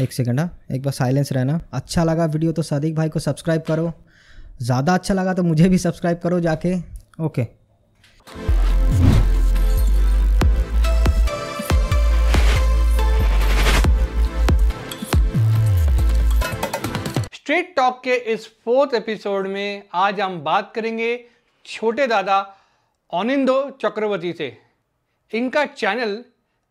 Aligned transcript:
एक 0.00 0.12
सेकंड 0.12 0.40
हाँ। 0.40 0.58
एक 0.72 0.82
बार 0.82 0.92
साइलेंस 0.92 1.32
रहना। 1.32 1.60
अच्छा 1.74 2.04
लगा 2.04 2.24
वीडियो 2.26 2.52
तो 2.52 2.62
सादिक 2.62 2.94
भाई 2.94 3.08
को 3.08 3.20
सब्सक्राइब 3.20 3.62
करो। 3.62 3.92
ज़्यादा 4.62 4.94
अच्छा 4.94 5.14
लगा 5.14 5.32
तो 5.34 5.42
मुझे 5.44 5.68
भी 5.68 5.78
सब्सक्राइब 5.78 6.18
करो 6.18 6.40
जाके। 6.40 6.74
ओके। 7.20 7.44
स्ट्रेट 17.34 17.74
टॉक 17.76 18.00
के 18.04 18.14
इस 18.32 18.46
फोर्थ 18.64 18.94
एपिसोड 18.94 19.46
में 19.46 19.82
आज 19.96 20.20
हम 20.20 20.40
बात 20.42 20.72
करेंगे 20.74 21.18
छोटे 21.64 22.06
दादा 22.06 22.40
ऑनिंदो 23.12 23.60
चक्रवर्ती 23.82 24.32
से। 24.32 24.56
इनका 25.32 25.64
चैनल 25.66 26.22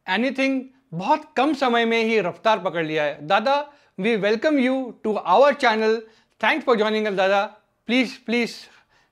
एनीथिंग 0.07 0.61
बहुत 0.91 1.21
कम 1.38 1.54
समय 1.55 1.85
में 1.85 2.04
ही 2.04 2.19
रफ्तार 2.21 2.59
पकड़ 2.59 2.85
लिया 2.85 3.04
है। 3.04 3.27
दादा 3.27 3.55
we 3.99 4.15
welcome 4.17 4.59
you 4.59 4.75
to 5.04 5.13
our 5.13 5.54
channel 5.55 5.97
thanks 6.41 6.65
for 6.65 6.77
joining 6.77 7.07
दादा। 7.18 7.43
Please 7.87 8.11
please 8.25 8.51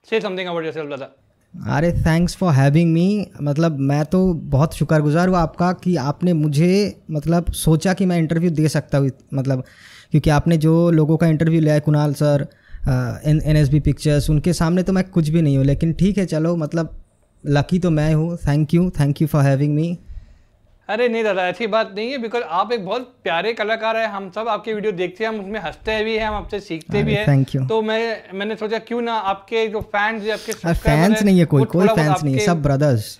say 0.08 0.20
something 0.20 0.48
about 0.48 0.64
yourself 0.64 0.90
दादा। 0.90 1.76
अरे 1.76 1.92
थैंक्स 1.94 2.36
फॉर 2.36 2.52
हैविंग 2.52 2.92
मी 2.92 3.26
मतलब 3.42 3.78
मैं 3.80 4.04
तो 4.04 4.22
बहुत 4.46 4.74
शुक्रगुजार 4.74 5.28
हूँ 5.28 5.36
आपका 5.36 5.72
कि 5.84 5.96
आपने 5.98 6.32
मुझे 6.32 7.02
मतलब 7.10 7.52
सोचा 7.54 7.94
कि 7.94 8.06
मैं 8.06 8.18
इंटरव्यू 8.18 8.50
दे 8.52 8.68
सकता 8.68 8.98
हूँ। 8.98 9.10
मतलब 9.34 9.64
क्योंकि 10.10 10.30
आपने 10.30 10.56
जो 10.56 10.90
लोगों 10.90 11.16
का 11.16 11.26
इंटरव्यू 11.26 11.60
लिया 11.60 11.74
है, 11.74 11.80
Kunal 11.80 12.14
sir 12.14 12.46
N 12.88 13.40
N 13.40 13.56
S 13.56 13.68
B 13.68 13.80
pictures 13.80 14.30
उनके 14.30 14.52
सामने 14.52 14.82
तो 14.82 14.92
मैं 14.92 15.04
कुछ 15.04 15.28
भी 15.28 15.42
नहीं 15.42 15.56
हूँ, 15.56 15.64
लेकिन 15.64 15.92
ठीक 15.92 16.18
है, 16.18 16.26
चलो 16.26 16.56
मतलब 16.56 16.96
लकी 17.44 17.78
तो 17.78 17.90
मैं 17.90 18.12
हूँ। 18.14 18.36
Thank 18.38 18.74
you 18.74 18.90
thank 19.00 19.22
you 19.22 19.28
for 19.28 19.44
having 19.44 19.74
me 19.74 19.96
अरे 20.88 21.08
नहीं 21.08 21.22
दादा 21.24 21.46
ऐसी 21.48 21.66
बात 21.66 21.92
नहीं 21.94 22.10
है 22.10 22.18
बिकॉज़ 22.18 22.42
आप 22.56 22.72
एक 22.72 22.84
बहुत 22.86 23.14
प्यारे 23.24 23.52
कलाकार 23.52 23.96
है 23.96 24.06
हम 24.06 24.30
सब 24.30 24.48
आपके 24.48 24.74
वीडियो 24.74 24.92
देखते 24.92 25.24
हैं 25.24 25.28
हम 25.28 25.40
उसमें 25.40 25.58
हँसते 25.60 26.02
भी 26.04 26.16
हैं 26.16 26.26
हम 26.26 26.34
आपसे 26.34 26.60
सीखते 26.60 27.02
भी 27.02 27.14
हैं। 27.14 27.26
थैंक 27.28 27.54
यू 27.54 27.66
तो 27.66 27.80
मैं 27.82 28.32
मैंने 28.34 28.56
सोचा 28.56 28.78
क्यों 28.78 29.00
ना 29.02 29.14
आपके 29.30 29.66
जो 29.68 29.80
फैंस 29.80 30.28
आपके 30.30 30.52
फैंस 30.52 31.22
नहीं 31.22 31.38
है 31.38 31.44
कोई 31.44 31.64
कोई 31.64 31.88
फैंस 31.88 32.22
नहीं 32.24 32.34
है 32.34 32.44
सब 32.44 32.62
brothers 32.62 33.18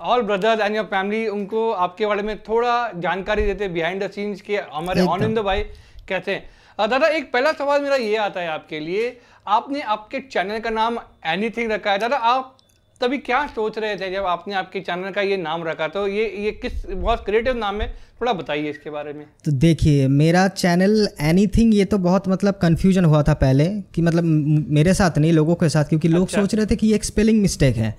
all 0.00 0.22
brothers 0.22 0.60
and 0.60 0.76
your 0.76 0.84
family 0.84 1.26
उनको 1.28 1.70
आपके 1.72 2.06
बारे 2.06 2.22
में 2.22 2.36
थोड़ा 2.42 2.72
जानकारी 2.96 3.42
देते 3.42 3.68
बिहाइंड 3.68 4.02
द 4.04 4.10
सीन्स 4.10 4.40
के 4.40 4.56
हमारे 4.72 5.06
आनंद 5.08 5.38
भाई 5.38 5.62
कहते 6.08 6.34
हैं। 6.34 6.88
दादा 6.88 7.08
एक 7.08 7.32
पहला 7.32 7.52
सवाल 7.52 7.82
मेरा 7.82 7.96
ये 7.96 8.16
आता 8.16 8.40
है 8.40 8.48
आपके 8.48 8.80
लिए 8.80 9.16
आपने 9.46 9.80
आपके 9.80 10.20
चैनल 10.20 10.58
का 10.58 10.70
नाम 10.70 10.98
एनीथिंग 11.26 11.72
रखा 11.72 11.92
है? 11.92 11.98
दादा 11.98 12.16
आप 12.16 12.56
तभी 13.02 13.18
क्या 13.20 13.46
सोच 13.48 13.78
रहे 13.78 13.96
थे 13.96 14.10
जब 14.10 14.26
आपने 14.26 14.54
आपके 14.54 14.80
चैनल 14.80 15.10
का 15.10 15.20
ये 15.22 15.36
नाम 15.38 15.64
रखा? 15.64 15.88
तो 15.88 16.06
ये 16.08 16.24
ये 16.44 16.50
किस 16.52 16.86
बहुत 16.86 17.24
क्रिएटिव 17.24 17.56
नाम 17.56 17.80
है 17.80 17.88
थोड़ा 18.20 18.32
बताइए 18.32 18.70
इसके 18.70 18.90
बारे 18.90 19.12
में। 19.12 19.24
तो 19.44 19.52
देखिए 19.52 20.06
मेरा 20.10 20.46
चैनल 20.50 21.08
एनीथिंग 21.20 21.74
ये 21.74 21.84
तो 21.84 21.98
बहुत 22.00 22.28
मतलब 22.28 22.58
कन्फ्यूज़न 22.62 23.04
हुआ 23.04 23.22
था 23.22 23.34
पहले 23.36 23.68
कि 23.94 24.02
मतलब 24.02 24.24
मेरे 24.70 24.94
साथ 24.94 25.18
नहीं 25.18 25.32
लोगों 25.32 25.54
के 25.54 25.68
साथ 25.68 25.84
क्योंकि 25.84 26.08
लोग 26.08 26.22
अच्छा। 26.22 26.40
सोच 26.40 26.54
रहे 26.54 26.66
थे 26.66 26.76
कि 26.76 26.86
ये 26.86 26.94
एक 26.94 27.04
स्पेलिंग 27.04 27.40
मिस्टेक 27.42 27.76
है। 27.76 27.94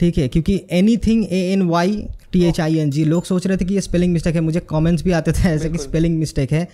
ठीक 0.00 0.18
है 0.18 0.28
क्योंकि 0.28 0.60
anything 0.96 1.24
A 1.24 1.40
N 1.52 1.62
Y 1.68 1.96
T 2.32 2.44
H 2.44 2.60
I 2.60 2.78
N 2.78 2.90
G 2.90 3.04
लोग 3.04 3.24
सोच 3.24 3.46
रहे 3.46 3.56
थे 3.56 3.64
कि 3.64 3.74
ये 3.74 3.80
स्पेलिंग 3.80 4.12
मिस्टेक 4.12 4.34
है। 4.34 4.40
मुझे 4.40 4.60
कमेंट्स 4.70 5.04
भी 5.04 5.12
आते 5.12 5.32
थे 5.32 5.48
ऐसे 5.48 5.70
कि 5.70 5.78
स्पेलिंग 5.78 6.18
मिस्टेक 6.18 6.52
है। 6.52 6.68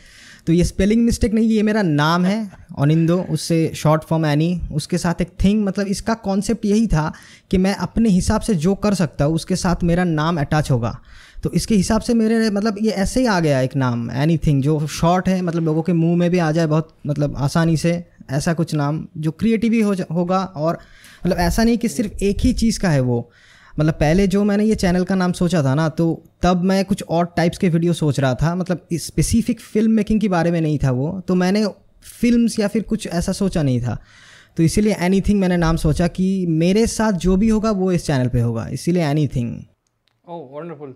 तो 0.46 0.52
ये 0.52 0.64
स्पेलिंग 0.64 1.04
मिस्टेक 1.04 1.34
नहीं, 1.34 1.48
ये 1.48 1.62
मेरा 1.62 1.82
नाम 1.82 2.24
है 2.24 2.50
ऑनिंदो 2.78 3.16
उससे 3.30 3.70
शॉर्ट 3.76 4.02
फॉर्म 4.02 4.24
एनी 4.26 4.60
उसके 4.72 4.98
साथ 4.98 5.20
एक 5.20 5.32
थिंग 5.44 5.64
मतलब 5.64 5.86
इसका 5.86 6.14
कॉन्सेप्ट 6.24 6.64
यही 6.64 6.86
था 6.86 7.12
कि 7.50 7.58
मैं 7.58 7.74
अपने 7.76 8.08
हिसाब 8.08 8.40
से 8.40 8.54
जो 8.56 8.74
कर 8.74 8.94
सकता 8.94 9.24
हूँ, 9.24 9.34
उसके 9.34 9.56
साथ 9.56 9.82
मेरा 9.82 10.04
नाम 10.04 10.40
अटैच 10.40 10.70
होगा। 10.70 10.98
तो 11.42 11.50
इसके 11.52 11.74
हिसाब 11.74 12.00
से 12.00 12.14
मेरे 12.14 12.50
मतलब 12.50 12.76
ये 12.82 12.90
ऐसे 12.92 13.20
ही 13.20 13.26
आ 13.26 13.38
गया 13.40 13.60
एक 13.60 13.76
नाम 13.76 14.10
एनी 14.12 14.36
थिंग 14.38 14.62
जो 14.62 14.86
शॉर्ट 14.88 15.28
है 15.28 15.40
मतलब 15.42 15.64
लोगों 15.64 15.82
के 15.82 15.92
मुँह 15.92 16.16
में 16.16 16.30
भी 16.30 16.38
आ 16.38 16.50
जाए 16.52 16.66
बहुत 16.66 16.88
मतलब 17.06 17.36
आसानी 17.38 17.76
से, 17.76 17.92
ऐसा 18.30 18.52
कुछ 18.54 18.74
नाम, 18.74 19.06
जो 19.18 19.30
क्रिएटिव 19.30 19.84
हो 19.86 19.94
होगा 20.14 20.38
और 20.38 20.78
मतलब 21.26 21.36
ऐसा 21.38 21.64
नहीं 21.64 21.78
कि 21.78 21.88
सिर्फ़ 21.88 22.24
एक 22.24 22.40
ही 22.40 22.52
चीज़ 22.54 22.80
का 22.80 22.88
है 22.88 23.00
वो। 23.00 23.30
मतलब 23.80 23.94
पहले 23.94 24.26
जो 24.26 24.42
मैंने 24.44 24.64
ये 24.64 24.74
चैनल 24.74 25.04
का 25.04 25.14
नाम 25.14 25.32
सोचा 25.32 25.62
था 25.62 25.74
ना 25.74 25.88
तो 25.88 26.06
तब 26.42 26.62
मैं 26.64 26.84
कुछ 26.84 27.02
और 27.10 27.26
टाइप्स 27.36 27.58
के 27.58 27.68
वीडियो 27.68 27.92
सोच 27.92 28.20
रहा 28.20 28.34
था। 28.34 28.54
मतलब 28.54 28.86
स्पेसिफिक 28.94 29.60
फ़िल्म 29.60 29.92
मेकिंग 29.92 30.20
के 30.20 30.28
बारे 30.28 30.50
में 30.50 30.60
नहीं 30.60 30.78
था 30.78 30.90
वो 30.90 31.20
तो 31.28 31.34
मैंने 31.34 31.66
फिल्म्स 32.20 32.58
या 32.58 32.68
फिर 32.68 32.82
कुछ 32.82 33.06
ऐसा 33.06 33.32
सोचा 33.32 33.62
नहीं 33.62 33.80
था। 33.80 33.96
तो 34.56 34.62
इसीलिए 34.62 34.96
एनी 35.00 35.34
मैंने 35.34 35.56
नाम 35.56 35.76
सोचा 35.76 36.06
कि 36.08 36.46
मेरे 36.48 36.86
साथ 36.86 37.12
जो 37.24 37.36
भी 37.36 37.48
होगा 37.48 37.70
वो 37.70 37.90
इस 37.92 38.06
चैनल 38.06 38.28
पे 38.28 38.40
होगा 38.40 38.66
इसीलिए 38.68 39.04
एनी 39.04 39.26
थिंग 39.28 39.52
ओह 40.28 40.48
वंडरफुल 40.52 40.94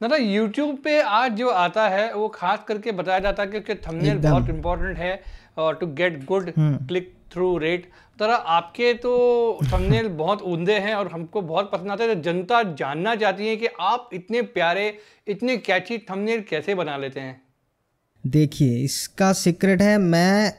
दादा 0.00 0.16
यूट्यूब 0.16 0.76
पे 0.84 1.00
आज 1.02 1.32
जो 1.32 1.48
आता 1.48 1.88
है 1.88 2.12
वो 2.14 2.28
खास 2.28 2.64
करके 2.68 2.92
बताया 2.92 3.18
जाता 3.18 3.42
है 3.42 3.60
कि 3.60 3.74
थंबनेल 3.86 4.18
बहुत 4.18 4.48
इंपॉर्टेंट 4.48 4.98
है 4.98 5.20
और 5.58 5.74
to 5.74 5.86
get 5.86 6.24
good 6.24 6.52
click 6.58 7.12
through 7.32 7.56
rate 7.58 7.90
तरह 8.18 8.34
आपके 8.34 8.92
तो 8.94 9.12
थंबनेल 9.62 10.08
बहुत 10.22 10.42
उमदे 10.42 10.78
हैं 10.78 10.94
और 10.94 11.08
हमको 11.08 11.40
बहुत 11.42 11.70
पसंद 11.72 11.90
आते 11.90 12.04
हैं। 12.04 12.20
जनता 12.22 12.62
जानना 12.62 13.14
चाहती 13.16 13.48
है 13.48 13.56
कि 13.56 13.66
आप 13.80 14.10
इतने 14.12 14.42
प्यारे, 14.42 14.98
इतने 15.28 15.56
कैची 15.56 15.98
थंबनेल 15.98 16.40
कैसे 16.40 16.74
बना 16.74 16.96
लेते 16.96 17.20
हैं? 17.20 17.40
देखिए, 18.24 18.78
इसका 18.78 19.32
सीक्रेट 19.32 19.82
है, 19.82 19.98
मैं 19.98 20.52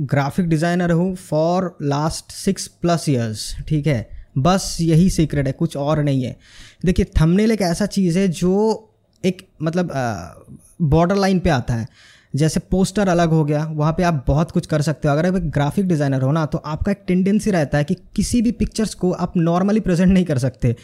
ग्राफिक 0.00 0.48
डिज़ाइनर 0.48 0.92
हूँ 0.92 1.14
for 1.16 1.76
last 1.82 2.32
six 2.32 2.66
plus 2.66 3.08
years 3.08 3.56
ठीक 3.68 3.86
है? 3.86 4.10
बस 4.38 4.76
यही 4.80 5.08
सीक्रेट 5.10 5.46
है, 5.46 5.52
कुछ 5.52 5.76
और 5.76 6.02
नहीं 6.02 6.22
है। 6.24 6.36
देखिए 6.84 7.04
थंबनेल 7.20 7.52
एक 7.52 7.62
ऐसा 7.62 7.86
चीज़ 7.86 8.18
है 8.18 8.28
जो 8.28 8.54
एक 9.24 9.48
मतलब 9.62 9.90
बॉर्डर 10.82 11.16
लाइन 11.16 11.40
पे 11.40 11.50
आता 11.50 11.74
है। 11.74 11.86
जैसे 12.38 12.60
पोस्टर 12.62 13.08
अलग 13.08 13.30
हो 13.30 13.44
गया, 13.44 13.64
वहाँ 13.66 13.92
पे 13.92 14.02
आप 14.02 14.22
बहुत 14.26 14.50
कुछ 14.50 14.66
कर 14.66 14.82
सकते 14.82 15.08
हो। 15.08 15.14
अगर 15.14 15.26
आप 15.26 15.36
एक 15.36 15.50
ग्राफिक 15.50 15.86
डिज़ाइनर 15.88 16.22
हो 16.22 16.32
ना 16.32 16.44
तो 16.46 16.58
आपका 16.66 16.92
एक 16.92 17.02
टेंडेंसी 17.06 17.50
रहता 17.50 17.78
है 17.78 17.84
कि 17.84 17.94
किसी 18.16 18.40
भी 18.42 18.52
पिक्चर्स 18.54 18.94
को 18.94 19.10
आप 19.12 19.36
नॉर्मली 19.38 19.80
प्रेजेंट 19.80 20.12
नहीं 20.12 20.24
कर 20.24 20.38
सकते। 20.38 20.74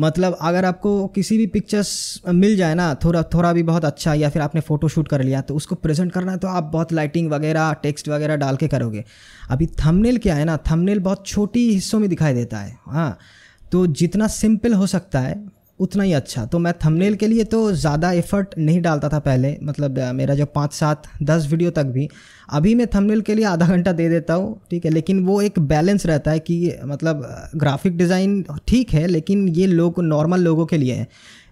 मतलब 0.00 0.36
अगर 0.40 0.64
आपको 0.64 1.06
किसी 1.08 1.38
भी 1.38 1.46
पिक्चर्स 1.48 2.20
मिल 2.26 2.56
जाए 2.56 2.74
ना, 2.74 2.94
थोड़ा 2.94 3.22
थोड़ा 3.24 3.52
भी 3.52 3.62
बहुत 3.64 3.84
अच्छा 3.84 4.14
या 4.14 4.30
फिर 4.30 4.42
आपने 4.42 4.60
फ़ोटो 4.62 4.88
शूट 4.88 5.08
कर 5.08 5.22
लिया 5.22 5.40
तो 5.42 5.54
उसको 5.54 5.74
प्रेजेंट 5.76 6.12
करना 6.12 6.32
है 6.32 6.38
तो 6.38 6.48
आप 6.48 6.70
बहुत 6.72 6.92
लाइटिंग 6.92 7.30
वगैरह 7.30 7.72
टेक्स्ट 7.82 8.08
वगैरह 8.08 8.36
डाल 8.36 8.56
के 8.56 8.68
करोगे। 8.68 9.04
अभी 9.50 9.66
थमनेल 9.78 10.18
क्या 10.18 10.34
है 10.34 10.44
ना 10.44 10.56
थमनेल 10.70 11.00
बहुत 11.00 11.26
छोटी 11.26 11.68
हिस्सों 11.70 11.98
में 11.98 12.08
दिखाई 12.08 12.34
देता 12.34 12.58
है। 12.58 12.78
हाँ 12.86 13.16
तो 13.72 13.86
जितना 13.88 14.26
सिंपल 14.28 14.72
हो 14.74 14.86
सकता 14.88 15.20
है 15.20 15.34
उतना 15.82 16.02
ही 16.02 16.12
अच्छा। 16.12 16.44
तो 16.46 16.58
मैं 16.58 16.72
थंबनेल 16.84 17.14
के 17.16 17.26
लिए 17.26 17.44
तो 17.46 17.60
ज़्यादा 17.74 18.10
एफर्ट 18.14 18.54
नहीं 18.58 18.80
डालता 18.82 19.08
था 19.08 19.18
पहले 19.20 19.56
मतलब 19.62 19.98
मेरा 20.14 20.34
जो 20.34 20.46
पाँच 20.48 20.72
सात 20.72 21.06
दस 21.22 21.46
वीडियो 21.50 21.70
तक 21.70 21.84
भी। 21.88 22.08
अभी 22.50 22.74
मैं 22.74 22.86
थंबनेल 22.86 23.20
के 23.20 23.34
लिए 23.34 23.44
आधा 23.46 23.66
घंटा 23.66 23.92
दे 23.92 24.08
देता 24.08 24.34
हूँ 24.34 24.60
ठीक 24.70 24.84
है 24.84 24.90
लेकिन 24.90 25.24
वो 25.26 25.40
एक 25.42 25.58
बैलेंस 25.68 26.06
रहता 26.06 26.30
है 26.30 26.38
कि 26.40 26.74
मतलब 26.84 27.22
ग्राफिक 27.56 27.96
डिज़ाइन 27.96 28.44
ठीक 28.68 28.92
है 28.92 29.06
लेकिन 29.06 29.48
ये 29.50 29.66
लोग 29.68 30.00
नॉर्मल 30.02 30.40
लोगों 30.40 30.66
के 30.66 30.76
लिए 30.76 30.94
है। 30.94 31.06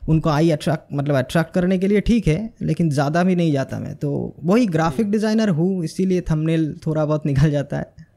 उनको 0.08 0.30
आई 0.30 0.50
अट्रैक्ट 0.50 0.92
मतलब 0.94 1.14
अट्रैक्ट 1.16 1.52
करने 1.54 1.78
के 1.78 1.88
लिए 1.88 2.00
ठीक 2.02 2.26
है 2.28 2.38
लेकिन 2.62 2.90
ज़्यादा 2.90 3.22
भी 3.24 3.34
नहीं 3.36 3.52
जाता 3.52 3.78
मैं। 3.78 3.94
तो 3.96 4.10
वही 4.44 4.66
ग्राफिक 4.68 5.10
डिज़ाइनर 5.10 5.48
हूँ 5.50 5.84
इसीलिए 5.84 6.20
थंबनेल 6.30 6.72
थोड़ा 6.86 7.04
बहुत 7.04 7.26
निकल 7.26 7.50
जाता 7.50 7.78
है। 7.78 8.08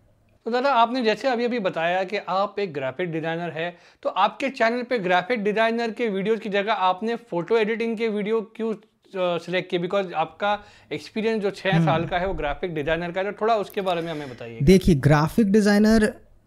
तो 0.46 0.52
दादा 0.52 0.72
आपने 0.74 1.02
जैसे 1.04 1.28
अभी 1.28 1.46
अभी 1.46 1.60
बताया 1.62 2.04
कि 2.04 2.18
आप 2.30 2.56
एक 2.60 2.74
ग्राफिक 2.74 3.12
डिज़ाइनर 3.12 3.52
है 3.52 3.70
तो 4.04 4.10
आपके 4.10 4.50
चैनल 4.52 4.84
पे 4.84 4.98
ग्राफिक 5.00 5.44
डिज़ाइनर 5.44 5.92
के 5.92 6.08
वीडियोस 6.10 6.40
की 6.40 6.50
जगह 6.50 6.74
आपने 6.88 7.16
फ़ोटो 7.30 7.58
एडिटिंग 7.58 7.98
के 7.98 8.08
वीडियो 8.10 8.42
क्यों 8.56 8.74
सिलेक्ट 9.14 9.70
किए? 9.70 9.80
बिकॉज़ 9.80 10.14
आपका 10.16 10.58
एक्सपीरियंस 10.92 11.42
जो 11.42 11.52
छः 11.52 11.72
हम्म। 11.72 11.86
साल 11.86 12.06
का 12.06 12.18
है 12.18 12.28
वो 12.28 12.34
ग्राफिक 12.34 12.74
डिज़ाइनर 12.76 13.12
का 13.12 13.22
है 13.22 13.32
तो 13.32 13.38
थोड़ा 13.42 13.56
उसके 13.56 13.82
बारे 13.82 14.02
में 14.02 14.12
हमें 14.12 14.30
बताइए। 14.30 14.60
देखिए 14.64 14.96
ग्राफिक 14.98 15.52
डिज़ाइनर 15.52 16.06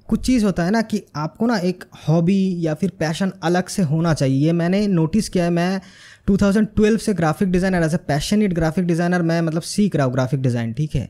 कुछ 0.09 0.27
चीज़ 0.27 0.45
होता 0.45 0.65
है 0.65 0.71
ना 0.71 0.83
कि 0.83 1.03
आपको 1.17 1.47
ना 1.47 1.57
एक 1.65 1.85
हॉबी 2.09 2.41
या 2.61 2.75
फिर 2.75 2.91
पैशन 2.99 3.33
अलग 3.43 3.69
से 3.69 3.83
होना 3.85 4.15
चाहिए। 4.15 4.45
ये 4.47 4.53
मैंने 4.55 4.87
नोटिस 4.89 5.29
किया 5.29 5.45
है 5.45 5.51
मैं 5.51 5.81
2012 6.29 6.99
से 6.99 7.15
graphic 7.15 7.51
designer 7.51 7.85
as 7.85 7.95
a 7.95 7.99
passionate 8.09 8.53
graphic 8.53 8.87
designer 8.87 9.23
मैं 9.23 9.41
मतलब 9.41 9.63
सीख 9.65 9.97
रहा 9.97 10.07
हूँ 10.07 10.13
ग्राफिक 10.13 10.43
डिज़ाइन 10.43 10.73
ठीक 10.73 10.95
है? 10.95 11.09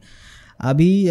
अभी 0.61 1.06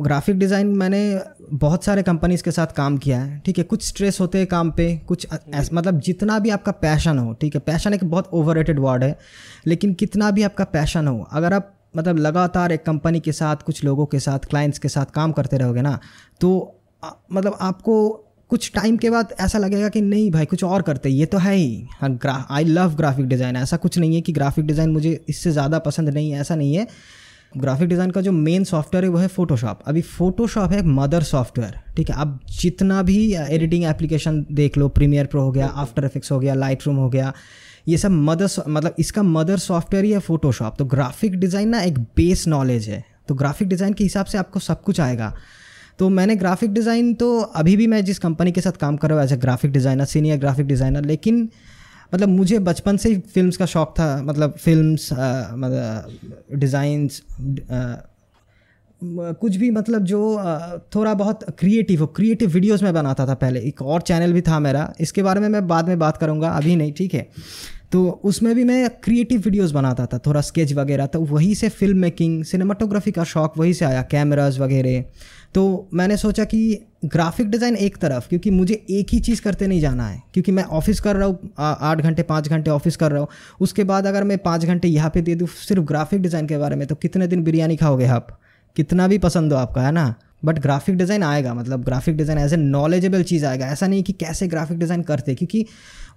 ग्राफिक 0.00 0.38
डिज़ाइन 0.38 0.66
मैंने 0.76 1.20
बहुत 1.54 1.84
सारे 1.84 2.02
कंपनीज़ 2.02 2.42
के 2.42 2.50
साथ 2.50 2.66
काम 2.76 2.96
किया 2.98 3.20
है 3.20 3.40
ठीक 3.46 3.58
है? 3.58 3.64
कुछ 3.64 3.86
स्ट्रेस 3.86 4.20
होते 4.20 4.38
हैं 4.38 4.46
काम 4.48 4.70
पे 4.72 4.94
कुछ 5.08 5.26
मतलब 5.72 6.00
जितना 6.00 6.38
भी 6.38 6.50
आपका 6.50 6.72
पैशन 6.74 7.18
हो 7.18 7.32
ठीक 7.40 7.54
है? 7.54 7.60
पैशन 7.62 7.94
एक 7.94 8.04
बहुत 8.06 8.30
ओवर 8.32 8.72
वर्ड 8.72 9.04
है 9.04 9.18
लेकिन 9.66 9.94
कितना 9.94 10.30
भी 10.30 10.42
आपका 10.42 10.64
पैशन 10.66 11.08
हो 11.08 11.26
अगर 11.32 11.52
आप 11.52 11.72
मतलब 11.96 12.18
लगातार 12.18 12.72
एक 12.72 12.84
कंपनी 12.86 13.20
के 13.20 13.32
साथ 13.32 13.62
कुछ 13.66 13.84
लोगों 13.84 14.06
के 14.06 14.20
साथ 14.20 14.46
क्लाइंट्स 14.48 14.78
के 14.78 14.88
साथ 14.88 15.12
काम 15.14 15.32
करते 15.32 15.56
रहोगे 15.56 15.82
ना 15.82 15.98
तो 16.40 16.50
आ, 17.02 17.10
मतलब 17.32 17.56
आपको 17.60 18.22
कुछ 18.50 18.70
टाइम 18.74 18.96
के 18.96 19.10
बाद 19.10 19.34
ऐसा 19.40 19.58
लगेगा 19.58 19.88
कि 19.88 20.00
नहीं 20.00 20.30
भाई 20.30 20.46
कुछ 20.46 20.64
और 20.64 20.82
करते 20.82 21.08
ये 21.08 21.26
तो 21.26 21.38
है 21.38 21.54
ही। 21.54 21.86
हाँ 22.00 22.46
आई 22.50 22.64
लव 22.64 22.94
ग्राफिक 22.96 23.26
डिज़ाइन 23.28 23.56
ऐसा 23.56 23.76
कुछ 23.76 23.98
नहीं 23.98 24.14
है 24.14 24.20
कि 24.20 24.32
ग्राफिक 24.32 24.66
डिज़ाइन 24.66 24.90
मुझे 24.90 25.24
इससे 25.28 25.50
ज़्यादा 25.52 25.78
पसंद 25.78 26.08
नहीं 26.08 26.30
है 26.30 26.40
ऐसा 26.40 26.54
नहीं 26.54 26.74
है। 26.74 26.86
ग्राफिक 27.56 27.88
डिज़ाइन 27.88 28.10
का 28.10 28.20
जो 28.20 28.32
मेन 28.32 28.64
सॉफ्टवेयर 28.64 29.04
है 29.04 29.10
वो 29.10 29.18
है 29.18 29.28
फोटोशॉप 29.28 29.82
अभी 29.86 30.02
फोटोशॉप 30.02 30.72
है 30.72 30.78
एक 30.78 30.84
मदर 30.86 31.22
सॉफ्टवेयर 31.24 31.78
ठीक 31.96 32.10
है? 32.10 32.16
अब 32.16 32.38
जितना 32.60 33.02
भी 33.02 33.18
एडिटिंग 33.34 33.84
एप्लीकेशन 33.84 34.44
देख 34.52 34.78
लो 34.78 34.88
प्रीमियर 34.90 35.26
प्रो 35.26 35.42
हो 35.42 35.52
गया 35.52 35.66
आफ्टर 35.84 36.04
इफेक्ट्स 36.04 36.32
हो 36.32 36.38
गया 36.40 36.54
लाइट 36.54 36.86
हो 36.86 37.08
गया 37.08 37.32
ये 37.88 37.98
सब 37.98 38.10
मदर 38.10 38.48
मतलब 38.68 38.94
इसका 38.98 39.22
मदर 39.22 39.58
सॉफ्टवेयर 39.58 40.04
ही 40.04 40.10
है 40.12 40.18
फोटोशॉप 40.20 40.76
तो 40.78 40.84
ग्राफिक 40.86 41.38
डिज़ाइन 41.40 41.68
ना 41.68 41.82
एक 41.82 41.98
बेस 42.16 42.46
नॉलेज 42.48 42.88
है. 42.88 43.04
तो 43.28 43.34
ग्राफिक 43.34 43.68
डिज़ाइन 43.68 43.92
के 43.92 44.04
हिसाब 44.04 44.26
से 44.26 44.38
आपको 44.38 44.60
सब 44.60 44.82
कुछ 44.82 45.00
आएगा. 45.00 45.32
तो 45.98 46.08
मैंने 46.08 46.34
ग्राफिक 46.36 46.72
डिज़ाइन 46.72 47.12
तो 47.14 47.38
अभी 47.40 47.76
भी 47.76 47.86
मैं 47.86 48.04
जिस 48.04 48.18
कंपनी 48.18 48.52
के 48.52 48.60
साथ 48.60 48.72
काम 48.80 48.96
कर 48.96 49.08
रहा 49.08 49.18
हूँ 49.18 49.24
as 49.24 49.32
a 49.32 49.36
graphic 49.36 49.72
designer 49.72 50.04
senior 50.04 50.38
graphic 50.38 50.66
designer 50.66 51.04
लेकिन 51.04 51.48
मतलब 52.14 52.28
मुझे 52.28 52.58
बचपन 52.60 52.96
से 52.96 53.08
ही 53.08 53.18
फिल्म्स 53.34 53.56
का 53.56 53.66
शौक 53.66 53.94
था 53.98 54.06
मतलब 54.22 54.54
फिल्म्स 54.58 55.12
मतलब 55.12 56.58
डिज़ाइंस 56.58 57.22
कुछ 59.02 59.56
भी 59.56 59.70
मतलब 59.70 60.04
जो 60.04 60.18
थोड़ा 60.94 61.12
बहुत 61.14 61.44
क्रिएटिव 61.58 62.00
हो। 62.00 62.06
क्रिएटिव 62.08 62.50
वीडियोस 62.50 62.82
में 62.82 62.92
बनाता 62.94 63.26
था 63.26 63.34
पहले। 63.34 63.60
एक 63.60 63.82
और 63.82 64.00
चैनल 64.02 64.32
भी 64.32 64.40
था 64.42 64.58
मेरा। 64.60 64.92
इसके 65.00 65.22
बारे 65.22 65.40
में 65.40 65.48
मैं 65.48 65.66
बाद 65.66 65.88
में 65.88 65.98
बात 65.98 66.16
करूँगा, 66.16 66.50
अभी 66.50 66.76
नहीं, 66.76 66.92
ठीक 66.92 67.14
है? 67.14 67.26
तो 67.92 68.08
उसमें 68.24 68.54
भी 68.54 68.64
मैं 68.64 68.88
क्रिएटिव 69.04 69.40
वीडियोस 69.40 69.70
बनाता 69.70 70.06
था। 70.06 70.18
थोड़ा 70.18 70.40
स्केच 70.40 70.72
वगैरह 70.72 71.06
तो 71.06 71.20
वहीं 71.22 71.54
से 71.54 71.68
फ़िल्म 71.68 71.98
मेकिंग 71.98 72.42
सिनेमाटोग्राफी 72.44 73.12
का 73.12 73.24
शौक 73.24 73.58
वहीं 73.58 73.72
से 73.72 73.84
आया। 73.84 74.02
कैमराज 74.10 74.58
वगैरह। 74.58 75.04
तो 75.56 75.88
मैंने 75.94 76.16
सोचा 76.16 76.44
कि 76.44 76.58
ग्राफिक 77.04 77.50
डिज़ाइन 77.50 77.76
एक 77.76 77.96
तरफ़, 77.96 78.28
क्योंकि 78.28 78.50
मुझे 78.50 78.74
एक 78.90 79.06
ही 79.12 79.20
चीज़ 79.20 79.40
करते 79.42 79.66
नहीं 79.66 79.80
जाना 79.80 80.08
है, 80.08 80.22
क्योंकि 80.34 80.52
मैं 80.52 80.64
ऑफ़िस 80.64 81.00
कर 81.00 81.16
रहा 81.16 81.26
हूँ 81.26 81.50
आठ 81.58 82.00
घंटे, 82.00 82.22
पाँच 82.22 82.48
घंटे 82.48 82.70
ऑफ़िस 82.70 82.96
कर 82.96 83.12
रहा 83.12 83.20
हूँ। 83.20 83.28
उसके 83.60 83.84
बाद 83.84 84.06
अगर 84.06 84.24
मैं 84.24 84.38
पाँच 84.38 84.64
घंटे 84.64 84.88
यहाँ 84.88 85.10
पे 85.10 85.22
दे 85.22 85.34
दूँ, 85.34 85.48
सिर्फ़ 85.48 85.82
ग्राफिक 85.82 86.22
डिज़ाइन 86.22 86.46
के 86.46 86.58
बारे 86.58 86.76
में 86.76 86.86
तो 86.86 86.94
कितने 86.94 87.26
दिन 87.26 87.44
बिरयानी 87.44 87.76
खाओगे 87.76 88.06
आप? 88.06 88.38
कितना 88.76 89.08
भी 89.08 89.18
पसंद 89.18 89.52
हो 89.52 89.58
आपका, 89.58 89.82
है 89.82 89.92
ना? 89.92 90.14
बट 90.42 90.58
ग्राफिक 90.58 90.96
डिज़ाइन 90.96 91.22
आएगा 91.22 91.52
मतलब 91.54 91.84
graphic 91.84 92.16
design 92.16 92.38
as 92.38 92.52
a 92.52 92.56
knowledgeable 92.56 93.22
चीज़ 93.24 93.44
आएगा। 93.46 93.66
ऐसा 93.66 93.86
नहीं 93.86 94.02
कि 94.02 94.12
कैसे 94.14 94.48
ग्राफिक 94.48 94.78
डिज़ाइन 94.78 95.02
करते 95.02 95.34
क्योंकि 95.34 95.64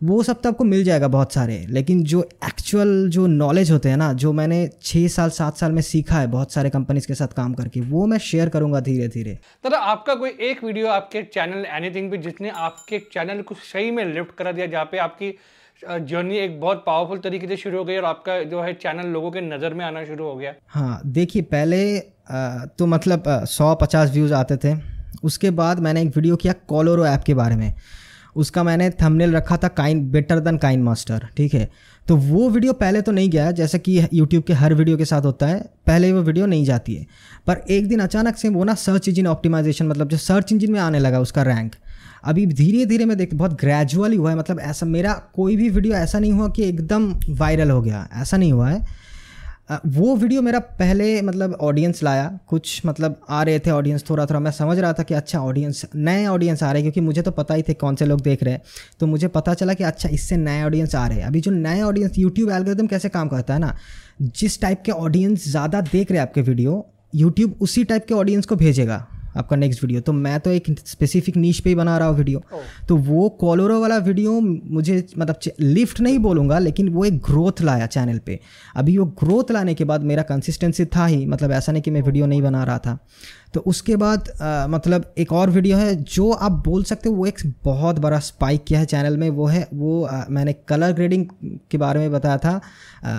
वो 0.03 0.21
सब 0.23 0.41
तो 0.41 0.49
आपको 0.49 0.63
मिल 0.63 0.83
जाएगा 0.83 1.07
बहुत 1.07 1.33
सारे। 1.33 1.57
लेकिन 1.69 2.03
जो 2.03 2.21
एक्चुअल 2.45 3.09
जो 3.09 3.25
नॉलेज 3.27 3.71
होते 3.71 3.89
हैं 3.89 3.97
ना 3.97 4.11
जो 4.15 4.31
मैंने 4.33 4.69
छः 4.81 5.07
साल 5.07 5.29
सात 5.29 5.57
साल 5.57 5.71
में 5.71 5.81
सीखा 5.81 6.19
है 6.19 6.27
बहुत 6.29 6.53
सारे 6.53 6.69
कंपनीज़ 6.69 7.07
के 7.07 7.15
साथ 7.15 7.33
काम 7.35 7.53
करके 7.53 7.81
वो 7.83 8.05
मैं 8.05 8.17
शेयर 8.21 8.49
करूँगा 8.49 8.79
धीरे 8.79 9.07
धीरे 9.07 9.33
दादा 9.63 9.77
आपका 9.93 10.15
कोई 10.15 10.29
एक 10.41 10.63
वीडियो 10.63 10.87
आपके 10.89 11.23
चैनल 11.33 11.65
एनीथिंग 11.67 12.11
पे 12.11 12.17
जिसने 12.19 12.49
आपके 12.49 12.99
चैनल 13.13 13.41
को 13.41 13.55
सही 13.63 13.91
में 13.91 14.03
लिफ्ट 14.05 14.35
करा 14.37 14.51
दिया 14.51 14.65
जहाँ 14.67 14.85
पे 14.85 14.97
आपकी 14.99 15.33
जर्नी 15.81 16.37
एक 16.37 16.59
बहुत 16.61 16.83
पावरफुल 16.85 17.17
तरीके 17.19 17.47
से 17.47 17.57
शुरू 17.57 17.77
हो 17.77 17.83
गई 17.85 17.97
और 17.97 18.05
आपका 18.05 18.41
जो 18.45 18.61
है 18.61 18.73
चैनल 18.75 19.07
लोगों 19.07 19.31
के 19.31 19.41
नज़र 19.41 19.73
में 19.73 19.83
आना 19.85 20.03
शुरू 20.05 20.25
हो 20.25 20.35
गया? 20.35 20.53
हाँ 20.67 21.01
देखिए 21.07 21.41
पहले 21.51 21.77
तो 22.79 22.85
मतलब 22.85 23.23
सौ 23.47 23.73
पचास 23.75 24.11
व्यूज़ 24.11 24.33
आते 24.33 24.57
थे। 24.57 24.75
उसके 25.23 25.49
बाद 25.51 25.79
मैंने 25.79 26.01
एक 26.01 26.15
वीडियो 26.15 26.35
किया 26.35 26.53
कॉलोरो 26.69 27.05
ऐप 27.05 27.23
के 27.23 27.33
बारे 27.33 27.55
में। 27.55 27.73
उसका 28.35 28.63
मैंने 28.63 28.89
थंबनेल 29.01 29.35
रखा 29.35 29.57
था 29.57 29.67
Kine 29.67 30.09
better 30.11 30.39
than 30.39 30.57
Kine 30.57 30.83
master 30.83 31.27
ठीक 31.37 31.53
है? 31.53 31.69
तो 32.07 32.15
वो 32.15 32.49
वीडियो 32.49 32.73
पहले 32.73 33.01
तो 33.01 33.11
नहीं 33.11 33.29
गया 33.29 33.49
जैसे 33.51 33.79
कि 33.79 33.99
यूट्यूब 34.13 34.43
के 34.43 34.53
हर 34.53 34.73
वीडियो 34.73 34.97
के 34.97 35.05
साथ 35.05 35.21
होता 35.21 35.47
है, 35.47 35.59
पहले 35.87 36.11
वो 36.13 36.21
वीडियो 36.21 36.45
नहीं 36.45 36.65
जाती 36.65 36.95
है। 36.95 37.05
पर 37.47 37.61
एक 37.69 37.87
दिन 37.87 37.99
अचानक 37.99 38.37
से 38.37 38.49
वो 38.49 38.63
ना 38.63 38.73
सर्च 38.75 39.07
इंजिन 39.07 39.27
ऑप्टिमाइजेशन 39.27 39.87
मतलब 39.87 40.07
जो 40.07 40.17
सर्च 40.17 40.51
इंजिन 40.51 40.71
में 40.71 40.79
आने 40.79 40.99
लगा 40.99 41.19
उसका 41.19 41.43
रैंक 41.43 41.75
अभी 42.23 42.45
धीरे 42.45 42.85
धीरे 42.85 43.05
मैं 43.05 43.17
देख, 43.17 43.33
बहुत 43.33 43.59
ग्रेजुअली 43.61 44.17
हुआ 44.17 44.31
है 44.31 44.37
मतलब 44.37 44.59
ऐसा 44.59 44.85
मेरा 44.85 45.13
कोई 45.35 45.55
भी 45.55 45.69
वीडियो 45.69 45.93
ऐसा 45.95 46.19
नहीं 46.19 46.31
हुआ 46.31 46.47
कि 46.47 46.63
एकदम 46.63 47.13
वायरल 47.29 47.69
हो 47.71 47.81
गया, 47.81 48.07
ऐसा 48.13 48.37
नहीं 48.37 48.51
हुआ 48.53 48.69
है। 48.69 48.85
वो 49.69 50.15
वीडियो 50.15 50.41
मेरा 50.41 50.59
पहले 50.59 51.21
मतलब 51.21 51.53
ऑडियंस 51.61 52.01
लाया। 52.03 52.29
कुछ 52.47 52.81
मतलब 52.85 53.19
आ 53.29 53.41
रहे 53.43 53.59
थे 53.59 53.71
ऑडियंस 53.71 54.03
थोड़ा 54.09 54.25
थोड़ा 54.25 54.39
मैं 54.39 54.51
समझ 54.51 54.77
रहा 54.79 54.93
था 54.93 55.03
कि 55.03 55.13
अच्छा 55.13 55.39
ऑडियंस 55.39 55.85
नए 55.95 56.25
ऑडियंस 56.27 56.63
आ 56.63 56.71
रहे 56.71 56.81
हैं, 56.81 56.91
क्योंकि 56.91 57.05
मुझे 57.07 57.21
तो 57.21 57.31
पता 57.31 57.53
ही 57.53 57.63
थे 57.63 57.73
कौन 57.75 57.95
से 57.95 58.05
लोग 58.05 58.21
देख 58.21 58.43
रहे 58.43 58.53
हैं। 58.53 58.61
तो 58.99 59.07
मुझे 59.07 59.27
पता 59.29 59.53
चला 59.53 59.73
कि 59.73 59.83
अच्छा 59.83 60.09
इससे 60.09 60.37
नए 60.37 60.63
ऑडियंस 60.63 60.95
आ 60.95 61.05
रहे 61.07 61.19
हैं। 61.19 61.27
अभी 61.27 61.41
जो 61.41 61.51
नए 61.51 61.81
ऑडियंस 61.81 62.17
यूट्यूब 62.17 62.49
एल्गोरिदम 62.51 62.87
कैसे 62.87 63.09
काम 63.09 63.27
करता 63.27 63.53
है 63.53 63.59
ना, 63.59 63.75
जिस 64.21 64.59
टाइप 64.61 64.81
के 64.85 64.91
ऑडियंस 64.93 65.47
ज़्यादा 65.47 65.81
देख 65.83 66.11
रहे 66.11 66.19
हैं 66.19 66.27
आपके 66.27 66.41
वीडियो 66.41 66.85
यूट्यूब 67.15 67.55
उसी 67.61 67.83
टाइप 67.83 68.05
के 68.07 68.13
ऑडियंस 68.13 68.45
को 68.45 68.55
भेजेगा। 68.55 69.05
आपका 69.37 69.55
नेक्स्ट 69.55 69.83
वीडियो 69.83 70.01
तो 70.01 70.13
मैं 70.13 70.39
तो 70.39 70.51
एक 70.51 70.65
स्पेसिफिक 70.79 71.37
नीच 71.37 71.59
पे 71.59 71.69
ही 71.69 71.75
बना 71.75 71.97
रहा 71.97 72.07
हूँ 72.07 72.17
वीडियो 72.17 72.39
oh. 72.39 72.87
तो 72.89 72.95
वो 72.97 73.29
कॉलोरो 73.39 73.79
वाला 73.81 73.97
वीडियो 73.97 74.39
मुझे 74.41 75.05
मतलब 75.17 75.51
लिफ्ट 75.59 76.01
नहीं 76.01 76.19
बोलूँगा 76.19 76.59
लेकिन 76.59 76.89
वो 76.89 77.05
एक 77.05 77.17
ग्रोथ 77.25 77.61
लाया 77.61 77.85
चैनल 77.87 78.19
पे। 78.19 78.39
अभी 78.75 78.97
वो 78.97 79.05
ग्रोथ 79.19 79.51
लाने 79.51 79.73
के 79.73 79.83
बाद 79.83 80.03
मेरा 80.03 80.23
कंसिस्टेंसी 80.23 80.85
था 80.85 81.05
ही 81.05 81.25
मतलब 81.25 81.51
ऐसा 81.51 81.71
नहीं 81.71 81.81
कि 81.81 81.91
मैं 81.91 82.01
वीडियो 82.01 82.25
नहीं 82.25 82.41
बना 82.41 82.63
रहा 82.63 82.77
था। 82.77 82.97
तो 83.53 83.59
उसके 83.59 83.95
बाद 83.95 84.29
आ, 84.31 84.67
मतलब 84.67 85.13
एक 85.17 85.31
और 85.33 85.49
वीडियो 85.49 85.77
है 85.77 85.95
जो 85.95 86.31
आप 86.31 86.51
बोल 86.65 86.83
सकते 86.83 87.09
हो 87.09 87.15
वो 87.15 87.25
एक 87.25 87.37
बहुत 87.65 87.99
बड़ा 87.99 88.19
स्पाइक 88.19 88.63
किया 88.63 88.79
है 88.79 88.85
चैनल 88.85 89.17
में। 89.17 89.29
वो 89.29 89.45
है 89.45 89.67
वो 89.73 90.03
आ, 90.03 90.23
मैंने 90.29 90.53
कलर 90.69 90.91
ग्रेडिंग 90.93 91.25
के 91.71 91.77
बारे 91.77 91.99
में 91.99 92.11
बताया 92.11 92.37
था। 92.37 92.59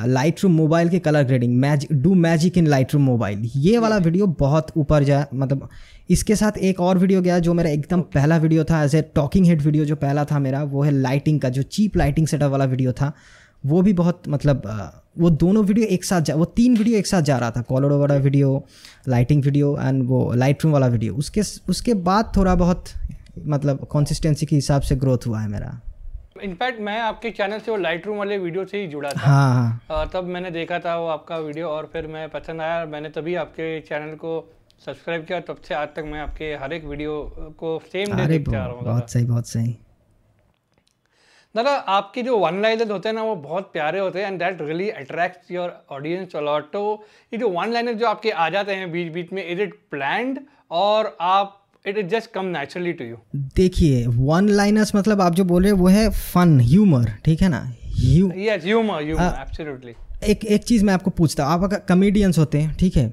लाइट 0.06 0.42
रूम 0.44 0.52
मोबाइल 0.52 0.88
के 0.88 0.98
colour 0.98 1.24
grading 1.24 1.56
mag 1.60 1.86
do 1.92 2.14
magic 2.16 2.58
in 2.58 2.66
Lightroom 2.94 3.02
mobile 3.02 3.50
ये 3.56 3.78
वाला 3.78 3.96
वीडियो 3.98 4.26
बहुत 4.40 4.72
ऊपर 4.76 5.04
जाए 5.04 5.26
मतलब 5.34 5.68
इसके 6.10 6.36
साथ 6.36 6.58
एक 6.60 6.80
और 6.80 6.98
वीडियो 6.98 7.20
गया 7.22 7.38
जो 7.38 7.54
मेरा 7.54 7.70
एकदम 7.70 8.00
पहला 8.14 8.36
वीडियो 8.38 8.64
था 8.64 8.82
as 8.84 8.94
a 8.94 9.02
talking 9.14 9.46
head 9.46 9.62
video 9.62 9.84
जो 9.84 9.96
पहला 9.96 10.24
था 10.24 10.38
मेरा 10.38 10.62
वो 10.64 10.82
है 10.82 10.90
लाइटिंग 10.92 11.40
का 11.40 11.48
जो 11.48 11.62
चीप 11.68 11.96
लाइटिंग 11.96 12.26
सेटअप 12.26 12.50
वाला 12.50 12.64
वीडियो 12.66 12.92
था। 12.92 13.12
वो 13.64 13.82
भी 13.82 13.92
बहुत 13.92 14.28
मतलब 14.28 14.62
वो 15.18 15.30
दोनों 15.30 15.64
वीडियो 15.64 15.86
एक 15.88 16.04
साथ 16.04 16.20
जा 16.22 16.34
वो 16.34 16.44
तीन 16.56 16.76
वीडियो 16.76 16.98
एक 16.98 17.06
साथ 17.06 17.22
जा 17.22 17.36
रहा 17.38 17.50
था 17.50 17.62
कॉलोडो 17.62 17.98
वाला 17.98 18.14
वीडियो 18.16 18.64
लाइटिंग 19.08 19.42
वीडियो 19.44 19.76
एंड 19.78 20.02
वो 20.08 20.20
लाइट 20.34 20.64
रूम 20.64 20.72
वाला 20.72 20.86
वीडियो 20.88 21.14
उसके 21.14 21.40
उसके 21.70 21.94
बाद 22.06 22.32
थोड़ा 22.36 22.54
बहुत 22.54 22.84
मतलब 23.46 23.86
कंसिस्टेंसी 23.92 24.46
के 24.46 24.56
हिसाब 24.56 24.82
से 24.82 24.96
ग्रोथ 24.96 25.26
हुआ 25.26 25.40
है 25.40 25.48
मेरा। 25.48 25.80
इनफैक्ट 26.42 26.80
मैं 26.80 26.98
आपके 27.00 27.30
चैनल 27.32 27.58
से 27.58 27.70
वो 27.70 27.76
लाइट 27.78 28.06
रूम 28.06 28.18
वाले 28.18 28.38
वीडियो 28.38 28.64
से 28.64 28.80
ही 28.80 28.86
जुड़ा 28.88 29.08
था। 29.08 29.20
हाँ 29.20 29.80
हाँ। 29.90 30.08
तब 30.12 30.24
मैंने 30.26 30.50
देखा 30.50 30.78
था 30.78 30.96
वो 30.96 31.06
आपका 31.08 31.36
वीडियो 31.38 31.68
और 31.68 31.90
फिर 31.92 32.06
मैं 32.06 32.28
पसंद 32.30 32.60
आया 32.60 32.84
मैंने 32.86 33.08
तभी 33.10 33.34
आपके 33.42 33.80
चैनल 33.88 34.14
को 34.16 34.38
सब्सक्राइब 34.86 35.24
किया 35.26 35.40
तब 35.48 35.56
से 35.68 35.74
आज 35.74 35.88
तक 35.96 36.04
मैं 36.06 36.20
आपके 36.20 36.44
हर 36.62 36.72
एक 36.72 36.84
वीडियो 36.84 37.14
को 37.58 37.78
सेम 37.92 38.16
डे 38.16 38.26
देखते 38.26 38.56
आ 38.56 38.64
रहा 38.64 38.74
हूँ 38.74 38.84
बहुत 38.84 39.10
सही 39.10 39.24
बहुत 39.24 39.46
सही। 39.48 39.76
दादा 41.54 41.70
आपके 41.92 42.22
जो 42.22 42.38
वन 42.38 42.60
लाइनर 42.62 42.90
होते 42.90 43.08
हैं 43.08 43.14
ना 43.14 43.22
वो 43.22 43.34
बहुत 43.36 43.70
प्यारे 43.72 43.98
होते 44.00 44.22
हैं 44.22 44.26
and 44.26 44.38
that 44.38 44.60
really 44.62 44.88
attracts 44.90 45.50
your 45.50 45.72
audience 45.92 46.36
a lot 46.36 46.70
तो 46.72 46.82
ये 47.32 47.38
जो 47.38 47.48
वन 47.50 47.72
लाइनर 47.72 47.92
जो 47.92 48.06
आपके 48.06 48.30
आ 48.30 48.48
जाते 48.48 48.74
हैं 48.74 48.90
बीच 48.92 49.12
बीच 49.12 49.32
में 49.32 49.44
इज़ 49.46 49.60
इट 49.60 49.74
प्लान्ड 49.90 50.38
और 50.80 51.16
आप 51.20 51.56
it 51.84 51.98
is 51.98 52.06
just 52.06 52.30
come 52.32 52.44
naturally 52.56 52.92
to 52.92 53.04
you 53.04 53.16
देखिए 53.56 54.06
वन 54.06 54.48
लाइनर्स 54.50 54.94
मतलब 54.96 55.20
आप 55.20 55.34
जो 55.34 55.44
बोल 55.44 55.62
रहे 55.62 55.72
हैं 55.72 55.78
वो 55.80 55.88
है 55.88 56.08
फन 56.10 56.58
ह्यूमर 56.60 57.12
ठीक 57.24 57.42
है 57.42 57.48
ना? 57.48 57.62
यस 58.00 58.64
ह्यूमर 58.64 59.02
ह्यूमर 59.02 59.40
एब्सोल्युटली 59.40 59.94
एक 60.32 60.44
एक 60.46 60.64
चीज़ 60.64 60.84
मैं 60.84 60.94
आपको 60.94 61.10
पूछता 61.10 61.44
हूँ 61.44 61.52
आप 61.52 61.62
अगर 61.64 61.78
कमेडियंस 61.88 62.38
होते 62.38 62.58
हैं 62.58 62.74
ठीक 62.76 62.96
है? 62.96 63.12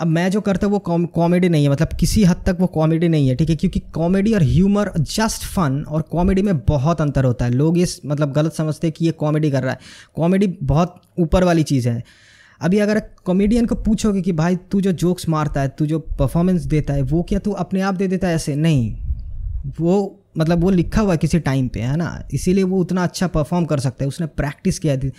अब 0.00 0.06
मैं 0.06 0.30
जो 0.30 0.40
करता 0.40 0.66
हूँ, 0.66 0.74
वो 0.74 1.06
कॉमेडी 1.06 1.48
नहीं 1.48 1.64
है 1.64 1.70
मतलब 1.70 1.88
किसी 1.88 2.24
हद 2.24 2.36
तक 2.46 2.56
वो 2.60 2.66
कॉमेडी 2.66 3.08
नहीं 3.08 3.28
है, 3.28 3.34
ठीक 3.34 3.50
है? 3.50 3.56
क्योंकि 3.56 3.80
कॉमेडी 3.80 4.34
और 4.34 4.42
ह्यूमर 4.42 4.92
जस्ट 4.98 5.42
फन 5.42 5.84
और 5.88 6.02
कॉमेडी 6.02 6.42
में 6.42 6.58
बहुत 6.58 7.00
अंतर 7.00 7.24
होता 7.24 7.44
है। 7.44 7.50
लोग 7.50 7.78
ये 7.78 7.86
मतलब 8.06 8.32
गलत 8.32 8.52
समझते 8.52 8.86
हैं 8.86 8.94
कि 8.98 9.04
ये 9.04 9.10
कॉमेडी 9.10 9.50
कर 9.50 9.62
रहा 9.62 9.72
है। 9.72 9.78
कॉमेडी 10.16 10.58
बहुत 10.62 11.02
ऊपर 11.18 11.44
वाली 11.44 11.62
चीज़ 11.62 11.88
है। 11.88 12.04
अभी 12.60 12.78
अगर 12.78 13.02
कॉमेडियन 13.24 13.66
को 13.66 13.74
पूछोगे 13.74 14.22
कि 14.22 14.32
भाई, 14.32 14.56
तू 14.56 14.80
जो 14.80 14.92
जोक्स 14.92 15.28
मारता 15.28 15.60
है, 15.60 15.68
तू 15.68 15.86
जो 15.86 15.98
परफॉर्मेंस 15.98 16.62
देता 16.62 16.94
है, 16.94 17.02
वो 17.02 17.22
क्या 17.22 17.38
तू 17.38 17.50
अपने 17.50 17.80
आप 17.80 17.94
दे 17.94 18.06
देता 18.06 18.28
है 18.28 18.34
ऐसे? 18.34 18.56
नहीं। 18.56 18.96
वो 19.80 20.22
मतलब 20.38 20.60
वो 20.60 20.70
लिखा 20.70 21.00
हुआ 21.00 21.12
है 21.12 21.18
किसी 21.18 21.38
टाइम 21.38 21.68
पे, 21.68 21.80
है 21.80 21.96
ना? 21.96 22.28
इसीलिए 22.32 22.64
वो 22.64 22.80
उतना 22.80 23.02
अच्छा 23.02 23.26
परफॉर्म 23.26 23.64
कर 23.64 23.80
सकता 23.80 24.04
है। 24.04 24.08
उसने 24.08 24.26
प्रैक्टिस 24.26 24.78
किया 24.78 24.96
थी 24.96 25.12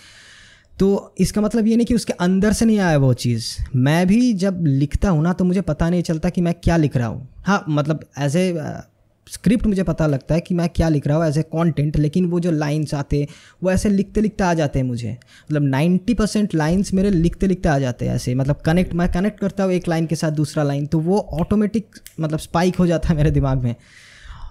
तो 0.78 1.14
इसका 1.18 1.40
मतलब 1.40 1.66
ये 1.66 1.76
नहीं 1.76 1.86
कि 1.86 1.94
उसके 1.94 2.12
अंदर 2.20 2.52
से 2.52 2.64
नहीं 2.64 2.78
आया 2.78 2.98
वो 2.98 3.12
चीज़। 3.14 3.46
मैं 3.76 4.06
भी 4.06 4.32
जब 4.34 4.62
लिखता 4.66 5.08
हूँ 5.10 5.22
ना 5.22 5.32
तो 5.32 5.44
मुझे 5.44 5.60
पता 5.62 5.88
नहीं 5.90 6.02
चलता 6.02 6.28
कि 6.28 6.40
मैं 6.40 6.54
क्या 6.54 6.76
लिख 6.76 6.96
रहा 6.96 7.06
हूँ। 7.06 7.26
हाँ 7.46 7.64
मतलब 7.68 8.04
एज 8.18 8.36
ए 8.36 8.82
स्क्रिप्ट 9.26 9.66
मुझे 9.66 9.82
पता 9.82 10.06
लगता 10.06 10.34
है 10.34 10.40
कि 10.40 10.54
मैं 10.54 10.68
क्या 10.68 10.88
लिख 10.88 11.06
रहा 11.06 11.16
हूँ 11.16 11.26
एज 11.26 11.38
ए 11.38 11.42
कॉन्टेंट 11.42 11.96
लेकिन 11.96 12.26
वो 12.26 12.40
जो 12.40 12.50
लाइन्स 12.50 12.94
आते 12.94 13.26
वो 13.62 13.70
ऐसे 13.70 13.88
लिखते 13.88 14.20
लिखते 14.20 14.44
आ 14.44 14.52
जाते 14.54 14.78
हैं 14.78 14.86
मुझे। 14.86 15.10
मतलब 15.10 15.62
नाइन्टी 15.64 16.14
परसेंट 16.14 16.54
लाइन्स 16.54 16.92
मेरे 16.94 17.10
लिखते 17.10 17.46
लिखते 17.46 17.68
आ 17.68 17.78
जाते 17.78 18.06
हैं 18.06 18.14
ऐसे। 18.14 18.34
मतलब 18.34 18.60
कनेक्ट 18.66 18.94
मैं 18.94 19.08
कनेक्ट 19.12 19.40
करता 19.40 19.64
हूँ 19.64 19.72
एक 19.72 19.88
लाइन 19.88 20.06
के 20.06 20.16
साथ 20.16 20.30
दूसरा 20.32 20.62
लाइन 20.62 20.86
तो 20.86 20.98
वो 21.00 21.18
ऑटोमेटिक 21.40 21.98
मतलब 22.20 22.38
स्पाइक 22.38 22.76
हो 22.76 22.86
जाता 22.86 23.08
है 23.08 23.16
मेरे 23.16 23.30
दिमाग 23.30 23.62
में। 23.62 23.74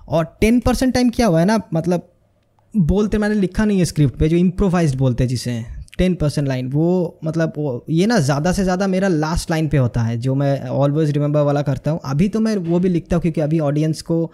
और 0.08 0.26
टेन 0.42 0.60
परसेंट 0.60 0.94
टाइम 0.94 1.10
क्या 1.10 1.28
हुआ 1.28 1.40
है 1.40 1.46
ना 1.46 1.60
मतलब 1.74 2.10
बोलते 2.74 3.18
मैंने 3.18 3.36
लिखा 3.36 3.66
नहीं 3.66 3.80
है 3.80 3.86
स्क्रिप्ट 3.86 4.20
पे, 4.20 4.30
जो 4.30 4.38
इम्प्रोवाइज 4.38 4.96
बोलते 4.96 5.24
हैं 5.24 5.30
जिसे। 5.30 5.64
टेन 5.98 6.16
परसेंट 6.16 6.48
लाइन 6.48 6.70
वो 6.72 7.20
मतलब 7.24 7.54
वो, 7.58 7.86
ये 7.90 8.06
ना 8.06 8.18
ज़्यादा 8.20 8.52
से 8.52 8.64
ज़्यादा 8.64 8.88
मेरा 8.88 9.08
लास्ट 9.08 9.52
लाइन 9.52 9.68
पे 9.68 9.78
होता 9.78 10.02
है, 10.02 10.18
जो 10.18 10.36
मैं 10.36 10.68
ऑलवेज 10.70 11.12
रिमेंबर 11.12 11.42
वाला 11.42 11.62
करता 11.62 11.92
हूँ। 11.92 12.00
अभी 12.06 12.30
तो 12.30 12.40
मैं 12.40 12.56
वो 12.58 12.80
भी 12.80 12.90
लिखता 12.90 13.16
हूँ, 13.16 13.22
क्योंकि 13.22 13.42
अभी 13.42 13.60
ऑडियंस 13.62 14.02
को 14.02 14.32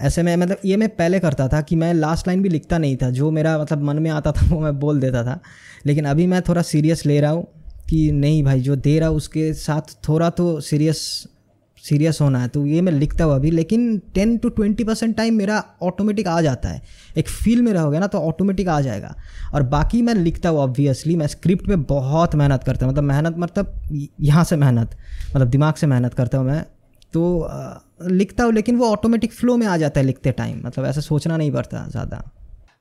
ऐसे 0.00 0.22
में 0.22 0.34
मतलब 0.36 0.58
ये 0.64 0.76
मैं 0.76 0.88
पहले 0.88 1.20
करता 1.20 1.46
था 1.48 1.60
कि 1.60 1.76
मैं 1.76 1.92
लास्ट 1.94 2.26
लाइन 2.26 2.42
भी 2.42 2.48
लिखता 2.48 2.78
नहीं 2.78 2.96
था, 2.96 3.10
जो 3.10 3.30
मेरा 3.30 3.56
मतलब 3.58 3.82
मन 3.82 3.98
में 3.98 4.10
आता 4.10 4.32
था 4.32 4.46
वो 4.50 4.60
मैं 4.60 4.78
बोल 4.78 5.00
देता 5.00 5.22
था। 5.24 5.40
लेकिन 5.86 6.04
अभी 6.04 6.26
मैं 6.26 6.42
थोड़ा 6.42 6.62
सीरियस 6.64 7.06
ले 7.06 7.20
रहा 7.20 7.30
हूँ 7.30 7.46
कि 7.90 8.10
नहीं 8.12 8.42
भाई, 8.44 8.60
जो 8.60 8.76
दे 8.76 8.98
रहा 8.98 9.10
उसके 9.10 9.52
साथ 9.54 9.96
थोड़ा 10.08 10.30
तो 10.30 10.60
सीरियस 10.60 11.02
सीरियस 11.84 12.20
होना 12.20 12.38
है 12.38 12.48
तो 12.48 12.64
ये 12.66 12.80
मैं 12.80 12.92
लिखता 12.92 13.24
हूँ 13.24 13.34
अभी 13.34 13.50
लेकिन 13.50 13.98
ten 14.14 14.36
to 14.38 14.48
twenty 14.48 14.84
percent 14.84 15.16
time 15.16 15.34
मेरा 15.34 15.62
ऑटोमेटिक 15.82 16.28
आ 16.28 16.40
जाता 16.40 16.68
है। 16.68 16.82
एक 17.16 17.28
फील 17.28 17.62
में 17.62 17.72
रहोगे 17.72 17.98
ना 17.98 18.06
तो 18.06 18.18
ऑटोमेटिक 18.20 18.68
आ 18.68 18.80
जाएगा। 18.80 19.14
और 19.54 19.62
बाकी 19.68 20.02
मैं 20.02 20.14
लिखता 20.14 20.48
हूँ 20.48 20.58
ऑब्वियसली 20.58 21.16
मैं 21.16 21.26
स्क्रिप्ट 21.26 21.66
पे 21.66 21.76
बहुत 21.76 22.34
मेहनत 22.34 22.64
करता 22.64 22.86
हूँ। 22.86 22.92
मतलब 22.92 23.04
मेहनत 23.04 23.34
मतलब 23.38 24.14
यहाँ 24.20 24.44
से 24.44 24.56
मेहनत 24.56 24.96
मतलब 25.28 25.48
दिमाग 25.48 25.74
से 25.74 25.86
मेहनत 25.86 26.14
करता 26.14 26.38
हूँ 26.38 26.46
मैं। 26.46 26.64
तो 27.12 27.48
लिखता 28.02 28.44
हूँ, 28.44 28.52
लेकिन 28.52 28.76
वो 28.76 28.88
ऑटोमेटिक 28.88 29.32
फ्लो 29.32 29.56
में 29.56 29.66
आ 29.66 29.76
जाता 29.76 30.00
है 30.00 30.06
लिखते 30.06 30.32
टाइम 30.32 30.60
मतलब 30.64 30.84
ऐसा 30.86 31.00
सोचना 31.00 31.36
नहीं 31.36 31.52
पड़ता 31.52 31.86
ज़्यादा। 31.90 32.22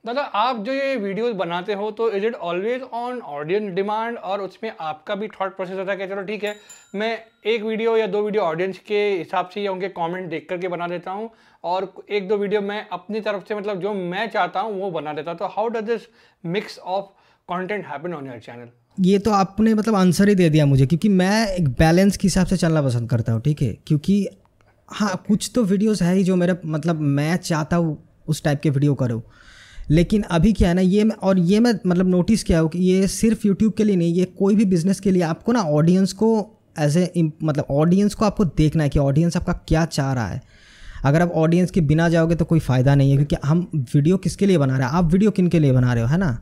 दादा 0.06 0.22
आप 0.40 0.58
जो 0.66 0.74
ये 0.74 0.96
वीडियोस 0.96 1.34
बनाते 1.36 1.74
हो 1.74 1.90
तो 1.92 2.10
is 2.12 2.26
it 2.26 2.36
always 2.50 2.82
on 2.96 3.20
audience 3.30 3.74
demand 3.76 4.18
और 4.18 4.42
उसमें 4.42 4.72
आपका 4.82 5.16
भी 5.16 5.28
थॉट 5.30 5.56
प्रोसेस 5.56 5.78
होता 5.78 5.92
है 5.92 5.98
कि 5.98 6.08
चलो 6.08 6.22
ठीक 6.24 6.44
है 6.44 6.56
मैं 6.96 7.10
एक 7.46 7.64
वीडियो 7.64 7.96
या 7.98 8.06
दो 8.08 8.22
वीडियो 8.24 8.44
ऑडियंस 8.44 8.78
के 8.88 9.00
हिसाब 9.10 9.50
से 9.54 9.62
या 9.62 9.72
उनके 9.72 9.90
कमेंट 9.98 10.30
देख 10.30 10.46
करके 10.50 10.68
बना 10.68 10.88
देता 10.88 11.12
हूँ 11.12 11.30
और 11.64 11.92
एक 12.10 12.28
दो 12.28 12.38
वीडियो 12.38 12.62
मैं 12.62 12.80
अपनी 12.90 13.22
तरफ़ 13.22 13.44
से 13.48 13.56
मतलब 13.56 13.82
जो 13.82 13.94
मैं 13.94 14.30
चाहता 14.30 14.60
हूँ 14.60 14.80
वो 14.82 14.92
बना 14.92 15.14
देता 15.14 15.32
हूँ। 15.32 15.40
तो 15.40 15.46
how 15.56 15.68
does 15.70 15.84
this 15.86 16.08
mix 16.44 16.78
of 16.80 17.06
content 17.50 17.86
happen 17.86 18.14
on 18.14 18.28
your 18.28 18.40
channel 18.40 18.70
ये 19.06 19.20
तो 19.20 19.32
आपने 19.34 19.74
मतलब 19.74 19.96
आंसर 19.96 20.30
ही 20.30 20.36
दे 20.36 20.50
दिया 20.50 20.66
मुझे 20.66 20.86
क्योंकि 20.86 21.10
मैं 21.12 21.48
एक 21.48 21.68
बैलेंस 21.80 22.18
के 22.18 22.28
हिसाब 22.28 22.48
से 22.48 22.58
चलना 22.58 22.82
पसंद 22.82 23.10
करता 23.10 23.32
हूँ 23.32 23.42
ठीक 23.42 23.62
है? 23.62 23.74
क्योंकि 23.88 24.28
हाँ 24.90 25.16
कुछ 25.28 25.52
तो 25.56 25.64
वीडियोस 25.66 26.02
है 26.02 26.16
ही 26.16 26.24
जो 26.24 26.36
मेरा 26.36 26.56
मतलब 26.66 27.02
मैं 27.20 27.36
चाहता 27.38 27.76
हूँ 27.76 27.98
उस 28.28 28.44
टाइप 28.44 28.60
के 28.62 28.70
वीडियो 28.70 28.94
करूँ। 28.96 29.22
लेकिन 29.90 30.22
अभी 30.22 30.54
क्या 30.54 30.70
है 30.70 30.76
ना 30.76 30.82
ये 30.82 31.04
मैं 31.04 31.16
और 31.18 31.40
ये 31.40 31.60
मैं 31.60 31.74
मतलब 31.88 32.08
नोटिस 32.08 32.44
किया 32.44 32.60
हो 32.60 32.68
कि 32.68 32.80
ये 32.80 33.08
सिर्फ़ 33.08 33.48
यूट्यूब 33.48 33.74
के 33.74 33.84
लिए 33.84 33.96
नहीं 33.96 34.14
ये 34.14 34.26
कोई 34.40 34.56
भी 34.56 34.66
बिज़नेस 34.66 35.00
के 35.00 35.12
लिए 35.12 35.22
आपको 35.24 35.52
ना 35.52 35.62
ऑडियंस 35.62 36.14
को 36.14 36.30
एज 36.80 36.98
ए 36.98 37.32
मतलब 37.44 37.66
ऑडियंस 37.72 38.14
को 38.14 38.26
आपको 38.26 38.46
देखना 38.46 38.84
है 38.84 38.90
कि 38.90 39.00
ऑडियंस 39.00 39.38
आपका 39.38 39.54
क्या 39.68 39.86
चाह 39.86 40.14
रहा 40.14 40.28
है। 40.28 40.42
अगर 41.06 41.22
आप 41.22 41.32
ऑडियंस 41.36 41.72
के 41.72 41.82
बिना 41.84 42.10
जाओगे 42.10 42.36
तो 42.36 42.46
कोई 42.46 42.60
फ़ायदा 42.60 42.96
नहीं 42.96 43.12
है 43.12 43.18
क्योंकि 43.18 43.36
हम 43.46 43.68
वीडियो 43.96 44.18
किसके 44.18 44.46
लिए 44.46 44.58
बना 44.58 44.78
रहे 44.78 44.88
हैं? 44.88 44.94
आप 44.94 45.12
वीडियो 45.12 45.32
किन 45.32 45.48
के 45.48 45.60
लिए 45.60 45.72
बना 45.72 45.94
रहे 45.94 46.04
हो 46.04 46.10
है 46.10 46.18
ना? 46.18 46.38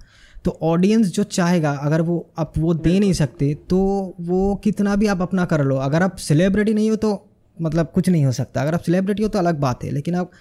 तो 0.46 0.58
ऑडियंस 0.64 1.08
जो 1.08 1.24
चाहेगा 1.24 1.72
अगर 1.72 2.02
वो 2.02 2.18
आप 2.40 2.58
वो 2.58 2.74
दे 2.74 3.00
नहीं 3.00 3.14
सकते 3.14 3.54
तो 3.70 3.78
वो 4.22 4.56
कितना 4.64 4.96
भी 4.96 5.08
आप 5.08 5.22
अपना 5.22 5.46
कर 5.46 5.64
लो। 5.64 5.76
अगर 5.78 6.04
आप 6.04 6.16
सेलिब्रिटी 6.18 6.74
नहीं 6.74 6.90
हो 6.90 6.96
तो 6.96 7.30
मतलब 7.58 7.92
कुछ 7.96 8.10
नहीं 8.10 8.26
हो 8.26 8.32
सकता। 8.32 8.62
अगर 8.62 8.74
आप 8.74 8.82
सेलिब्रिटी 8.82 9.24
हो 9.24 9.30
तो 9.30 9.40
अलग 9.40 9.60
बात 9.60 9.84
है 9.84 9.92
लेकिन 9.92 10.16
आप 10.16 10.32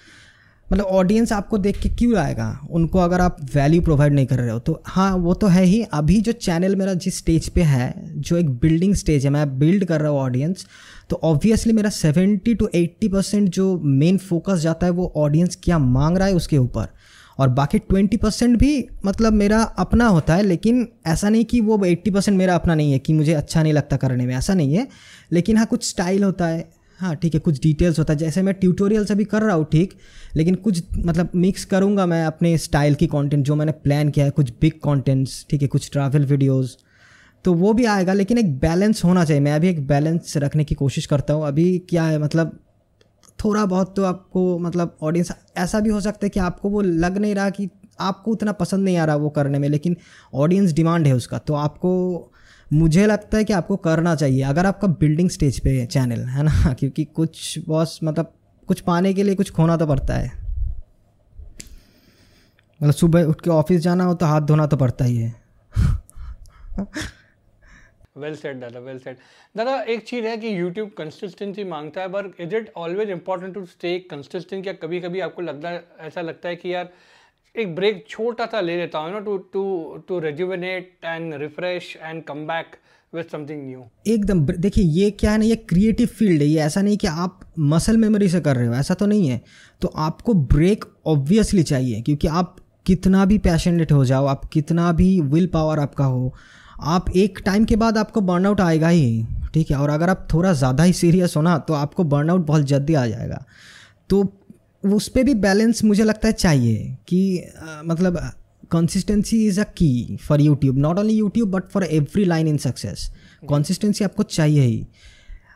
मतलब 0.69 0.85
ऑडियंस 0.85 1.31
आपको 1.33 1.57
देख 1.57 1.79
के 1.79 1.89
क्यों 1.89 2.15
आएगा? 2.17 2.47
उनको 2.69 2.99
अगर 2.99 3.21
आप 3.21 3.37
वैल्यू 3.55 3.81
प्रोवाइड 3.81 4.13
नहीं 4.13 4.25
कर 4.25 4.39
रहे 4.39 4.49
हो 4.49 4.59
तो 4.59 4.81
हाँ 4.85 5.15
वो 5.15 5.33
तो 5.33 5.47
है 5.47 5.63
ही। 5.63 5.81
अभी 5.93 6.19
जो 6.21 6.31
चैनल 6.31 6.75
मेरा 6.75 6.93
जिस 6.95 7.17
स्टेज 7.17 7.49
पे 7.49 7.61
है, 7.63 7.93
जो 8.11 8.37
एक 8.37 8.49
बिल्डिंग 8.51 8.95
स्टेज 8.95 9.25
है, 9.25 9.31
मैं 9.31 9.57
बिल्ड 9.59 9.85
कर 9.85 10.01
रहा 10.01 10.11
हूँ 10.11 10.19
ऑडियंस 10.19 10.65
तो 11.09 11.19
ऑब्वियसली 11.23 11.73
मेरा 11.73 11.89
सेवेंटी 11.89 12.53
टू 12.53 12.69
एट्टी 12.75 13.07
परसेंट 13.07 13.49
जो 13.49 13.77
मेन 13.79 14.17
फोकस 14.19 14.59
जाता 14.59 14.85
है, 14.85 14.91
वो 14.91 15.11
ऑडियंस 15.15 15.57
क्या 15.63 15.79
मांग 15.79 16.17
रहा 16.17 16.27
है 16.27 16.33
उसके 16.33 16.57
ऊपर। 16.57 16.87
और 17.39 17.49
बाकी 17.49 17.79
ट्वेंटी 17.79 18.17
परसेंट 18.17 18.57
भी 18.59 18.87
मतलब 19.05 19.33
मेरा 19.33 19.61
अपना 19.79 20.07
होता 20.07 20.35
है, 20.35 20.43
लेकिन 20.43 20.87
ऐसा 21.07 21.29
नहीं 21.29 21.45
कि 21.45 21.59
वो 21.61 21.83
एट्टी 21.85 22.11
परसेंट 22.11 22.37
मेरा 22.37 22.55
अपना 22.55 22.75
नहीं 22.75 22.91
है, 22.91 22.99
कि 22.99 23.13
मुझे 23.13 23.33
अच्छा 23.33 23.63
नहीं 23.63 23.73
लगता 23.73 23.97
करने 23.97 24.25
में, 24.25 24.35
ऐसा 24.35 24.53
नहीं 24.53 24.73
है। 24.73 24.87
लेकिन 25.31 25.57
हाँ 25.57 25.65
कुछ 25.65 25.89
स्टाइल 25.89 26.23
होता 26.23 26.47
है 26.47 26.67
हाँ 27.05 27.15
ठीक 27.15 27.33
है, 27.33 27.39
कुछ 27.39 27.59
डिटेल्स 27.61 27.99
होता 27.99 28.13
है। 28.13 28.19
जैसे 28.19 28.41
मैं 28.41 28.53
ट्यूटोरियल्स 28.55 29.11
अभी 29.11 29.23
कर 29.25 29.41
रहा 29.41 29.55
हूँ, 29.55 29.65
ठीक, 29.71 29.93
लेकिन 30.35 30.55
कुछ 30.57 30.81
मतलब 30.97 31.29
मिक्स 31.37 31.65
करूँगा 31.65 32.05
मैं 32.05 32.25
अपने 32.25 32.57
स्टाइल 32.59 32.95
की 32.95 33.07
कंटेंट 33.07 33.45
जो 33.45 33.55
मैंने 33.55 33.71
प्लान 33.83 34.09
किया 34.09 34.25
है, 34.25 34.31
कुछ 34.31 34.51
बिग 34.61 34.79
कंटेंट्स 34.83 35.45
ठीक 35.49 35.61
है, 35.61 35.67
कुछ 35.67 35.89
ट्रैवल 35.91 36.25
वीडियोस 36.25 36.77
तो 37.45 37.53
वो 37.53 37.71
भी 37.73 37.85
आएगा, 37.85 38.13
लेकिन 38.13 38.37
एक 38.37 38.57
बैलेंस 38.59 39.03
होना 39.03 39.23
चाहिए। 39.25 39.41
मैं 39.41 39.51
अभी 39.53 39.67
एक 39.69 39.85
बैलेंस 39.87 40.33
रखने 40.37 40.63
की 40.63 40.75
कोशिश 40.75 41.05
करता 41.05 41.33
हूँ। 41.33 41.45
अभी 41.47 41.77
क्या 41.89 42.03
है 42.03 42.17
मतलब 42.19 42.57
थोड़ा 43.39 43.65
बहुत 43.65 43.95
तो 43.95 44.03
आपको 44.03 44.57
मतलब 44.59 44.97
ऑडियंस 45.01 45.31
ऐसा 45.57 45.79
भी 45.79 45.89
हो 45.89 45.99
सकता 46.01 46.25
है 46.25 46.29
कि 46.29 46.39
आपको 46.39 46.69
वो 46.69 46.81
लग 46.81 47.17
नहीं 47.17 47.35
रहा 47.35 47.49
कि 47.49 47.69
आपको 48.01 48.31
उतना 48.31 48.51
पसंद 48.53 48.83
नहीं 48.83 48.97
आ 48.97 49.05
रहा 49.05 49.15
वो 49.15 49.29
करने 49.29 49.59
में, 49.59 49.67
लेकिन 49.69 49.97
ऑडियंस 50.35 50.73
डिमांड 50.73 51.07
है 51.07 51.13
उसका 51.13 51.37
तो 51.39 51.53
आपको 51.55 51.91
मुझे 52.73 53.05
लगता 53.07 53.37
है 53.37 53.43
कि 53.43 53.53
आपको 53.53 53.75
करना 53.77 54.15
चाहिए, 54.15 54.41
अगर 54.41 54.65
आपका 54.65 54.87
बिल्डिंग 54.99 55.29
स्टेज 55.29 55.59
पे 55.59 55.69
है 55.69 55.85
चैनल 55.85 56.21
है 56.25 56.43
ना? 56.43 56.73
क्योंकि 56.79 57.03
कुछ 57.05 57.59
बॉस 57.67 57.99
मतलब 58.03 58.33
कुछ 58.67 58.79
पाने 58.81 59.13
के 59.13 59.23
लिए 59.23 59.35
कुछ 59.35 59.51
खोना 59.51 59.77
तो 59.77 59.87
पड़ता 59.87 60.13
है। 60.13 60.31
मतलब 62.79 62.93
सुबह 62.93 63.23
उठ 63.23 63.41
के 63.41 63.49
ऑफ़िस 63.49 63.81
जाना 63.81 64.03
हो 64.03 64.13
तो 64.13 64.25
हाथ 64.25 64.41
धोना 64.41 64.65
तो 64.67 64.77
पड़ता 64.77 65.05
ही 65.05 65.17
है। 65.17 65.33
वेल 68.17 68.35
सेट 68.35 68.57
दादा 68.57 68.79
वेल 68.79 68.99
सेट 68.99 69.17
दादा, 69.57 69.81
एक 69.81 70.03
चीज़ 70.07 70.25
है 70.25 70.37
कि 70.37 70.59
यूट्यूब 70.59 70.91
कंसिस्टेंसी 70.97 71.63
माँगता 71.63 72.01
है 72.01 72.07
but 72.07 72.41
is 72.41 72.55
it 72.55 72.71
always 72.77 73.09
important 73.09 73.53
to 73.53 73.65
stay 73.65 73.97
consistent 74.11 74.67
या 74.67 74.73
कभी 74.73 74.99
कभी 75.01 75.19
आपको 75.19 75.41
लगता 75.41 75.71
ऐसा 75.99 76.21
लगता 76.21 76.49
है 76.49 76.55
कि 76.55 76.73
यार 76.73 76.89
एक 77.55 77.75
ब्रेक 77.75 78.03
छोटा 78.09 78.45
सा 78.45 78.61
ले 78.61 78.75
लेता 78.77 78.99
हूँ 78.99 79.11
ना 79.11 79.19
to 79.19 79.37
to 79.53 79.63
to 80.07 80.19
rejuvenate 80.19 81.05
and 81.05 81.33
refresh 81.41 81.95
and 82.01 82.23
come 82.23 82.45
back 82.47 82.75
with 83.13 83.25
something 83.31 83.61
new 83.65 83.83
एकदम 84.07 84.45
देखिए, 84.45 84.83
ये 84.85 85.09
क्या 85.11 85.31
है 85.31 85.37
ना, 85.37 85.45
ये 85.45 85.55
क्रिएटिव 85.55 86.07
फ़ील्ड 86.09 86.41
है, 86.41 86.47
ये 86.47 86.59
ऐसा 86.61 86.81
नहीं 86.81 86.97
कि 86.97 87.07
आप 87.07 87.39
मसल 87.59 87.97
मेमोरी 87.97 88.29
से 88.29 88.41
कर 88.41 88.55
रहे 88.55 88.67
हो, 88.67 88.73
ऐसा 88.73 88.93
तो 88.93 89.05
नहीं 89.05 89.27
है। 89.27 89.41
तो 89.81 89.87
आपको 89.87 90.33
ब्रेक 90.33 90.85
ऑब्वियसली 91.05 91.63
चाहिए, 91.63 92.01
क्योंकि 92.01 92.27
आप 92.29 92.55
कितना 92.85 93.25
भी 93.25 93.37
पैशनेट 93.39 93.91
हो 93.91 94.03
जाओ, 94.05 94.25
आप 94.25 94.45
कितना 94.45 94.91
भी 94.91 95.19
विल 95.23 95.47
पावर 95.53 95.79
आपका 95.79 96.05
हो, 96.05 96.33
आप 96.81 97.09
एक 97.15 97.39
टाइम 97.45 97.65
के 97.65 97.75
बाद 97.75 97.97
आपको 97.97 98.21
बर्नआउट 98.23 98.61
आएगा 98.61 98.89
ही, 98.89 99.25
ठीक 99.53 99.71
है? 99.71 99.77
और 99.77 99.89
अगर 99.89 100.09
आप 100.09 100.27
थोड़ा 100.33 100.53
ज़्यादा 100.53 100.83
ही 100.83 100.93
सीरियस 100.93 101.35
हो 101.37 101.41
ना 101.41 101.57
तो 101.59 101.73
आपको 101.73 102.03
बर्नआउट 102.05 102.45
बहुत 102.45 102.63
जल्दी 102.65 102.93
आ 102.93 103.05
जाएगा। 103.07 103.43
तो 104.09 104.23
उस 104.85 105.07
पर 105.07 105.23
भी 105.23 105.33
बैलेंस 105.35 105.83
मुझे 105.83 106.03
लगता 106.03 106.27
है 106.27 106.33
चाहिए 106.33 106.95
कि 107.07 107.39
आ, 107.39 107.81
मतलब 107.83 108.19
consistency 108.71 109.45
is 109.47 109.59
a 109.61 109.63
key 109.77 110.17
for 110.17 110.41
YouTube 110.41 110.77
not 110.77 110.99
only 110.99 111.13
YouTube 111.13 111.51
but 111.51 111.69
for 111.69 111.83
every 111.83 112.25
line 112.25 112.47
in 112.47 112.57
success 112.57 113.09
consistency 113.43 114.03
आपको 114.03 114.23
चाहिए 114.23 114.61
ही। 114.61 114.85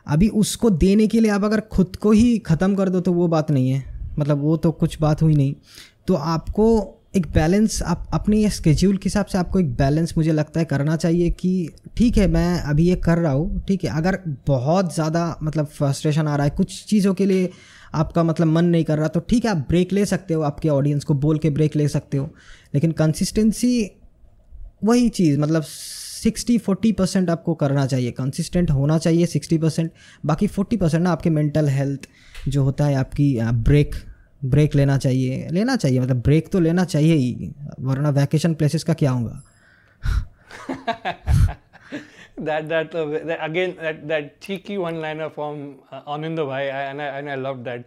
अभी 0.06 0.28
उसको 0.36 0.70
देने 0.70 1.06
के 1.06 1.20
लिए 1.20 1.30
आप 1.30 1.44
अगर 1.44 1.60
खुद 1.72 1.96
को 1.96 2.10
ही 2.12 2.38
ख़त्म 2.38 2.74
कर 2.74 2.88
दो 2.88 3.00
तो 3.00 3.12
वो 3.12 3.28
बात 3.28 3.50
नहीं 3.50 3.70
है। 3.70 3.84
मतलब 4.18 4.40
वो 4.40 4.56
तो 4.56 4.70
कुछ 4.72 5.00
बात 5.00 5.22
हुई 5.22 5.34
नहीं। 5.34 5.54
तो 6.06 6.14
आपको 6.14 6.66
एक 7.16 7.26
बैलेंस 7.26 7.82
आप 7.82 8.06
अपने 8.14 8.48
स्केड्यूल 8.50 8.96
के 8.96 9.04
हिसाब 9.04 9.26
से 9.26 9.38
आपको 9.38 9.58
एक 9.60 9.72
बैलेंस 9.76 10.14
मुझे 10.16 10.32
लगता 10.32 10.60
है 10.60 10.66
करना 10.66 10.96
चाहिए 10.96 11.30
कि 11.30 11.70
ठीक 11.96 12.16
है 12.18 12.26
मैं 12.28 12.60
अभी 12.60 12.84
ये 12.84 12.96
कर 12.96 13.18
रहा 13.18 13.32
हूँ 13.32 13.62
ठीक 13.68 13.84
है। 13.84 13.96
अगर 13.98 14.18
बहुत 14.46 14.94
ज़्यादा 14.94 15.24
मतलब 15.42 15.66
फ्रस्ट्रेशन 15.68 16.28
आ 16.28 16.36
रहा 16.36 16.44
है 16.44 16.50
कुछ 16.56 16.84
चीज़ों 16.84 17.14
के 17.14 17.26
लिए 17.26 17.50
आपका 17.94 18.22
मतलब 18.22 18.46
मन 18.46 18.64
नहीं 18.64 18.84
कर 18.84 18.98
रहा 18.98 19.08
तो 19.08 19.20
ठीक 19.20 19.44
है, 19.44 19.50
आप 19.50 19.56
ब्रेक 19.68 19.92
ले 19.92 20.04
सकते 20.06 20.34
हो, 20.34 20.42
आपके 20.42 20.68
ऑडियंस 20.68 21.04
को 21.04 21.14
बोल 21.14 21.38
के 21.38 21.50
ब्रेक 21.50 21.76
ले 21.76 21.88
सकते 21.88 22.16
हो। 22.16 22.28
लेकिन 22.74 22.92
कंसिस्टेंसी 22.92 23.90
वही 24.84 25.08
चीज़ 25.08 25.38
मतलब 25.38 25.62
सिक्सटी 25.62 26.56
फोर्टी 26.58 26.92
परसेंट 26.92 27.30
आपको 27.30 27.54
करना 27.54 27.86
चाहिए 27.86 28.10
कंसिस्टेंट 28.10 28.70
होना 28.70 28.98
चाहिए 28.98 29.26
सिक्सटी 29.26 29.58
परसेंट 29.58 29.90
बाकी 30.26 30.46
फोर्टी 30.46 30.76
परसेंट 30.76 31.02
ना 31.02 31.10
आपके 31.10 31.30
मेंटल 31.30 31.68
हेल्थ 31.68 32.08
जो 32.48 32.62
होता 32.64 32.84
है, 32.84 32.94
आपकी 32.94 33.38
ब्रेक 33.42 33.94
ब्रेक 34.44 34.74
लेना 34.74 34.96
चाहिए 34.98 35.48
लेना 35.50 35.76
चाहिए 35.76 36.00
मतलब 36.00 36.16
ब्रेक 36.16 36.48
तो 36.52 36.60
लेना 36.60 36.84
चाहिए 36.84 37.14
ही, 37.14 37.52
वरना 37.80 38.10
वैकेशन 38.10 38.54
प्लेसेस 38.54 38.84
का 38.84 38.94
क्या 38.94 39.10
होगा? 39.10 39.42
that 42.44 42.68
that, 42.68 42.94
uh, 42.94 43.04
that 43.24 43.38
again 43.42 43.76
that 43.80 44.06
that 44.08 44.40
cheeky 44.40 44.78
one 44.78 45.00
liner 45.00 45.30
from 45.30 45.78
uh, 45.90 46.02
Ananda 46.06 46.44
bhai 46.44 46.70
and 46.70 47.02
I, 47.02 47.06
and 47.18 47.30
I 47.30 47.34
love 47.34 47.64
that 47.64 47.84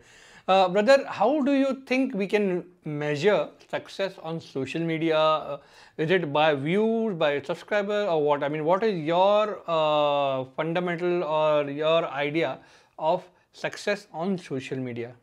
uh, 0.47 0.69
brother 0.69 1.03
how 1.07 1.41
do 1.41 1.53
you 1.53 1.83
think 1.85 2.13
we 2.13 2.27
can 2.27 2.63
measure 2.85 3.49
success 3.69 4.13
on 4.21 4.39
social 4.41 4.81
media 4.81 5.17
uh, 5.17 5.57
is 5.97 6.11
it 6.11 6.31
by 6.33 6.53
views 6.53 7.15
by 7.15 7.41
subscriber 7.41 8.05
or 8.05 8.21
what 8.21 8.43
i 8.43 8.49
mean 8.49 8.65
what 8.65 8.83
is 8.83 8.99
your 8.99 9.59
uh, 9.67 10.43
fundamental 10.57 11.23
or 11.23 11.69
your 11.69 12.07
idea 12.09 12.59
of 12.99 13.23
success 13.53 14.07
on 14.13 14.37
social 14.37 14.77
media 14.77 15.13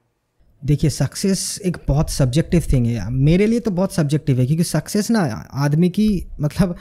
देखिए 0.65 0.91
success 0.91 1.61
एक 1.67 1.77
बहुत 1.89 2.11
subjective 2.11 2.65
thing 2.73 2.87
है 2.87 3.11
मेरे 3.11 3.47
लिए 3.47 3.61
तो 3.61 3.71
बहुत 3.71 3.93
subjective 3.93 4.41
है 4.41 4.47
क्योंकि 4.47 4.65
सक्सेस 4.65 5.11
ना 5.11 5.21
आदमी 5.67 5.89
की 5.99 6.09
मतलब 6.41 6.77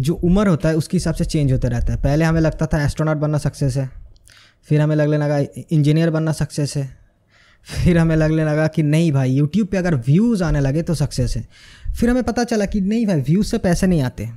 जो 0.00 0.14
उम्र 0.14 0.48
होता 0.48 0.68
है, 0.68 0.74
उसके 0.74 0.96
हिसाब 0.96 1.14
से 1.14 1.24
चेंज 1.24 1.52
होता 1.52 1.68
रहता 1.68 1.92
है। 1.92 2.02
पहले 2.02 2.24
हमें 2.24 2.40
लगता 2.40 2.66
था 2.66 2.84
एस्ट्रोनॉट 2.84 3.16
बनना 3.16 3.38
सक्सेस 3.38 3.76
है। 3.76 3.90
फिर 4.64 4.80
हमें 4.80 4.96
लगने 4.96 5.18
लगा 5.18 5.38
इंजीनियर 5.70 6.10
बनना 6.10 6.32
सक्सेस 6.32 6.76
है। 6.76 6.98
फिर 7.64 7.98
हमें 7.98 8.16
लगने 8.16 8.44
लगा 8.44 8.66
कि 8.66 8.82
नहीं 8.82 9.12
भाई 9.12 9.30
यूट्यूब 9.30 9.68
पे 9.68 9.76
अगर 9.76 9.94
व्यूज़ 9.94 10.44
आने 10.44 10.60
लगे 10.60 10.82
तो 10.82 10.94
सक्सेस 10.94 11.36
है। 11.36 11.48
फिर 12.00 12.10
हमें 12.10 12.22
पता 12.22 12.44
चला 12.44 12.64
कि 12.64 12.80
नहीं 12.80 13.06
भाई 13.06 13.20
व्यूज़ 13.20 13.46
से 13.46 13.58
पैसे 13.58 13.86
नहीं 13.86 14.02
आते। 14.02 14.28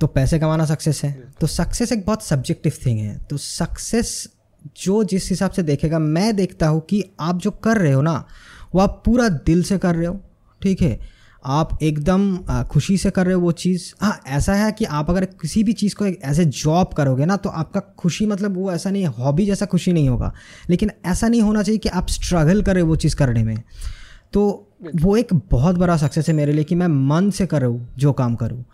तो 0.00 0.06
पैसे 0.06 0.38
कमाना 0.38 0.64
सक्सेस 0.64 1.04
है। 1.04 1.24
तो 1.40 1.46
सक्सेस 1.46 1.92
एक 1.92 2.06
बहुत 2.06 2.22
सब्जेक्टिव 2.22 2.72
थिंग 2.86 2.98
है। 2.98 3.18
तो 3.18 3.36
सक्सेस 3.36 4.28
जो 4.76 5.04
जिस 5.04 5.30
हिसाब 5.30 5.50
से 5.50 5.62
देखेगा, 5.62 5.98
मैं 5.98 6.36
देखता 6.36 6.68
हूँ 6.68 6.80
कि 6.80 7.04
आप 7.20 7.38
जो 7.38 7.50
कर 7.50 7.76
रहे 7.76 7.92
हो 7.92 8.02
ना, 8.02 8.26
वो 8.74 8.80
आप 8.80 9.02
पूरा 9.06 9.28
दिल 9.28 9.62
से 9.62 9.78
कर 9.78 9.94
रहे 9.94 10.06
हो, 10.06 10.20
ठीक 10.62 10.82
है? 10.82 11.13
आप 11.46 11.78
एकदम 11.82 12.36
खुशी 12.64 12.96
से 12.98 13.10
कर 13.10 13.26
रहे 13.26 13.34
हो 13.34 13.40
वो 13.40 13.52
चीज़। 13.52 13.92
हाँ 14.00 14.18
ऐसा 14.26 14.54
है 14.54 14.70
कि 14.72 14.84
आप 14.84 15.10
अगर 15.10 15.24
किसी 15.24 15.62
भी 15.64 15.72
चीज़ 15.72 15.94
को 15.94 16.06
एज 16.06 16.40
ए 16.40 16.44
जॉब 16.44 16.92
करोगे 16.92 17.26
ना 17.26 17.36
तो 17.36 17.50
आपका 17.50 17.80
खुशी 17.98 18.26
मतलब 18.26 18.56
वो 18.56 18.70
ऐसा 18.72 18.90
नहीं 18.90 19.06
हॉबी 19.18 19.46
जैसा 19.46 19.66
खुशी 19.66 19.92
नहीं 19.92 20.08
होगा। 20.08 20.32
लेकिन 20.70 20.90
ऐसा 21.06 21.28
नहीं 21.28 21.42
होना 21.42 21.62
चाहिए 21.62 21.78
कि 21.78 21.88
आप 21.88 22.08
स्ट्रगल 22.08 22.62
करें 22.62 22.82
वो 22.82 22.96
चीज़ 22.96 23.16
करने 23.16 23.44
में। 23.44 23.62
तो 24.32 24.70
वो 24.96 25.16
एक 25.16 25.34
बहुत 25.50 25.78
बड़ा 25.78 25.96
सक्सेस 25.96 26.28
है 26.28 26.34
मेरे 26.34 26.52
लिए 26.52 26.64
कि 26.64 26.74
मैं 26.74 26.88
मन 26.88 27.30
से 27.30 27.46
करूँ 27.46 27.88
जो 27.98 28.12
काम 28.12 28.34
करूँ। 28.34 28.64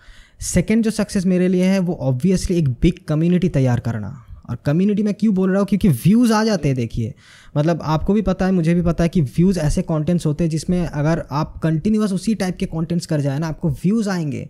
सेकेंड 0.40 0.84
जो 0.84 0.90
सक्सेस 0.90 1.26
मेरे 1.26 1.48
लिए 1.48 1.64
है 1.64 1.78
वो 1.78 1.98
ऑब्वियसली 2.00 2.56
एक 2.56 2.68
बिग 2.82 3.04
कम्युनिटी 3.08 3.48
तैयार 3.48 3.80
करना। 3.80 4.26
और 4.50 4.58
कम्युनिटी 4.66 5.02
में 5.02 5.12
क्यों 5.14 5.34
बोल 5.34 5.50
रहा 5.50 5.58
हूँ? 5.58 5.66
क्योंकि 5.66 5.88
व्यूज़ 5.88 6.32
आ 6.32 6.44
जाते 6.44 6.68
हैं, 6.68 6.76
देखिए। 6.76 7.14
मतलब 7.56 7.80
आपको 7.82 8.12
भी 8.12 8.22
पता 8.22 8.46
है, 8.46 8.52
मुझे 8.52 8.74
भी 8.74 8.82
पता 8.82 9.04
है 9.04 9.08
कि 9.08 9.20
व्यूज़ 9.20 9.58
ऐसे 9.58 9.82
कंटेंट्स 9.82 10.26
होते 10.26 10.44
हैं 10.44 10.50
जिसमें 10.50 10.86
अगर 10.86 11.24
आप 11.32 11.58
कंटिन्यूस 11.62 12.12
उसी 12.12 12.34
टाइप 12.34 12.56
के 12.56 12.66
कंटेंट्स 12.66 13.06
कर 13.06 13.20
जाए 13.20 13.38
ना, 13.38 13.48
आपको 13.48 13.70
व्यूज़ 13.70 14.10
आएँगे। 14.10 14.48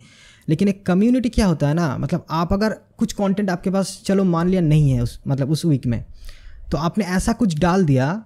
लेकिन 0.49 0.69
एक 0.69 0.87
कम्युनिटी 0.87 1.28
क्या 1.28 1.47
होता 1.47 1.69
है 1.69 1.75
ना 1.75 1.97
मतलब 1.99 2.26
आप 2.30 2.52
अगर 2.52 2.76
कुछ 2.99 3.12
कंटेंट 3.12 3.50
आपके 3.50 3.71
पास, 3.71 4.02
चलो 4.07 4.25
मान 4.25 4.49
लिया 4.49 4.61
नहीं 4.61 4.90
है 4.90 5.02
उस 5.02 5.21
मतलब 5.28 5.50
उस 5.50 5.64
वीक 5.64 5.87
में 5.87 6.04
तो 6.71 6.78
आपने 6.78 7.04
ऐसा 7.04 7.33
कुछ 7.33 7.59
डाल 7.59 7.85
दिया 7.85 8.23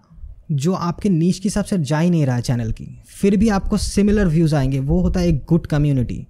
जो 0.53 0.73
आपके 0.73 1.09
नीच 1.09 1.39
के 1.39 1.49
हिसाब 1.49 1.65
से 1.65 1.79
जा 1.79 1.99
ही 1.99 2.11
नहीं 2.11 2.27
रहा 2.27 2.37
है 2.37 2.43
चैनल 2.43 2.73
की। 2.73 2.87
फिर 3.07 3.37
भी 3.37 3.49
आपको 3.49 3.77
सिमिलर 3.77 4.27
व्यूज़ 4.27 4.55
आएँगे। 4.55 4.79
वो 4.81 5.01
होता 5.01 5.21
है 5.21 5.29
एक 5.29 5.45
गुड 5.49 5.67
कम्युनिटी 5.67 6.27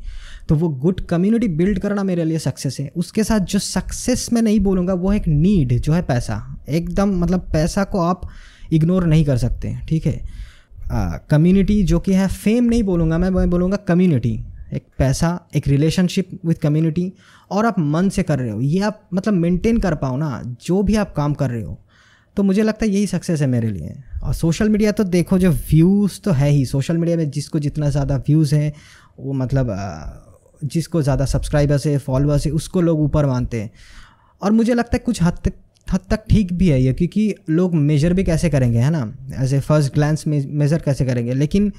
तो 0.49 0.55
वो 0.55 0.69
गुड 0.69 1.01
कम्युनिटी 1.01 1.49
बिल्ड 1.51 1.79
करना 1.79 2.03
मेरे 2.05 2.25
लिए 2.25 2.39
सक्सेस 2.39 2.77
है। 2.81 2.91
उसके 2.97 3.25
साथ 3.25 3.41
जो 3.41 3.59
सक्सेस 3.59 4.29
मैं 4.33 4.43
नहीं 4.43 4.61
बोलूँगा, 4.61 4.95
वो 4.95 5.13
एक 5.13 5.29
नीड 5.29 5.79
जो 5.81 5.93
है 5.93 6.03
पैसा। 6.03 6.41
एकदम 6.69 7.19
मतलब 7.19 7.49
पैसा 7.53 7.85
को 7.85 8.01
आप 8.01 8.29
इग्नोर 8.73 9.07
नहीं 9.07 9.25
कर 9.25 9.37
सकते, 9.37 9.77
ठीक 9.89 10.07
है? 10.07 10.21
कम्युनिटी 11.31 11.83
जो 11.83 11.99
कि 12.01 12.13
है 12.13 12.27
फेम 12.29 12.65
नहीं 12.65 12.83
बोलूँगा 12.83 13.19
मैं 13.19 13.31
मैं 13.31 13.49
बोलूँगा 13.51 13.77
कम्युनिटी 13.79 14.41
एक 14.73 14.85
पैसा, 14.99 15.39
एक 15.57 15.69
रिलेशनशिप 15.69 16.39
विथ 16.45 16.55
कम्युनिटी 16.55 17.13
और 17.51 17.67
आप 17.67 17.79
मन 17.79 18.09
से 18.09 18.23
कर 18.23 18.39
रहे 18.39 18.51
हो। 18.51 18.61
ये 18.61 18.81
आप 18.81 19.01
मतलब 19.15 19.35
मेंटेन 19.35 19.79
कर 19.79 19.95
पाओ 19.95 20.17
ना, 20.17 20.43
जो 20.63 20.83
भी 20.83 20.95
आप 20.97 21.15
काम 21.15 21.35
कर 21.35 21.51
रहे 21.51 21.63
हो। 21.63 21.79
तो 22.37 22.43
मुझे 22.43 22.63
लगता 22.63 22.85
है 22.87 22.91
यही 22.93 23.07
सक्सेस 23.07 23.41
है 23.41 23.47
मेरे 23.47 23.71
लिए। 23.71 23.95
और 24.23 24.35
सोशल 24.35 24.69
मीडिया 24.69 24.93
तो 24.93 25.05
देखो, 25.05 25.39
जो 25.39 25.51
व्यूज़ 25.51 26.21
तो 26.21 26.33
है 26.33 26.51
ही। 26.51 26.65
सोशल 26.65 26.97
मीडिया 26.97 27.17
में 27.17 27.31
जिसको 27.31 27.59
जितना 27.59 27.91
ज़्यादा 27.91 28.17
व्यूज़ 28.19 28.55
हैं, 28.55 28.73
वो 29.19 29.33
मतलब 29.33 29.67
जिसको 30.65 31.03
ज़्यादा 31.03 31.25
सब्सक्राइबर्स 31.27 31.87
है 31.87 31.97
फॉलोअर्स 31.99 32.47
है, 32.47 32.53
उसको 32.53 32.81
लोग 32.81 33.01
ऊपर 33.01 33.27
मानते 33.27 33.61
हैं। 33.63 33.71
और 34.43 34.53
मुझे 34.53 34.75
लगता 34.75 34.97
है 34.97 35.03
कुछ 35.07 35.23
हद 35.23 35.39
तक 35.45 35.53
हद 35.87 36.01
तक 36.11 36.25
ठीक 36.31 36.53
भी 36.53 36.69
है 36.69 36.81
ये, 36.83 36.93
क्योंकि 36.93 37.35
लोग 37.51 37.75
मेजर 37.75 38.13
भी 38.15 38.25
कैसे 38.25 38.51
करेंगे, 38.51 38.79
है 38.79 38.91
ना? 38.91 39.13
As 39.43 39.55
a 39.55 39.61
first 39.61 39.95
glance 39.95 40.25
measure 40.27 40.79
कैसे 40.79 41.05
करेंगे? 41.07 41.35
लेकिन 41.35 41.73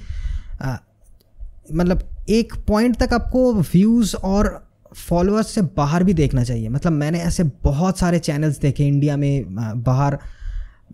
मतलब 1.74 2.08
एक 2.30 2.54
पॉइंट 2.68 2.96
तक 2.98 3.14
आपको 3.14 3.54
व्यूज़ 3.54 4.16
और 4.18 4.50
फॉलोअर्स 4.98 5.48
से 5.48 5.62
बाहर 5.78 6.04
भी 6.04 6.14
देखना 6.14 6.44
चाहिए। 6.44 6.70
मतलब 6.70 6.92
मैंने 6.94 7.20
ऐसे 7.22 7.44
बहुत 7.64 8.00
सारे 8.00 8.20
चैनल्स 8.20 8.60
देखे 8.60 8.88
इंडिया 8.88 9.18
में 9.18 9.56
बाहर 9.84 10.18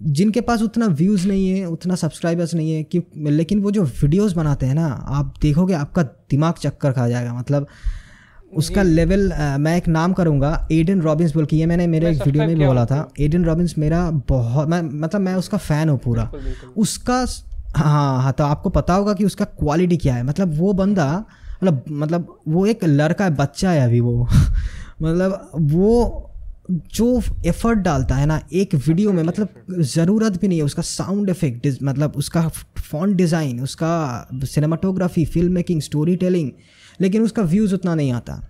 जिनके 0.02 0.42
पास 0.42 0.62
उतना 0.62 0.86
व्यूज़ 0.88 1.28
नहीं 1.28 1.50
है 1.50 1.66
उतना 1.66 1.96
सब्सक्राइबर्स 1.96 2.54
नहीं 2.56 2.72
है 2.72 2.84
कि 2.84 3.02
लेकिन 3.18 3.60
वो 3.62 3.72
जो 3.72 3.84
वीडियोस 3.84 4.34
बनाते 4.34 4.66
हैं 4.66 4.76
ना 4.76 4.86
आप 4.88 5.34
देखोगे 5.42 5.74
आपका 5.74 6.04
दिमाग 6.04 6.54
चक्कर 6.54 6.92
खा 6.92 7.08
जाएगा। 7.10 7.34
मतलब 7.34 7.68
उसका 8.54 8.84
लेवल 8.84 9.32
मैं 9.60 9.76
एक 9.78 9.88
नाम 9.88 10.14
करूँगा 10.14 10.68
एडन 10.72 11.02
रॉबिन्स 11.02 11.34
बोल 11.34 11.46
के 11.46 11.56
ये 11.56 11.66
मैंने 11.66 11.88
मेरे 11.88 12.10
एक 12.12 12.22
वीडियो 12.26 12.46
में 12.46 12.56
भी 12.56 12.66
बोला 12.66 12.86
था। 12.86 13.08
एडन 13.20 13.46
रॉबिन्स 13.46 13.78
मेरा 13.78 14.10
बहुत 14.30 14.68
मैं 14.68 14.82
मतलब 14.82 15.22
मैं 15.22 15.36
उसका 15.36 15.58
फ़ैन 15.58 15.90
हूँ 15.90 15.98
पूरा। 16.00 16.32
उसका 16.78 17.26
हाँ 17.76 18.22
हाँ 18.24 18.34
तो 18.34 18.44
आपको 18.44 18.70
पता 18.70 18.94
होगा 18.94 19.14
कि 19.14 19.26
उसका 19.26 19.46
क्वालिटी 19.46 19.98
क्या 19.98 20.16
है। 20.16 20.24
मतलब 20.24 20.58
वो 20.58 20.74
बंदा 20.74 21.26
मतलब 21.64 21.84
मतलब 21.92 22.36
वो 22.48 22.66
एक 22.66 22.84
लड़का 22.84 23.26
है 23.26 23.36
बच्चा 23.36 23.72
है 23.72 23.86
अभी 23.86 24.00
वो। 24.00 24.28
मतलब 25.02 25.52
वो 25.56 26.31
जो 26.72 27.22
एफर्ट 27.46 27.80
डालता 27.80 28.16
है 28.16 28.26
ना, 28.26 28.40
एक 28.54 28.76
वीडियो 28.78 29.14
में 29.14 29.22
मतलब 29.24 29.82
ज़रूरत 29.82 30.40
भी 30.42 30.48
नहीं 30.48 30.58
है 30.60 30.66
उसका 30.66 30.82
साउंड 30.82 31.30
इफ़ेक्ट 31.30 31.68
मतलब 31.84 32.14
उसका 32.18 32.48
फॉन्ट 32.80 33.16
डिज़ाइन 33.18 33.60
उसका 33.62 34.28
cinematography 34.46 35.26
film 35.26 35.54
making 35.54 35.82
story 35.82 36.16
telling 36.16 36.52
लेकिन 37.00 37.24
उसका 37.24 37.42
व्यूज़ 37.44 37.74
उतना 37.76 37.96
नहीं 37.96 38.12
आता। 38.14 38.42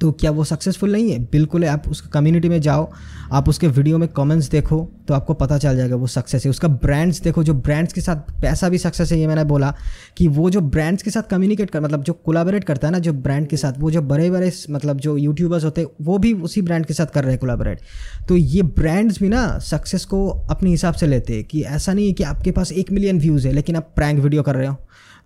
तो 0.00 0.10
क्या 0.12 0.30
वो 0.30 0.44
सक्सेसफुल 0.44 0.92
नहीं 0.92 1.10
है? 1.10 1.18
बिल्कुल 1.32 1.64
है 1.64 1.70
आप 1.70 1.88
उस 1.88 2.00
कम्युनिटी 2.12 2.48
में 2.48 2.60
जाओ 2.60 2.90
आप 3.32 3.48
उसके 3.48 3.68
वीडियो 3.68 3.98
में 3.98 4.08
कमेंट्स 4.08 4.48
देखो 4.50 4.78
तो 5.08 5.14
आपको 5.14 5.34
पता 5.34 5.58
चल 5.58 5.76
जाएगा 5.76 5.96
वो 5.96 6.06
सक्सेस 6.06 6.44
है। 6.44 6.50
उसका 6.50 6.68
ब्रांड्स 6.68 7.20
देखो 7.20 7.42
जो 7.44 7.54
ब्रांड्स 7.54 7.92
के 7.92 8.00
साथ 8.00 8.30
पैसा 8.42 8.68
भी 8.68 8.78
सक्सेस 8.78 9.12
है 9.12 9.18
ये 9.18 9.26
मैंने 9.26 9.44
बोला 9.44 9.72
कि 10.16 10.28
वो 10.28 10.48
जो 10.50 10.60
ब्रांड्स 10.60 11.02
के 11.02 11.10
साथ 11.10 11.30
कम्युनिकेट 11.30 11.70
कर 11.70 11.80
मतलब 11.80 12.02
जो 12.02 12.12
कोलाबरेट 12.24 12.64
करता 12.64 12.88
है 12.88 12.92
ना 12.92 12.98
जो 12.98 13.12
ब्रांड 13.12 13.46
के 13.48 13.56
साथ 13.56 13.78
वो 13.78 13.90
जो 13.90 14.02
बड़े 14.02 14.30
बड़े 14.30 14.52
मतलब 14.70 15.00
जो 15.00 15.16
यूट्यूबर्स 15.16 15.64
होते 15.64 15.80
हैं 15.80 15.88
वो 16.02 16.18
भी 16.18 16.32
उसी 16.42 16.62
ब्रांड 16.62 16.86
के 16.86 16.94
साथ 16.94 17.06
कर 17.06 17.22
रहे 17.22 17.32
हैं 17.32 17.40
कोलाबरेट 17.40 17.80
तो 18.28 18.36
ये 18.36 18.62
ब्रांड्स 18.78 19.20
भी 19.20 19.28
ना 19.28 19.46
सक्सेस 19.62 20.04
को 20.04 20.28
अपने 20.50 20.70
हिसाब 20.70 20.94
से 20.94 21.06
लेते 21.06 21.34
हैं 21.34 21.44
कि 21.44 21.62
ऐसा 21.62 21.92
नहीं 21.92 22.06
है 22.06 22.12
कि 22.12 22.22
आपके 22.24 22.50
पास 22.50 22.72
एक 22.72 22.92
मिलियन 22.92 23.18
व्यूज़ 23.20 23.46
है 23.48 23.52
लेकिन 23.52 23.76
आप 23.76 23.92
प्रैंक 23.96 24.20
वीडियो 24.20 24.42
कर 24.42 24.54
रहे 24.54 24.66
हो 24.66 24.76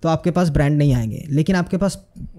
तो 0.02 0.08
आपके 0.08 0.30
पास 0.30 0.48
ब्रांड 0.48 0.76
नहीं 0.78 0.94
आएँगे। 0.94 1.24
लेकिन 1.30 1.56
आपके 1.56 1.76
पास 1.76 1.98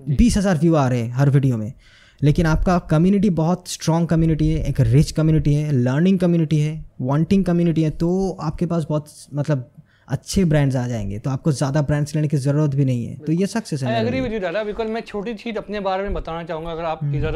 बीस 0.10 0.38
हज़ार 0.38 0.58
व्यू 0.58 0.76
आ 0.76 0.88
रहे 0.88 1.00
हैं 1.00 1.12
हर 1.14 1.30
वीडियो 1.30 1.58
में। 1.58 1.74
लेकिन 2.22 2.46
आपका 2.46 2.78
कम्युनिटी 2.90 3.30
बहुत 3.36 3.68
स्ट्रॉन्ग 3.68 4.08
कम्युनिटी 4.10 4.48
है 4.50 4.64
एक 4.70 4.80
रिच 4.82 5.12
कम्युनिटी 5.12 5.54
है 5.54 5.72
लर्निंग 5.74 6.20
कम्युनिटी 6.20 6.60
है 6.60 6.74
वांटिंग 7.02 7.46
कम्युनिटी 7.46 7.84
है 7.84 7.90
तो 7.98 8.10
आपके 8.42 8.66
पास 8.66 8.86
बहुत 8.90 9.06
मतलब 9.34 9.70
अच्छे 10.08 10.44
ब्रांड्स 10.46 10.76
आ 10.76 10.86
जाएँगे। 10.88 11.18
तो 11.20 11.30
आपको 11.30 11.52
ज़्यादा 11.52 11.82
ब्रांड्स 11.82 12.16
लेने 12.16 12.28
की 12.28 12.38
ज़रूरत 12.38 12.76
भी 12.76 12.86
नहीं 12.86 13.06
है। 13.06 13.16
तो 13.18 13.32
ये 13.32 13.48
सक्सेस 13.48 13.84
है 13.84 14.00
एग्री 14.02 14.22
विद 14.22 14.34
यू 14.34 14.40
दादा 14.40 14.64
बिकॉज़ 14.64 14.88
मैं 14.88 15.02
छोटी 15.02 15.34
चीज़ 15.34 15.58
अपने 15.58 15.80
बारे 15.80 16.04
में 16.04 16.14
बताना 16.14 16.44
चाहूँगा 16.44 16.72
अगर 16.72 16.84
आप 16.84 17.00
इधर 17.16 17.36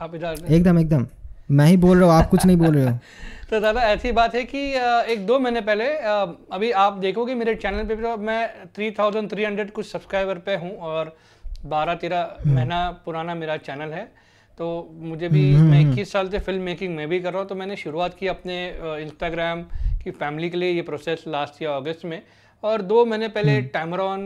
आप 0.00 0.14
इधर। 0.14 0.44
एकदम 0.48 0.78
एकदम। 0.78 1.06
मैं 1.50 1.66
ही 1.66 1.76
बोल 1.76 1.98
रहा 1.98 2.10
हूँ 2.10 2.18
आप 2.18 2.28
कुछ 2.30 2.44
नहीं 2.46 2.56
बोल 2.56 2.74
रहे 2.74 2.84
हो। 2.84 2.98
तो 3.50 3.60
दादा 3.60 3.82
ऐसी 3.82 4.12
बात 4.12 4.34
है 4.34 4.42
कि 4.44 4.58
एक 5.12 5.24
दो 5.26 5.38
महीने 5.38 5.60
पहले 5.60 5.84
अभी 6.54 6.70
आप 6.82 6.98
देखोगे 6.98 7.34
मेरे 7.34 7.54
चैनल 7.54 7.84
पे 7.84 7.96
तो 7.96 8.16
मैं 8.22 8.48
थ्री 8.76 8.90
थाउज़ेंड 8.90 9.30
थ्री 9.30 9.44
हंड्रेड 9.44 9.70
कुछ 9.72 9.86
सब्सक्राइबर 9.86 10.38
पे 10.46 10.56
हूँ 10.56 10.76
और 10.88 11.16
बारह 11.66 11.94
तेरह 11.94 12.20
हम्म। 12.42 12.54
महीना 12.54 12.90
पुराना 13.04 13.34
मेरा 13.34 13.56
चैनल 13.58 13.92
है। 13.92 14.04
तो 14.58 14.66
मुझे 15.00 15.28
भी 15.28 15.52
हम्म, 15.54 15.70
मैं 15.70 15.80
हम्म, 15.80 15.90
इक्कीस 15.90 16.12
साल 16.12 16.28
से 16.28 16.38
फ़िल्म 16.38 16.62
मेकिंग 16.62 16.94
में 16.96 17.08
भी 17.08 17.20
कर 17.20 17.32
रहा 17.32 17.40
हूँ। 17.40 17.48
तो 17.48 17.54
मैंने 17.54 17.76
शुरुआत 17.76 18.16
की 18.18 18.26
अपने 18.26 18.56
इंस्टाग्राम 19.02 19.62
की 20.04 20.10
फैमिली 20.10 20.50
के 20.50 20.56
लिए 20.56 20.70
ये 20.70 20.82
प्रोसेस 20.82 21.24
लास्ट 21.28 21.62
ईयर 21.62 21.70
अगस्त 21.72 22.04
में। 22.04 22.22
और 22.62 22.82
दो 22.82 23.04
महीने 23.04 23.28
पहले 23.28 23.60
टैमरॉन 23.74 24.20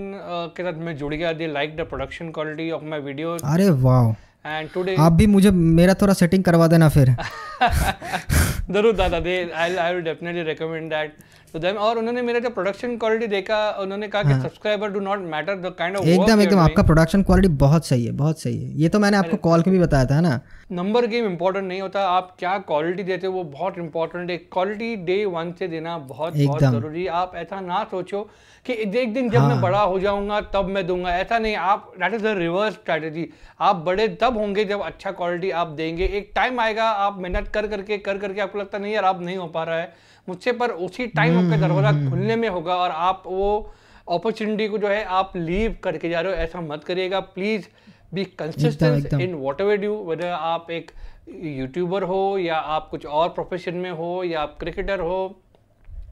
के 0.56 0.62
साथ 0.62 0.78
मैं 0.80 0.96
जुड़ 0.96 1.14
गया। 1.14 1.32
They 1.32 1.46
like 1.52 1.76
the 1.76 1.80
production 1.80 2.30
quality 2.30 2.70
of 2.70 2.84
my 2.84 3.00
video 3.00 3.36
अरे 3.44 3.68
वाह। 3.82 4.14
एंड 4.46 4.70
टुडे 4.70 4.94
आप 4.98 5.12
भी 5.12 5.26
मुझे 5.26 5.50
मेरा 5.50 5.94
थोड़ा 5.94 6.14
सेटिंग 6.14 6.44
करवा 6.44 6.66
देना 6.66 6.88
फिर। 6.88 7.14
ज़रूर 8.72 8.94
दादा 8.96 9.20
they 9.20 9.34
I 9.54 9.76
I 9.76 9.94
will 9.94 10.04
definitely 10.04 10.42
recommend 10.42 10.88
that 10.90 11.16
to 11.54 11.58
them 11.58 11.76
और 11.76 11.98
उन्होंने 11.98 12.22
मेरा 12.22 12.38
जो 12.38 12.50
प्रोडक्शन 12.50 12.96
क्वालिटी 12.96 13.26
देखा 13.26 13.56
उन्होंने 13.80 14.06
कहा 14.08 14.22
हाँ। 14.22 14.34
कि 14.34 14.42
subscriber 14.42 14.90
do 14.90 15.00
not 15.00 15.18
matter 15.32 15.56
the 15.60 15.74
kind 15.78 15.96
of 15.96 16.06
एकदम 16.06 16.40
एकदम 16.40 16.58
आपका 16.58 16.82
प्रोडक्शन 16.82 17.22
क्वालिटी 17.22 17.48
बहुत 17.56 17.86
सही 17.86 18.04
है 18.06 18.12
बहुत 18.12 18.40
सही 18.40 18.62
है। 18.62 18.70
ये 18.82 18.88
तो 18.88 18.98
मैंने 18.98 19.16
आपको 19.16 19.36
कॉल 19.38 19.62
के 19.62 19.70
भी 19.70 19.78
बताया 19.78 20.06
था 20.06 20.20
ना? 20.20 20.40
नंबर 20.72 21.06
गेम 21.06 21.24
इंपॉर्टेंट 21.26 21.66
नहीं 21.66 21.80
होता 21.80 22.06
आप 22.08 22.34
क्या 22.38 22.56
क्वालिटी 22.60 23.02
देते 23.02 23.26
हो 23.26 23.32
वो 23.32 23.42
बहुत 23.46 23.78
इंपॉर्टेंट 23.78 24.30
है। 24.30 24.36
क्वालिटी 24.52 24.94
डे 25.04 25.24
वन 25.26 25.52
से 25.58 25.68
देना 25.68 25.96
बहुत 25.98 26.36
बहुत 26.36 26.62
ज़रूरी 26.62 27.06
आप 27.18 27.32
ऐसा 27.36 27.60
ना 27.60 27.82
सोचो 27.90 28.22
कि 28.66 28.72
एक 28.72 29.12
दिन 29.14 29.28
जब 29.30 29.38
हाँ. 29.38 29.48
मैं 29.48 29.60
बड़ा 29.60 29.80
हो 29.80 29.98
जाऊँगा 30.00 30.40
तब 30.54 30.68
मैं 30.68 30.86
दूँगा। 30.86 31.16
ऐसा 31.16 31.38
नहीं 31.38 31.56
आप 31.56 31.92
that 31.98 32.14
is 32.14 32.22
the 32.22 32.34
reverse 32.38 32.74
strategy 32.74 33.28
आप 33.60 33.82
बड़े 33.86 34.08
तब 34.22 34.38
होंगे 34.38 34.64
जब 34.64 34.82
अच्छा 34.82 35.10
क्वालिटी 35.12 35.50
आप 35.50 35.66
देंगे। 35.76 36.06
एक 36.06 36.32
टाइम 36.36 36.60
आएगा 36.60 36.84
आप 36.84 37.18
मेहनत 37.18 37.48
कर 37.48 37.66
करके 37.66 37.98
कर 37.98 38.18
करके 38.18 38.40
आपको 38.40 38.58
लगता 38.58 38.78
नहीं 38.78 38.92
यार 38.92 39.04
आप 39.04 39.20
नहीं 39.22 39.36
हो 39.36 39.46
पा 39.48 39.64
रहा 39.64 39.76
है। 39.76 40.10
मुझसे 40.28 40.52
पर 40.52 40.70
उसी 40.70 41.06
टाइम 41.06 41.32
आपका 41.32 41.46
हम्म, 41.46 41.60
दरवाज़ा 41.60 41.88
हम्म, 41.88 42.00
हम्म, 42.00 42.10
खुलने 42.10 42.36
में 42.36 42.48
होगा 42.48 42.76
और 42.76 42.90
आप 42.90 43.22
वो 43.26 43.72
अपॉर्चुनिटी 44.10 44.68
को 44.68 44.78
जो 44.78 44.88
है 44.88 45.04
आप 45.04 45.32
लीव 45.36 45.76
करके 45.84 46.08
जा 46.08 46.20
रहे 46.20 46.32
हो 46.32 46.38
ऐसा 46.38 46.60
मत 46.60 46.84
करिएगा। 46.84 47.20
Please 47.34 47.66
be 48.14 48.24
consistent 48.38 49.12
in 49.14 49.34
whatever 49.60 49.76
do 49.76 49.94
whether 50.04 50.28
आप 50.28 50.70
एक 50.70 50.90
यूट्यूबर 51.28 52.02
हो 52.02 52.38
या 52.38 52.56
आप 52.76 52.88
कुछ 52.90 53.06
और 53.06 53.28
प्रोफेशन 53.28 53.74
में 53.74 53.90
हो 53.90 54.22
या 54.24 54.40
आप 54.40 54.56
क्रिकेटर 54.60 55.00
हो 55.00 55.18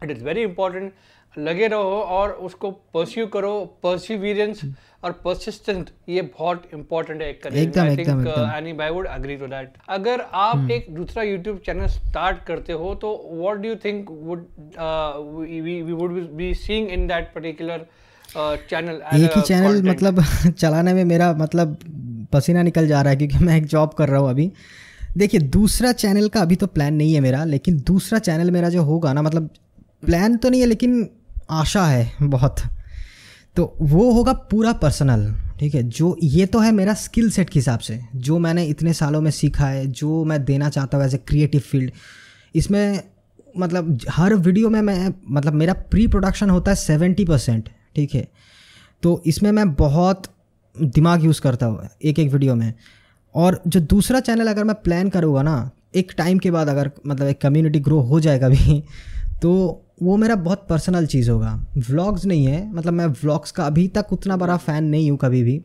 इट 0.04 0.10
इज़ 0.10 0.24
वेरी 0.24 0.42
इंपॉर्टेंट 0.42 0.92
लगे 1.38 1.66
रहो 1.66 2.00
और 2.00 2.30
उसको 2.30 2.70
परस्यू 2.70 3.26
करो 3.26 3.78
परसिवियरेंस 3.82 4.60
और 5.04 5.12
परसिस्टेंट 5.12 5.90
ये 6.08 6.22
बहुत 6.22 6.62
इंपॉर्टेंट 6.74 7.22
है 7.22 7.30
एक 7.30 7.46
एकदम 7.46 7.80
I 7.80 7.96
think 7.96 8.26
anybody 8.72 8.90
would 8.90 9.06
agree 9.06 9.36
to 9.36 9.46
that 9.46 9.72
अगर 9.88 10.20
आप 10.20 10.56
hmm. 10.56 10.70
एक 10.70 10.86
दूसरा 10.94 11.22
यूट्यूब 11.22 11.58
चैनल 11.58 11.86
स्टार्ट 11.86 12.44
करते 12.44 12.72
हो 12.72 12.94
तो 12.94 13.30
what 13.32 13.56
do 13.56 13.68
you 13.68 13.74
think 13.74 14.10
would 14.10 14.46
we 15.64 15.82
would 15.82 16.30
be 16.32 16.54
seeing 16.54 16.88
in 16.88 17.06
that 17.06 17.32
particular 17.34 17.86
channel 18.36 19.02
एक 19.14 19.30
ही 19.36 19.40
चैनल 19.42 19.82
मतलब 19.82 20.22
चलाने 20.58 20.94
में 20.94 21.04
मेरा 21.04 21.32
मतलब 21.32 21.76
पसीना 22.32 22.62
निकल 22.62 22.86
जा 22.86 23.00
रहा 23.02 23.10
है 23.10 23.16
क्योंकि 23.16 23.44
मैं 23.44 23.56
एक 23.56 23.66
जॉब 23.66 23.94
कर 23.94 24.08
रहा 24.08 24.20
हूँ 24.20 24.30
अभी। 24.30 24.52
देखिए 25.16 25.40
दूसरा 25.40 25.92
चैनल 25.92 26.28
का 26.28 26.40
अभी 26.40 26.56
तो 26.56 26.66
प्लान 26.66 26.94
नहीं 26.94 27.14
है 27.14 27.20
मेरा 27.20 27.44
लेकिन 27.44 27.78
दूसरा 27.86 28.18
चैनल 28.18 28.50
मेरा 28.50 28.68
जो 28.68 28.82
होगा 28.82 29.12
ना 29.12 29.22
मतलब 29.22 29.50
प्लान 30.06 30.36
तो 30.36 30.50
नहीं 30.50 30.60
है 30.60 30.66
लेकिन 30.66 31.10
आशा 31.50 31.84
है 31.86 32.12
बहुत। 32.22 32.60
तो 33.56 33.74
वो 33.80 34.10
होगा 34.12 34.32
पूरा 34.50 34.72
पर्सनल 34.72 35.32
ठीक 35.60 35.74
है? 35.74 35.82
जो 35.82 36.16
ये 36.22 36.46
तो 36.46 36.58
है 36.58 36.72
मेरा 36.72 36.94
स्किल 36.94 37.30
सेट 37.30 37.50
के 37.50 37.58
हिसाब 37.58 37.78
से। 37.78 37.98
जो 38.16 38.38
मैंने 38.38 38.64
इतने 38.64 38.92
सालों 38.92 39.20
में 39.20 39.30
सीखा 39.30 39.66
है, 39.66 39.86
जो 39.86 40.24
मैं 40.24 40.44
देना 40.44 40.68
चाहता 40.68 40.98
हूँ 40.98 41.04
एज 41.04 41.14
ए 41.14 41.18
क्रिएटिव 41.18 41.60
फ़ील्ड 41.60 41.90
इसमें 42.54 43.02
मतलब 43.58 43.98
हर 44.10 44.34
वीडियो 44.34 44.68
में 44.70 44.80
मैं 44.82 45.12
मतलब 45.30 45.52
मेरा 45.52 45.72
प्री 45.90 46.06
प्रोडक्शन 46.06 46.50
होता 46.50 46.70
है 46.70 46.76
सेवेंटी 46.76 47.24
परसेंट 47.24 47.68
ठीक 47.96 48.14
है? 48.14 48.26
तो 49.02 49.22
इसमें 49.26 49.50
मैं 49.52 49.72
बहुत 49.74 50.26
दिमाग 50.76 51.24
यूज़ 51.24 51.40
करता 51.40 51.66
हूँ 51.66 51.88
एक 52.04 52.18
एक 52.18 52.32
वीडियो 52.32 52.54
में। 52.54 52.72
और 53.34 53.60
जो 53.66 53.80
दूसरा 53.80 54.20
चैनल 54.20 54.48
अगर 54.48 54.64
मैं 54.64 54.74
प्लान 54.74 55.08
करूँगा 55.08 55.42
ना, 55.42 55.70
एक 55.94 56.12
टाइम 56.18 56.38
के 56.38 56.50
बाद 56.50 56.68
अगर 56.68 56.90
मतलब 57.06 57.26
एक 57.26 57.40
कम्युनिटी 57.40 57.80
ग्रो 57.80 58.00
हो 58.00 58.20
जाएगा 58.20 58.48
भी 58.48 58.82
तो 59.42 59.50
वो 60.00 60.16
मेरा 60.16 60.34
बहुत 60.36 60.66
पर्सनल 60.68 61.06
चीज़ 61.06 61.30
होगा। 61.30 61.54
व्लॉग्स 61.88 62.24
नहीं 62.26 62.44
है 62.46 62.72
मतलब 62.72 62.92
मैं 62.92 63.06
व्लॉग्स 63.06 63.50
का 63.50 63.66
अभी 63.66 63.86
तक 63.88 64.12
उतना 64.12 64.36
बड़ा 64.36 64.56
फ़ैन 64.58 64.84
नहीं 64.84 65.10
हूँ 65.10 65.18
कभी 65.18 65.42
भी। 65.42 65.60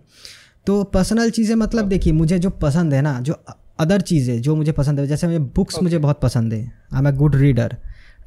तो 0.67 0.83
पर्सनल 0.85 1.29
चीज़ें 1.29 1.55
मतलब 1.55 1.87
देखिए 1.87 2.13
मुझे 2.13 2.39
जो 2.39 2.49
पसंद 2.61 2.93
है 2.93 3.01
ना 3.01 3.19
जो 3.21 3.35
अदर 3.79 4.01
चीज़ें 4.03 4.41
जो 4.41 4.55
मुझे 4.55 4.71
पसंद 4.71 4.99
है 4.99 5.07
जैसे 5.07 5.27
मुझे 5.27 5.39
बुक्स 5.39 5.73
okay. 5.73 5.83
मुझे 5.83 5.97
बहुत 5.97 6.19
पसंद 6.21 6.53
है। 6.53 6.59
I 6.93 6.99
am 6.99 7.07
a 7.07 7.11
good 7.13 7.35
reader 7.35 7.75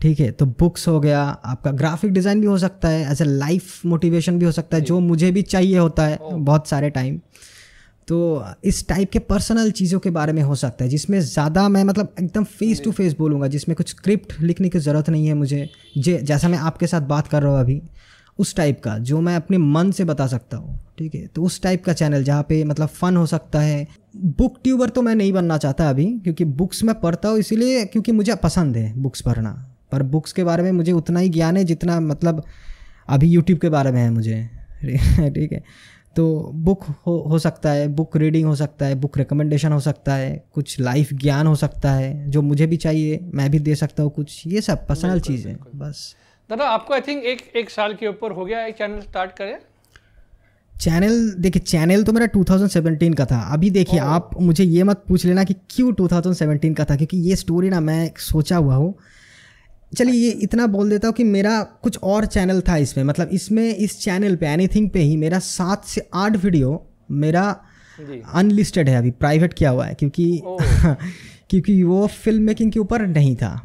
ठीक 0.03 0.21
है? 0.21 0.31
तो 0.31 0.47
बुक्स 0.47 0.87
हो 0.89 0.99
गया 1.01 1.21
आपका 1.23 1.71
ग्राफिक 1.73 2.13
डिज़ाइन 2.13 2.41
भी 2.41 2.47
हो 2.47 2.59
सकता 2.59 2.89
है 2.89 3.11
एज 3.13 3.23
ए 3.23 3.25
लाइफ 3.25 3.87
मोटिवेशन 3.87 4.39
भी 4.39 4.45
हो 4.45 4.53
सकता 4.53 4.77
है 4.77 4.83
जो। 4.83 4.99
मुझे 5.03 5.31
भी 5.31 5.43
चाहिए 5.45 5.79
होता 5.79 6.05
है 6.05 6.19
बहुत 6.23 6.69
सारे 6.69 6.91
टाइम 6.91 7.19
तो 8.09 8.45
इस 8.65 8.89
टाइप 8.89 9.11
के 9.11 9.19
पर्सनल 9.19 9.71
चीज़ों 9.71 10.01
के 10.01 10.11
बारे 10.11 10.33
में 10.33 10.43
हो 10.43 10.55
सकता 10.55 10.85
है, 10.85 10.91
जिसमें 10.91 11.21
ज़्यादा 11.21 11.69
मैं 11.69 11.85
मतलब 11.85 12.15
एकदम 12.21 12.45
फेस 12.45 12.83
टू 12.85 12.93
फेस 12.93 13.17
बोलूँगा, 13.19 13.47
जिसमें 13.47 13.77
कुछ 13.77 13.89
स्क्रिप्ट 13.91 14.41
लिखने 14.41 14.69
की 14.69 14.79
ज़रूरत 14.79 15.11
नहीं 15.11 15.27
है 15.27 15.35
मुझे। 15.35 15.71
जे, 15.99 16.19
जैसा 16.19 16.49
मैं 16.49 16.59
आपके 16.59 16.87
साथ 16.87 17.01
बात 17.01 17.29
कर 17.29 17.43
रहा 17.43 17.53
हूँ 17.53 17.61
अभी, 17.61 17.83
उस 18.39 18.57
टाइप 18.57 18.81
का, 18.81 18.99
जो 18.99 19.21
मैं 19.21 19.37
अपने 19.37 19.59
मन 19.59 19.91
से 19.91 20.05
बता 20.05 20.27
सकता 20.27 20.57
हूँ, 20.57 20.79
ठीक 20.99 21.15
है? 21.15 21.27
तो 21.27 21.43
उस 21.43 21.63
टाइप 21.63 21.85
का 21.85 21.93
चैनल 21.93 22.25
जहाँ 22.25 22.43
पे 22.43 22.65
मतलब 22.65 22.89
फ़न 22.89 23.17
हो 23.17 23.27
सकता 23.27 23.61
है। 23.61 23.87
बुक 24.17 24.59
ट्यूबर 24.65 24.89
तो 24.89 25.03
मैं 25.03 25.15
नहीं 25.15 25.33
बनना 25.33 25.59
चाहता 25.59 25.91
अभी, 25.91 26.05
क्योंकि 26.05 26.45
बुक्स 26.45 26.85
मैं 26.85 27.01
पढ़ता 27.01 27.29
हूँ, 27.29 27.39
इसीलिए 27.39 27.85
क्योंकि 27.85 28.13
मुझे 28.13 28.35
पसंद 28.35 28.77
है 28.77 28.93
बुक्स 28.97 29.21
पढ़ना। 29.21 29.75
पर 29.93 30.03
बुक्स 30.03 30.33
के 30.33 30.45
बारे 30.45 30.63
में 30.63 30.73
मुझे 30.73 30.93
उतना 30.93 31.21
ही 31.21 31.29
ज्ञान 31.29 31.57
है, 31.57 31.65
जितना 31.65 32.01
मतलब 32.01 32.45
अभी 33.09 33.29
यूट्यूब 33.29 33.59
के 33.59 33.69
बारे 33.69 33.93
में 33.93 34.03
है 34.03 34.11
मुझे। 34.11 34.51
ठीक 34.83 35.53
है? 35.53 35.63
तो 36.19 36.27
बुक 36.55 36.85
हो 37.07 37.17
हो 37.31 37.39
सकता 37.39 37.71
है 37.71 37.87
बुक 37.89 38.17
रीडिंग 38.17 38.47
हो 38.47 38.55
सकता 38.57 38.87
है 38.87 38.95
बुक 38.95 39.19
रिकमेंडेशन 39.19 39.73
हो 39.73 39.81
सकता 39.81 40.15
है 40.15 40.31
कुछ 40.55 40.81
लाइफ 40.81 41.13
ज्ञान 41.15 41.47
हो 41.47 41.55
सकता 41.55 41.93
है 41.93 42.31
जो 42.31 42.43
मुझे 42.43 42.67
भी 42.67 42.77
चाहिए 42.77 43.21
मैं 43.35 43.51
भी 43.51 43.59
दे 43.59 43.75
सकता 43.75 44.03
हूँ 44.03 44.11
कुछ 44.11 44.43
ये 44.47 44.61
सब 44.61 44.87
पर्सनल 44.87 45.21
चीज़ें 45.21 45.55
बस। 45.75 46.15
दादा 46.51 46.65
आपको 46.65 46.95
आई 46.95 47.01
थिंक 47.01 47.25
एक 47.25 47.43
एक 47.57 47.71
साल 47.71 47.95
के 47.95 48.07
ऊपर 48.07 48.33
हो 48.33 48.45
गया 48.45 48.65
एक 48.65 48.75
चैनल 48.75 49.01
स्टार्ट 49.01 49.33
करें? 49.33 49.59
चैनल 50.81 51.31
देखिए 51.39 51.63
चैनल 51.63 52.03
तो 52.03 52.13
मेरा 52.13 52.27
2017 52.27 53.15
का 53.15 53.25
था। 53.25 53.41
अभी 53.53 53.71
देखिए 53.71 54.01
आप 54.01 54.31
मुझे 54.41 54.65
ये 54.65 54.83
मत 54.83 55.05
पूछ 55.09 55.25
लेना 55.27 55.45
कि 55.45 55.55
क्यों 55.71 55.93
2017 55.93 56.75
का 56.75 56.85
था 56.85 56.97
क्योंकि 56.97 57.17
ये 57.19 57.37
स्टोरी 57.37 57.69
ना 57.69 57.81
मैं 57.81 58.11
सोचा 58.19 58.57
हुआ 58.57 58.75
हूँ। 58.75 58.95
चलिए 59.97 60.15
ये 60.15 60.31
इतना 60.31 60.67
बोल 60.67 60.91
देता 60.91 61.09
हूँ 61.09 61.15
कि 61.15 61.25
मेरा 61.25 61.63
कुछ 61.63 61.99
और 62.03 62.27
चैनल 62.27 62.61
था 62.61 62.77
इसमें 62.77 63.05
मतलब 63.05 63.29
इसमें 63.29 63.77
इस 63.77 64.01
चैनल 64.01 64.37
पे 64.37 64.47
एनीथिंग 64.47 64.91
पे 64.91 65.01
ही 65.01 65.17
मेरा 65.17 65.39
सात 65.39 65.85
से 65.85 66.09
आठ 66.15 66.37
वीडियो 66.37 66.87
मेरा 67.11 67.61
अनलिस्टेड 68.35 68.89
है 68.89 68.97
अभी 68.97 69.11
प्राइवेट 69.11 69.55
किया 69.55 69.71
हुआ 69.71 69.87
है 69.87 69.95
क्योंकि 69.95 70.43
क्योंकि 71.51 71.83
वो 71.83 72.07
फ़िल्म 72.07 72.43
मेकिंग 72.43 72.73
के 72.73 72.81
ऊपर 72.81 73.07
नहीं 73.07 73.37
था। 73.37 73.63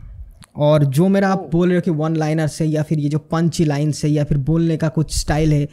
और 0.56 0.84
जो 0.84 1.08
मेरा 1.08 1.30
आप 1.30 1.50
बोल 1.52 1.68
रहे 1.68 1.78
हो 1.78 1.82
कि 1.82 1.92
वन 1.92 2.16
लाइनर 2.16 2.48
से 2.48 2.66
या 2.66 2.84
फिर 2.84 3.00
ये 3.00 3.10
जो 3.10 3.20
पंची 3.20 3.66
लाइन 3.66 3.92
से 3.92 4.08
या 4.08 4.24
फिर 4.24 4.38
बोलने 4.38 4.78
का 4.78 4.90
कुछ 4.90 5.20
स्टाइल 5.20 5.54
है 5.54 5.70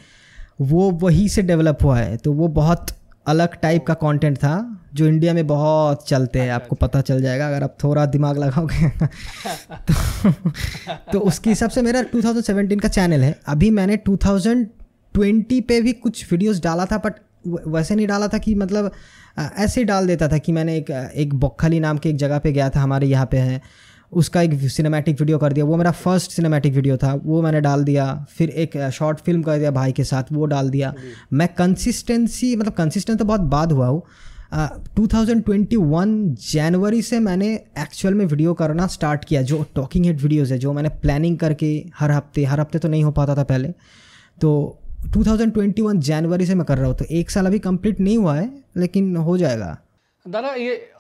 वो 0.61 0.91
वही 0.91 1.29
से 1.29 1.43
डेवलप 1.43 1.79
हुआ 1.85 1.99
है 1.99 2.17
तो 2.17 2.33
वो 2.33 2.49
बहुत 2.49 2.87
अलग 3.31 3.55
टाइप 3.61 3.87
का 3.87 3.95
कंटेंट 3.95 4.37
था 4.37 4.77
जो 4.95 5.07
इंडिया 5.07 5.35
में 5.35 5.47
बहुत 5.47 6.09
चलते 6.09 6.39
हैं 6.39 6.47
अच्छा, 6.47 6.65
आपको 6.65 6.77
अच्छा। 6.77 6.87
पता 6.87 7.01
चल 7.01 7.23
जाएगा 7.23 7.47
अगर 7.49 7.63
आप 7.63 7.77
थोड़ा 7.85 8.07
दिमाग 8.07 8.39
लगाओगे। 8.39 8.89
तो, 9.89 10.31
तो 11.13 11.19
उसके 11.19 11.51
हिसाब 11.51 11.71
से 11.71 11.83
मेरा 11.83 12.05
2017 12.15 12.81
का 12.81 12.89
चैनल 12.89 13.21
है। 13.21 13.41
अभी 13.47 13.71
मैंने 13.71 13.97
2020 14.09 15.63
पे 15.63 15.81
भी 15.81 15.93
कुछ 15.93 16.33
वीडियोस 16.33 16.61
डाला 16.61 16.87
था 16.87 16.99
बट 16.99 17.13
वैसे 17.67 17.95
नहीं 17.95 18.07
डाला 18.07 18.29
था 18.29 18.39
कि 18.39 18.55
मतलब 18.55 18.93
ऐसे 19.59 19.81
ही 19.81 19.85
डाल 19.85 20.07
देता 20.07 20.29
था 20.29 20.39
कि 20.39 20.53
मैंने 20.53 20.77
एक 20.77 21.13
एक 21.17 21.35
बोखली 21.35 21.81
नाम 21.81 21.99
के 21.99 22.09
एक 22.09 22.17
जगह 22.17 22.39
पे 22.39 22.53
गया 22.53 22.71
था 22.71 22.81
हमारे 22.81 23.07
यहाँ 23.07 23.27
पे 23.27 23.37
है। 23.37 23.61
उसका 24.13 24.43
एक 24.43 24.55
सिनेमैटिक 24.71 25.21
वीडियो 25.21 25.39
कर 25.39 25.53
दिया। 25.53 25.65
वो 25.65 25.77
मेरा 25.77 25.91
फ़र्स्ट 25.93 26.31
सिनेमैटिक 26.31 26.75
वीडियो 26.75 26.97
था। 26.97 27.13
वो 27.17 27.43
मैंने 27.43 27.61
डाल 27.61 27.85
दिया। 27.85 28.07
फिर 28.31 28.51
एक 28.51 28.77
शॉर्ट 28.93 29.19
फ़िल्म 29.19 29.43
कर 29.43 29.59
दिया 29.59 29.71
भाई 29.71 29.93
के 29.93 30.05
साथ। 30.05 30.33
वो 30.33 30.47
डाल 30.47 30.71
दिया। 30.71 30.93
मैं 31.33 31.49
कंसिस्टेंसी 31.55 32.55
मतलब 32.57 32.73
कंसिस्टेंट 32.73 33.19
तो 33.19 33.25
बहुत 33.25 33.41
बाद 33.41 33.73
हुआ 33.73 33.87
हूँ। 33.87 34.03
टू 34.97 35.07
थाउज़ेंड 35.07 35.45
ट्वेंटी 35.45 35.77
वन 35.77 36.15
जनवरी 36.45 37.03
से 37.03 37.19
मैंने 37.21 37.53
एक्चुअल 37.79 38.15
में 38.15 38.25
वीडियो 38.27 38.55
करना 38.55 38.87
स्टार्ट 38.89 39.25
किया। 39.25 39.43
जो 39.43 39.65
टॉकिंग 39.75 40.07
हेड 40.07 40.21
वीडियोज़ 40.21 40.53
है 40.53 40.59
जो 40.59 40.73
मैंने 40.73 40.89
प्लानिंग 41.03 41.39
करके 41.39 41.73
हर 41.99 42.11
हफ़्ते 42.11 42.45
हर 42.45 42.61
हफ़्ते 42.61 42.79
तो 42.79 42.89
नहीं 42.89 43.05
हो 43.05 43.11
पाता 43.11 43.37
था 43.37 43.43
पहले। 43.45 43.69
तो 44.39 44.79
2021 45.09 45.99
जनवरी 45.99 46.47
से 46.47 46.55
मैं 46.55 46.65
कर 46.67 46.79
रहा 46.79 46.87
हूँ। 46.87 46.97
तो 46.97 47.05
एक 47.11 47.31
साल 47.31 47.47
अभी 47.47 47.59
कंप्लीट 47.59 48.01
नहीं 48.01 48.19
हुआ 48.19 48.35
है 48.37 48.51
लेकिन 48.77 49.17
हो 49.17 49.37
जाएगा। 49.39 49.77
दादा, 50.27 50.49
ये 50.55 50.91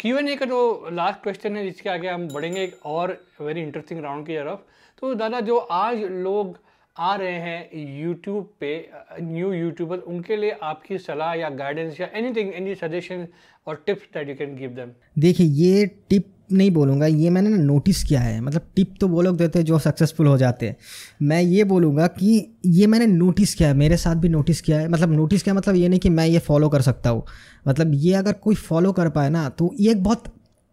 क्यू 0.00 0.16
एन 0.18 0.28
ए 0.28 0.34
का 0.36 0.46
जो 0.46 0.88
लास्ट 0.92 1.22
क्वेश्चन 1.22 1.56
है, 1.56 1.64
जिसके 1.64 1.88
आगे 1.90 2.08
हम 2.08 2.26
बढ़ेंगे 2.28 2.62
एक 2.62 2.86
और 2.86 3.12
वेरी 3.40 3.62
इंटरेस्टिंग 3.62 4.00
राउंड 4.02 4.26
की 4.26 4.36
तरफ़ 4.36 4.58
तो 5.02 5.14
दादा, 5.14 5.40
जो 5.40 5.56
आज 5.56 6.02
लोग 6.02 6.58
आ 6.96 7.14
रहे 7.16 7.38
हैं 7.40 7.98
यूट्यूब 8.00 8.48
पे 8.60 8.72
न्यू 9.20 9.52
यूट्यूबर 9.52 9.98
उनके 10.12 10.36
लिए 10.36 10.50
आपकी 10.62 10.98
सलाह 10.98 11.34
या 11.34 11.48
गाइडेंस 11.50 12.00
या 12.00 12.08
एनीथिंग 12.14 12.52
एनी 12.54 12.74
सजेशन 12.74 13.26
और 13.66 13.82
tips 13.86 14.08
that 14.14 14.28
you 14.28 14.34
can 14.36 14.56
give 14.56 14.70
them 14.70 14.92
देखिए, 15.18 15.46
ये 15.46 15.86
टिप 16.10 16.32
नहीं 16.52 16.70
बोलूँगा, 16.70 17.06
ये 17.06 17.30
मैंने 17.30 17.50
ना 17.50 17.56
नोटिस 17.56 18.02
किया 18.04 18.20
है। 18.20 18.40
मतलब 18.40 18.68
टिप 18.76 18.94
तो 19.00 19.08
वो 19.08 19.22
लोग 19.22 19.36
देते 19.36 19.58
हैं 19.58 19.66
जो 19.66 19.78
सक्सेसफुल 19.78 20.26
हो 20.26 20.36
जाते 20.38 20.66
हैं। 20.66 20.76
मैं 21.22 21.40
ये 21.42 21.64
बोलूँगा 21.64 22.06
कि 22.06 22.46
ये 22.66 22.86
मैंने 22.86 23.06
नोटिस 23.06 23.54
किया 23.54 23.68
है, 23.68 23.74
मेरे 23.74 23.96
साथ 23.96 24.16
भी 24.16 24.28
नोटिस 24.28 24.60
किया 24.60 24.78
है। 24.78 24.88
मतलब 24.88 25.12
नोटिस 25.12 25.42
किया 25.42 25.54
मतलब 25.54 25.74
ये 25.74 25.88
नहीं 25.88 26.00
कि 26.00 26.08
मैं 26.10 26.26
ये 26.26 26.38
फॉलो 26.38 26.68
कर 26.68 26.82
सकता 26.82 27.10
हूँ। 27.10 27.24
मतलब 27.68 27.92
ये 27.94 28.14
अगर 28.14 28.32
कोई 28.32 28.54
फॉलो 28.54 28.92
कर 28.92 29.08
पाए 29.08 29.30
ना 29.30 29.48
तो 29.48 29.74
ये 29.80 29.90
एक 29.90 30.02
बहुत 30.02 30.24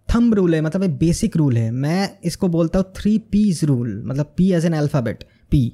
थम 0.07 0.33
रूल 0.33 0.55
है 0.55 0.61
मतलब 0.61 0.83
एक 0.83 0.97
बेसिक 0.97 1.37
रूल 1.37 1.57
है। 1.57 1.69
मैं 1.71 2.09
इसको 2.25 2.47
बोलता 2.47 2.79
हूँ 2.79 2.91
थ्री 2.97 3.17
पीज 3.31 3.63
रूल 3.63 4.01
मतलब 4.05 4.33
P 4.37 4.51
as 4.53 4.65
an 4.65 4.73
alphabet 4.73 5.23
P 5.51 5.71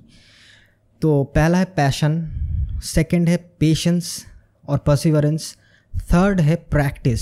तो 1.02 1.24
पहला 1.36 1.58
है 1.58 1.66
पैशन 1.76 2.22
सेकेंड 2.84 3.30
है 3.30 3.38
पेशेंस 3.60 4.14
और 4.68 4.78
परसिवरेंस 4.78 5.56
थर्ड 5.94 6.42
है 6.42 6.56
प्रैक्टिस 6.72 7.22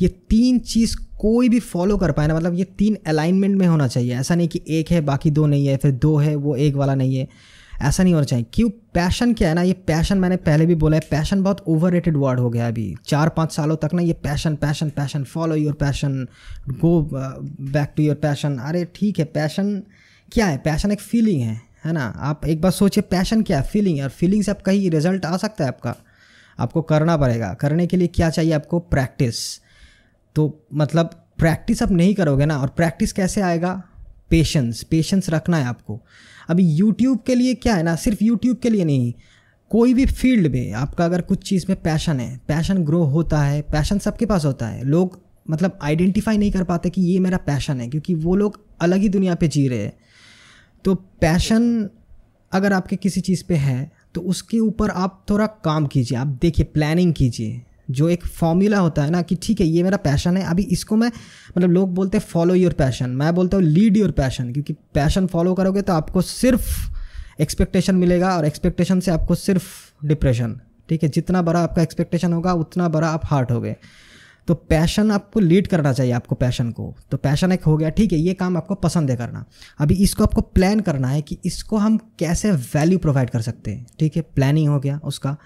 ये 0.00 0.08
तीन 0.08 0.58
चीज़ 0.58 0.96
कोई 1.18 1.48
भी 1.48 1.60
फॉलो 1.60 1.96
कर 1.96 2.12
पाए 2.12 2.26
ना 2.26 2.34
मतलब 2.34 2.54
ये 2.54 2.64
तीन 2.64 2.96
अलाइनमेंट 3.06 3.56
में 3.56 3.66
होना 3.66 3.88
चाहिए। 3.88 4.14
ऐसा 4.14 4.34
नहीं 4.34 4.48
कि 4.48 4.62
एक 4.68 4.90
है, 4.90 5.00
बाकी 5.00 5.30
दो 5.30 5.46
नहीं 5.46 5.66
है, 5.66 5.76
फिर 5.76 5.90
दो 5.90 6.16
है, 6.16 6.34
वो 6.34 6.56
एक 6.56 6.74
वाला 6.74 6.94
नहीं 6.94 7.16
है। 7.16 7.28
ऐसा 7.82 8.02
नहीं 8.02 8.14
होना 8.14 8.24
चाहिए। 8.24 8.44
क्यों? 8.52 8.68
पैशन 8.94 9.32
क्या 9.34 9.48
है 9.48 9.54
ना, 9.54 9.62
ये 9.62 9.72
पैशन 9.72 10.18
मैंने 10.18 10.36
पहले 10.36 10.66
भी 10.66 10.74
बोला 10.74 10.96
है 10.96 11.02
पैशन 11.10 11.42
बहुत 11.42 11.64
ओवर 11.68 11.92
रेटेड 11.92 12.16
वर्ड 12.16 12.40
हो 12.40 12.50
गया 12.50 12.68
अभी। 12.68 12.94
चार 13.06 13.28
पाँच 13.28 13.52
सालों 13.52 13.76
तक 13.76 13.90
ना 13.94 14.02
ये 14.02 14.12
passion 14.12 14.56
passion 14.56 14.90
passion 14.90 15.24
follow 15.24 15.54
your 15.54 15.72
passion 15.72 16.26
go 16.68 17.00
back 17.60 17.92
to 17.96 18.02
your 18.02 18.16
passion 18.16 18.56
अरे 18.58 18.84
ठीक 18.94 19.18
है 19.18 19.24
पैशन 19.24 19.82
क्या 20.32 20.46
है? 20.46 20.58
पैशन 20.58 20.92
एक 20.92 21.00
फीलिंग 21.00 21.42
है 21.42 21.60
है 21.84 21.92
ना? 21.92 22.04
आप 22.06 22.46
एक 22.46 22.60
बार 22.60 22.72
सोचिए 22.72 23.02
पैशन 23.02 23.42
क्या 23.42 23.58
है? 23.58 23.64
फीलिंग 23.64 23.98
है। 23.98 24.04
और 24.04 24.10
फीलिंग 24.10 24.42
से 24.42 24.50
आप 24.50 24.62
कहीं 24.62 24.90
रिज़ल्ट 24.90 25.24
आ 25.24 25.36
सकता 25.36 25.64
है 25.64 25.68
आपका। 25.68 25.96
आपको 26.58 26.82
करना 26.82 27.16
पड़ेगा। 27.16 27.54
करने 27.54 27.86
के 27.86 27.96
लिए 27.96 28.08
क्या 28.08 28.30
चाहिए 28.30 28.52
आपको? 28.52 28.78
प्रैक्टिस 28.78 29.36
तो 30.36 30.66
मतलब 30.74 31.10
प्रैक्टिस 31.38 31.82
आप 31.82 31.90
नहीं 31.90 32.14
करोगे 32.14 32.46
ना, 32.46 32.58
और 32.58 32.68
प्रैक्टिस 32.68 33.12
कैसे 33.12 33.40
आएगा? 33.40 33.82
पेशेंस 34.30 34.82
पेशेंस 34.82 35.30
रखना 35.30 35.56
है 35.56 35.64
आपको। 35.64 36.00
अभी 36.48 36.64
यूट्यूब 36.66 37.20
के 37.26 37.34
लिए 37.34 37.54
क्या 37.54 37.74
है 37.74 37.82
ना, 37.82 37.94
सिर्फ़ 37.96 38.24
यूट्यूब 38.24 38.58
के 38.58 38.70
लिए 38.70 38.84
नहीं, 38.84 39.12
कोई 39.70 39.94
भी 39.94 40.06
फ़ील्ड 40.06 40.46
में 40.52 40.72
आपका 40.72 41.04
अगर 41.04 41.20
कुछ 41.20 41.42
चीज़ 41.48 41.64
में 41.68 41.80
पैशन 41.82 42.20
है 42.20 42.36
पैशन 42.48 42.84
ग्रो 42.84 43.02
होता 43.06 43.42
है 43.42 43.60
पैशन 43.62 43.98
सबके 43.98 44.26
पास 44.26 44.44
होता 44.44 44.66
है। 44.66 44.84
लोग 44.84 45.20
मतलब 45.50 45.78
आइडेंटिफाई 45.82 46.38
नहीं 46.38 46.50
कर 46.52 46.64
पाते 46.64 46.90
कि 46.90 47.02
ये 47.02 47.18
मेरा 47.18 47.38
पैशन 47.38 47.80
है, 47.80 47.88
क्योंकि 47.88 48.14
वो 48.14 48.34
लोग 48.36 48.60
अलग 48.80 48.98
ही 48.98 49.08
दुनिया 49.08 49.34
पे 49.34 49.48
जी 49.48 49.66
रहे 49.68 49.78
हैं। 49.78 49.92
तो 50.84 50.94
पैशन 50.94 51.88
अगर 52.52 52.72
आपके 52.72 52.96
किसी 52.96 53.20
चीज़ 53.20 53.44
पे 53.48 53.54
है 53.56 53.90
तो 54.14 54.20
उसके 54.22 54.58
ऊपर 54.58 54.90
आप 54.90 55.24
थोड़ा 55.30 55.46
काम 55.64 55.86
कीजिए, 55.86 56.18
आप 56.18 56.26
देखिए 56.42 56.64
प्लानिंग 56.64 57.12
कीजिए। 57.14 57.62
जो 57.90 58.08
एक 58.08 58.24
फॉर्मूला 58.26 58.78
होता 58.78 59.02
है 59.02 59.10
ना 59.10 59.22
कि 59.22 59.36
ठीक 59.42 59.60
है, 59.60 59.66
ये 59.66 59.82
मेरा 59.82 59.96
पैशन 59.98 60.36
है, 60.36 60.44
अभी 60.44 60.62
इसको 60.62 60.96
मैं 60.96 61.10
मतलब 61.50 61.70
लोग 61.70 61.94
बोलते 61.94 62.18
हैं 62.18 62.24
फॉलो 62.26 62.54
योर 62.54 62.72
पैशन 62.72 63.10
मैं 63.12 63.34
बोलता 63.34 63.56
हूँ 63.56 63.64
लीड 63.64 63.96
योर 63.96 64.10
पैशन 64.12 64.52
क्योंकि 64.52 64.72
पैशन 64.94 65.26
फॉलो 65.26 65.54
करोगे 65.54 65.82
तो 65.82 65.92
आपको 65.92 66.22
सिर्फ़ 66.22 66.68
एक्सपेक्टेशन 67.40 67.94
मिलेगा 67.96 68.36
और 68.36 68.44
एक्सपेक्टेशन 68.44 69.00
से 69.00 69.10
आपको 69.10 69.34
सिर्फ़ 69.36 70.06
डिप्रेशन 70.06 70.60
ठीक 70.88 71.02
है? 71.02 71.08
जितना 71.08 71.42
बड़ा 71.42 71.60
आपका 71.60 71.82
एक्सपेक्टेशन 71.82 72.32
होगा, 72.32 72.52
उतना 72.54 72.88
बड़ा 72.88 73.08
आप 73.08 73.22
हार्ट 73.24 73.50
हो 73.52 73.60
गए 73.60 73.76
तो 74.48 74.54
पैशन 74.54 75.10
आपको 75.10 75.40
लीड 75.40 75.66
करना 75.66 75.92
चाहिए 75.92 76.12
आपको 76.12 76.34
पैशन 76.34 76.70
को। 76.70 76.94
तो 77.10 77.16
पैशन 77.16 77.52
एक 77.52 77.64
हो 77.64 77.76
गया, 77.76 77.88
ठीक 77.90 78.12
है, 78.12 78.18
ये 78.18 78.32
काम 78.34 78.56
आपको 78.56 78.74
पसंद 78.74 79.10
है 79.10 79.16
करना। 79.16 79.44
अभी 79.78 79.94
इसको 79.94 80.24
आपको 80.24 80.40
प्लान 80.40 80.80
करना 80.80 81.08
है 81.08 81.20
कि 81.22 81.38
इसको 81.44 81.76
हम 81.76 81.98
कैसे 82.18 82.50
वैल्यू 82.52 82.98
प्रोवाइड 82.98 83.30
कर 83.30 83.40
सकते 83.40 83.70
हैं, 83.70 83.86
ठीक 83.98 84.16
है? 84.16 84.22
प्लानिंग 84.34 84.68
हो 84.68 84.78
गया 84.80 84.98
उसका। 85.04 85.36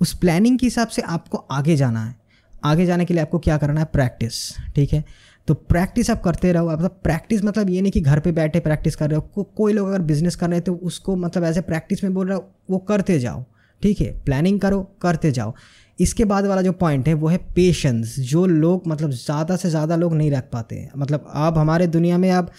उस 0.00 0.12
प्लानिंग 0.14 0.58
के 0.58 0.66
हिसाब 0.66 0.88
से 0.88 1.02
आपको 1.04 1.38
आगे 1.50 1.76
जाना 1.76 2.04
है। 2.04 2.14
आगे 2.62 2.86
जाने 2.86 3.04
के 3.04 3.14
लिए 3.14 3.22
आपको 3.22 3.38
क्या 3.38 3.56
करना 3.58 3.80
है? 3.80 3.86
प्रैक्टिस 3.86 4.34
ठीक 4.74 4.92
है? 4.92 5.04
तो 5.48 5.54
प्रैक्टिस 5.54 6.10
आप 6.10 6.22
करते 6.22 6.52
रहो। 6.52 6.70
मतलब 6.70 6.98
प्रैक्टिस 7.04 7.44
मतलब 7.44 7.70
ये 7.70 7.80
नहीं 7.82 7.92
कि 7.92 8.00
घर 8.00 8.20
पे 8.20 8.32
बैठे 8.32 8.60
प्रैक्टिस 8.60 8.96
कर 8.96 9.08
रहे 9.08 9.16
हो। 9.16 9.22
को, 9.24 9.42
कोई 9.42 9.72
लोग 9.72 9.88
अगर 9.88 10.02
बिज़नेस 10.02 10.36
कर 10.36 10.46
रहे 10.46 10.56
हैं 10.56 10.64
तो 10.64 10.74
उसको 10.74 11.16
मतलब 11.16 11.44
ऐसे 11.44 11.60
प्रैक्टिस 11.62 12.04
में 12.04 12.14
बोल 12.14 12.28
रहे 12.28 12.36
हो 12.36 12.50
वो 12.70 12.78
करते 12.80 13.18
जाओ 13.18 13.44
ठीक 13.82 14.00
है? 14.00 14.10
प्लानिंग 14.24 14.60
करो 14.60 14.82
करते 15.02 15.30
जाओ। 15.32 15.54
इसके 15.98 16.24
बाद 16.24 16.46
वाला 16.46 16.62
जो 16.62 16.72
पॉइंट 16.72 17.08
है 17.08 17.14
वो 17.14 17.28
है 17.28 17.36
पेशेंस 17.54 18.14
जो 18.20 18.44
लोग 18.46 18.86
मतलब 18.88 19.10
ज़्यादा 19.12 19.56
से 19.56 19.70
ज़्यादा 19.70 19.96
लोग 19.96 20.14
नहीं 20.14 20.30
रख 20.30 20.48
पाते 20.52 20.88
मतलब 20.96 21.26
अब 21.28 21.58
हमारे 21.58 21.86
दुनिया 21.88 22.18
में 22.18 22.30
अब 22.30 22.50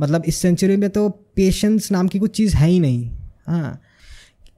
मतलब 0.00 0.24
इस 0.26 0.36
सेंचुरी 0.36 0.76
में 0.76 0.88
तो 0.90 1.08
पेशेंस 1.36 1.90
नाम 1.92 2.08
की 2.08 2.18
कुछ 2.18 2.36
चीज़ 2.36 2.56
है 2.56 2.68
ही 2.68 2.80
नहीं। 2.80 3.10
हाँ 3.46 3.80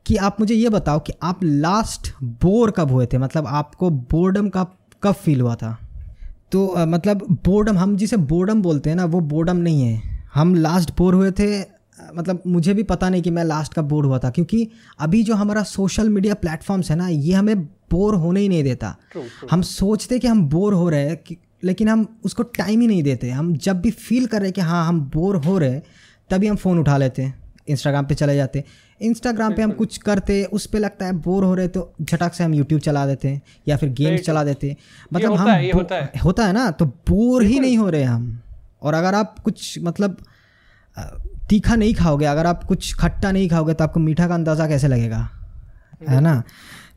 कि 0.06 0.16
आप 0.16 0.36
मुझे 0.40 0.54
ये 0.54 0.68
बताओ 0.68 0.98
कि 0.98 1.12
आप 1.22 1.40
लास्ट 1.44 2.12
बोर 2.22 2.70
कब 2.70 2.90
हुए 2.90 3.06
थे? 3.06 3.18
मतलब 3.18 3.46
आपको 3.46 3.90
बोर्डम 3.90 4.48
का 4.48 4.66
कब 5.02 5.12
फील 5.12 5.40
हुआ 5.40 5.54
था? 5.54 5.78
तो 6.52 6.66
आ, 6.66 6.84
मतलब 6.84 7.26
बोर्डम 7.30 7.78
हम 7.78 7.96
जिसे 7.96 8.16
बोर्डम 8.16 8.62
बोलते 8.62 8.90
हैं 8.90 8.96
ना 8.96 9.04
वो 9.04 9.20
बोर्डम 9.20 9.56
नहीं 9.56 9.82
है। 9.82 10.24
हम 10.34 10.54
लास्ट 10.54 10.90
बोर 10.98 11.14
हुए 11.14 11.30
थे 11.30 11.80
मतलब 12.16 12.42
मुझे 12.46 12.74
भी 12.74 12.82
पता 12.82 13.08
नहीं 13.08 13.22
कि 13.22 13.30
मैं 13.30 13.44
लास्ट 13.44 13.74
कब 13.74 13.84
बोर 13.84 14.04
हुआ 14.04 14.18
था 14.18 14.30
क्योंकि 14.30 14.68
अभी 15.00 15.22
जो 15.22 15.34
हमारा 15.34 15.62
सोशल 15.62 16.08
मीडिया 16.08 16.34
प्लेटफॉर्म्स 16.34 16.90
है 16.90 16.96
ना 16.96 17.08
ये 17.08 17.34
हमें 17.34 17.62
बोर 17.64 18.14
होने 18.14 18.40
ही 18.40 18.48
नहीं 18.48 18.64
देता। 18.64 18.96
True, 18.96 19.24
true. 19.24 19.48
हम 19.50 19.62
सोचते 19.62 20.18
कि 20.18 20.28
हम 20.28 20.48
बोर 20.48 20.74
हो 20.74 20.88
रहे 20.88 21.08
हैं 21.08 21.36
लेकिन 21.64 21.88
हम 21.88 22.20
उसको 22.24 22.42
टाइम 22.42 22.80
ही 22.80 22.86
नहीं 22.86 23.02
देते। 23.02 23.30
हम 23.30 23.56
जब 23.56 23.80
भी 23.80 23.90
फील 23.90 24.26
कर 24.26 24.40
रहे 24.40 24.50
कि 24.50 24.60
हाँ 24.60 24.86
हम 24.86 25.00
बोर 25.00 25.36
हो 25.36 25.58
रहे 25.58 25.80
तभी 26.30 26.46
हम 26.46 26.56
फ़ोन 26.56 26.78
उठा 26.78 26.96
लेते 26.96 27.22
हैं। 27.22 27.49
इंस्टाग्राम 27.68 28.06
पे 28.06 28.14
चले 28.14 28.34
जाते 28.36 28.64
इंस्टाग्राम 29.00 29.54
पे 29.54 29.62
हम 29.62 29.70
कुछ 29.72 29.96
करते 29.98 30.44
उस 30.44 30.66
पर 30.66 30.78
लगता 30.78 31.06
है 31.06 31.12
बोर 31.18 31.44
हो 31.44 31.54
रहे 31.54 31.68
तो 31.68 31.92
झटक 32.02 32.34
से 32.34 32.44
हम 32.44 32.54
यूट्यूब 32.54 32.80
चला 32.80 33.06
देते 33.06 33.28
हैं 33.28 33.40
या 33.68 33.76
फिर 33.76 33.88
गेम्स 33.90 34.20
चला 34.20 34.44
देते 34.44 34.68
हैं। 34.70 34.76
मतलब 35.12 35.34
हम 35.34 35.48
है, 35.50 35.70
होता 35.70 35.94
है। 35.94 36.12
होता 36.24 36.46
है 36.46 36.52
ना 36.52 36.70
तो 36.70 36.86
बोर 36.86 37.42
ही 37.42 37.60
नहीं 37.60 37.78
हो 37.78 37.88
रहे 37.90 38.02
हम। 38.02 38.40
और 38.82 38.94
अगर 38.94 39.14
आप 39.14 39.38
कुछ 39.38 39.78
मतलब 39.82 40.16
तीखा 41.50 41.74
नहीं 41.76 41.94
खाओगे 41.94 42.26
अगर 42.26 42.46
आप 42.46 42.64
कुछ 42.64 42.94
खट्टा 42.94 43.30
नहीं 43.32 43.48
खाओगे 43.48 43.74
तो 43.74 43.84
आपको 43.84 44.00
मीठा 44.00 44.28
का 44.28 44.34
अंदाज़ा 44.34 44.66
कैसे 44.68 44.88
लगेगा? 44.88 45.28
है 46.08 46.20
ना? 46.20 46.42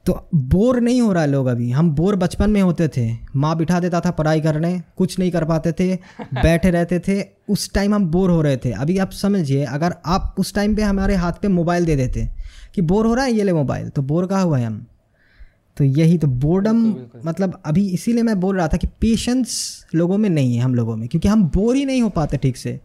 तो 0.06 0.28
बोर 0.36 0.80
नहीं 0.82 1.02
हो 1.02 1.12
रहा 1.14 1.24
है 1.24 1.30
लोग 1.30 1.48
अभी। 1.48 1.70
हम 1.72 1.92
बोर 1.92 2.16
बचपन 2.16 2.50
में 2.50 2.62
होते 2.62 2.88
थे। 2.88 3.10
माँ 3.36 3.56
बिठा 3.58 3.80
देता 3.80 4.00
था 4.00 4.12
पढ़ाई 4.12 4.42
करने 4.42 4.82
कुछ 4.98 5.20
नहीं 5.20 5.32
कर 5.32 5.46
पाते 5.46 5.72
थे 5.72 5.96
बैठे 6.34 6.70
रहते 6.70 7.00
थे 7.00 7.22
उस 7.50 7.74
टाइम 7.74 7.96
हम 7.96 8.06
बोर 8.06 8.30
हो 8.30 8.42
रहे 8.42 8.58
थे। 8.58 8.72
अभी 8.72 8.98
आप 8.98 9.12
समझिए 9.12 9.64
अगर 9.66 9.96
आप 10.06 10.36
उस 10.40 10.54
टाइम 10.54 10.76
पे 10.76 10.82
हमारे 10.82 11.16
हाथ 11.16 11.34
पे 11.42 11.48
मोबाइल 11.48 11.86
दे 11.86 11.96
देते 11.96 12.28
कि 12.76 12.82
बोर 12.82 13.06
हो 13.06 13.14
रहा 13.14 13.26
है 13.26 13.34
ये 13.34 13.44
ले 13.44 13.54
मोबाइल 13.54 13.90
तो 13.90 14.02
बोर 14.02 14.26
कहाँ 14.28 14.44
हुआ 14.44 14.58
है 14.58 14.66
हम? 14.66 14.86
तो 15.78 15.84
यही 15.84 16.18
तो 16.18 16.28
बोर्डम 16.28 16.84
मतलब 17.26 17.62
अभी 17.66 17.88
इसीलिए 17.90 18.24
मैं 18.24 18.40
बोल 18.40 18.58
रहा 18.58 18.68
था 18.68 18.78
कि 18.78 18.88
पेशेंस 18.88 19.86
लोगों 19.96 20.18
में 20.18 20.30
नहीं 20.30 20.56
है 20.56 20.62
हम 20.62 20.76
लोगों 20.76 20.96
में 20.96 21.08
क्योंकि 21.10 21.28
हम 21.28 21.44
बोर 21.44 21.76
ही 21.76 21.86
नहीं 21.86 22.02
हो 22.02 22.10
पाते 22.10 22.38
ठीक 22.38 22.58
से। 22.58 22.80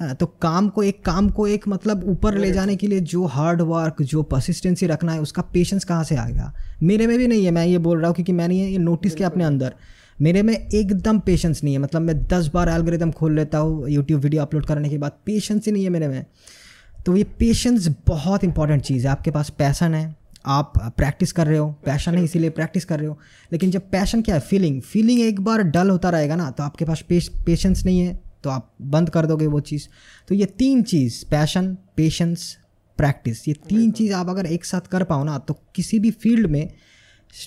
तो 0.00 0.26
काम 0.42 0.68
को 0.68 0.82
एक 0.82 1.00
काम 1.04 1.28
को 1.30 1.46
एक 1.46 1.66
मतलब 1.68 2.02
ऊपर 2.08 2.36
ले 2.38 2.50
जाने 2.52 2.74
के 2.76 2.86
लिए 2.86 3.00
जो 3.02 3.24
हार्ड 3.26 3.60
वर्क 3.62 4.02
जो 4.02 4.22
परसिस्टेंसी 4.22 4.86
रखना 4.86 5.12
है 5.12 5.20
उसका 5.20 5.42
पेशेंस 5.42 5.84
कहाँ 5.84 6.04
से 6.04 6.16
आएगा? 6.16 6.52
मेरे 6.82 7.06
में 7.06 7.16
भी 7.18 7.26
नहीं 7.26 7.44
है 7.44 7.50
मैं 7.50 7.64
ये 7.66 7.78
बोल 7.78 7.98
रहा 7.98 8.06
हूँ 8.06 8.14
क्योंकि 8.14 8.32
मैंने 8.32 8.56
ये 8.56 8.78
नोटिस 8.78 9.14
किया 9.14 9.28
अपने 9.28 9.44
अंदर। 9.44 9.74
मेरे 10.18 10.42
में 10.42 10.54
एकदम 10.54 11.18
पेशेंस 11.18 11.62
नहीं 11.64 11.74
है 11.74 11.80
मतलब 11.80 12.02
मैं 12.02 12.18
दस 12.24 12.50
बार 12.54 12.68
एल्गोरिदम 12.68 13.10
खोल 13.12 13.34
लेता 13.36 13.58
हूँ 13.58 13.88
यूट्यूब 13.90 14.20
वीडियो 14.20 14.42
अपलोड 14.42 14.66
करने 14.66 14.88
के 14.88 14.98
बाद 14.98 15.12
पेशेंस 15.26 15.66
ही 15.66 15.72
नहीं 15.72 15.84
है 15.84 15.90
मेरे 15.90 16.08
में। 16.08 16.24
तो 17.06 17.16
ये 17.16 17.24
पेशेंस 17.38 17.88
बहुत 18.06 18.44
इंपॉर्टेंट 18.44 18.82
चीज़ 18.82 19.06
है 19.06 19.12
आपके 19.12 19.30
पास 19.30 19.50
पैसन 19.50 19.94
है 19.94 20.14
आप 20.46 20.72
प्रैक्टिस 20.96 21.32
कर 21.32 21.46
रहे 21.46 21.58
हो 21.58 21.70
पैशन 21.84 22.14
है 22.14 22.24
इसीलिए 22.24 22.50
प्रैक्टिस 22.50 22.84
कर 22.84 22.98
रहे 22.98 23.08
हो। 23.08 23.18
लेकिन 23.52 23.70
जब 23.70 23.90
पैशन 23.90 24.22
क्या 24.22 24.34
है? 24.34 24.40
फीलिंग 24.40 24.80
फीलिंग 24.82 25.20
एक 25.20 25.40
बार 25.40 25.62
डल 25.62 25.90
होता 25.90 26.10
रहेगा 26.10 26.36
ना 26.36 26.50
तो 26.50 26.62
आपके 26.64 26.84
पास 26.84 27.04
पेशेंस 27.10 27.84
नहीं 27.84 28.00
है 28.00 28.25
तो 28.46 28.50
आप 28.50 28.70
बंद 28.90 29.10
कर 29.10 29.26
दोगे 29.26 29.46
वो 29.46 29.60
चीज़। 29.70 29.88
तो 30.28 30.34
ये 30.34 30.46
तीन 30.58 30.82
चीज़ 30.90 31.24
पैशन 31.30 31.74
पेशेंस 31.96 32.56
प्रैक्टिस 32.98 33.48
ये 33.48 33.54
तीन 33.68 33.90
चीज़ 33.92 34.12
आप 34.14 34.28
अगर 34.28 34.46
एक 34.48 34.64
साथ 34.64 34.86
कर 34.90 35.04
पाओ 35.04 35.24
ना 35.24 35.38
तो 35.48 35.54
किसी 35.74 35.98
भी 35.98 36.10
फ़ील्ड 36.22 36.46
में 36.50 36.68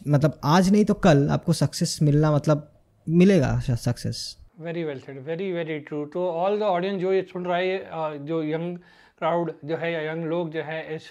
मतलब 0.07 0.39
आज 0.45 0.71
नहीं 0.71 0.85
तो 0.85 0.93
कल 1.05 1.27
आपको 1.29 1.53
सक्सेस 1.53 1.97
मिलना 2.01 2.31
मतलब 2.31 2.69
मिलेगा 3.07 3.57
success 3.59 4.19
very 4.59 4.83
well 4.83 4.99
said 4.99 5.19
very 5.25 5.51
very 5.51 5.79
true 5.79 6.05
तो 6.13 6.27
ऑल 6.37 6.59
द 6.59 6.63
ऑडियंस 6.69 7.01
जो 7.01 7.13
ये 7.13 7.21
सुन 7.31 7.45
रहा 7.45 7.57
है 7.57 8.25
जो 8.25 8.43
यंग 8.43 8.77
क्राउड 9.19 9.51
जो 9.65 9.77
है 9.77 9.91
या 9.93 10.01
यंग 10.01 10.25
लोग 10.25 10.51
जो 10.51 10.63
है 10.63 10.79
इस 10.95 11.03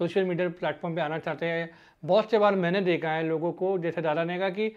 सोशल 0.00 0.24
मीडिया 0.24 0.48
प्लेटफॉर्म 0.58 0.94
पे 0.94 1.00
आना 1.00 1.18
चाहते 1.18 1.46
हैं 1.46 1.68
बहुत 2.02 2.30
से 2.30 2.38
बार 2.38 2.54
मैंने 2.56 2.80
देखा 2.80 3.10
है 3.10 3.22
लोगों 3.28 3.52
को 3.52 3.78
जैसे 3.78 4.02
दादा 4.02 4.24
ने 4.24 4.38
कहा 4.38 4.48
कि 4.48 4.72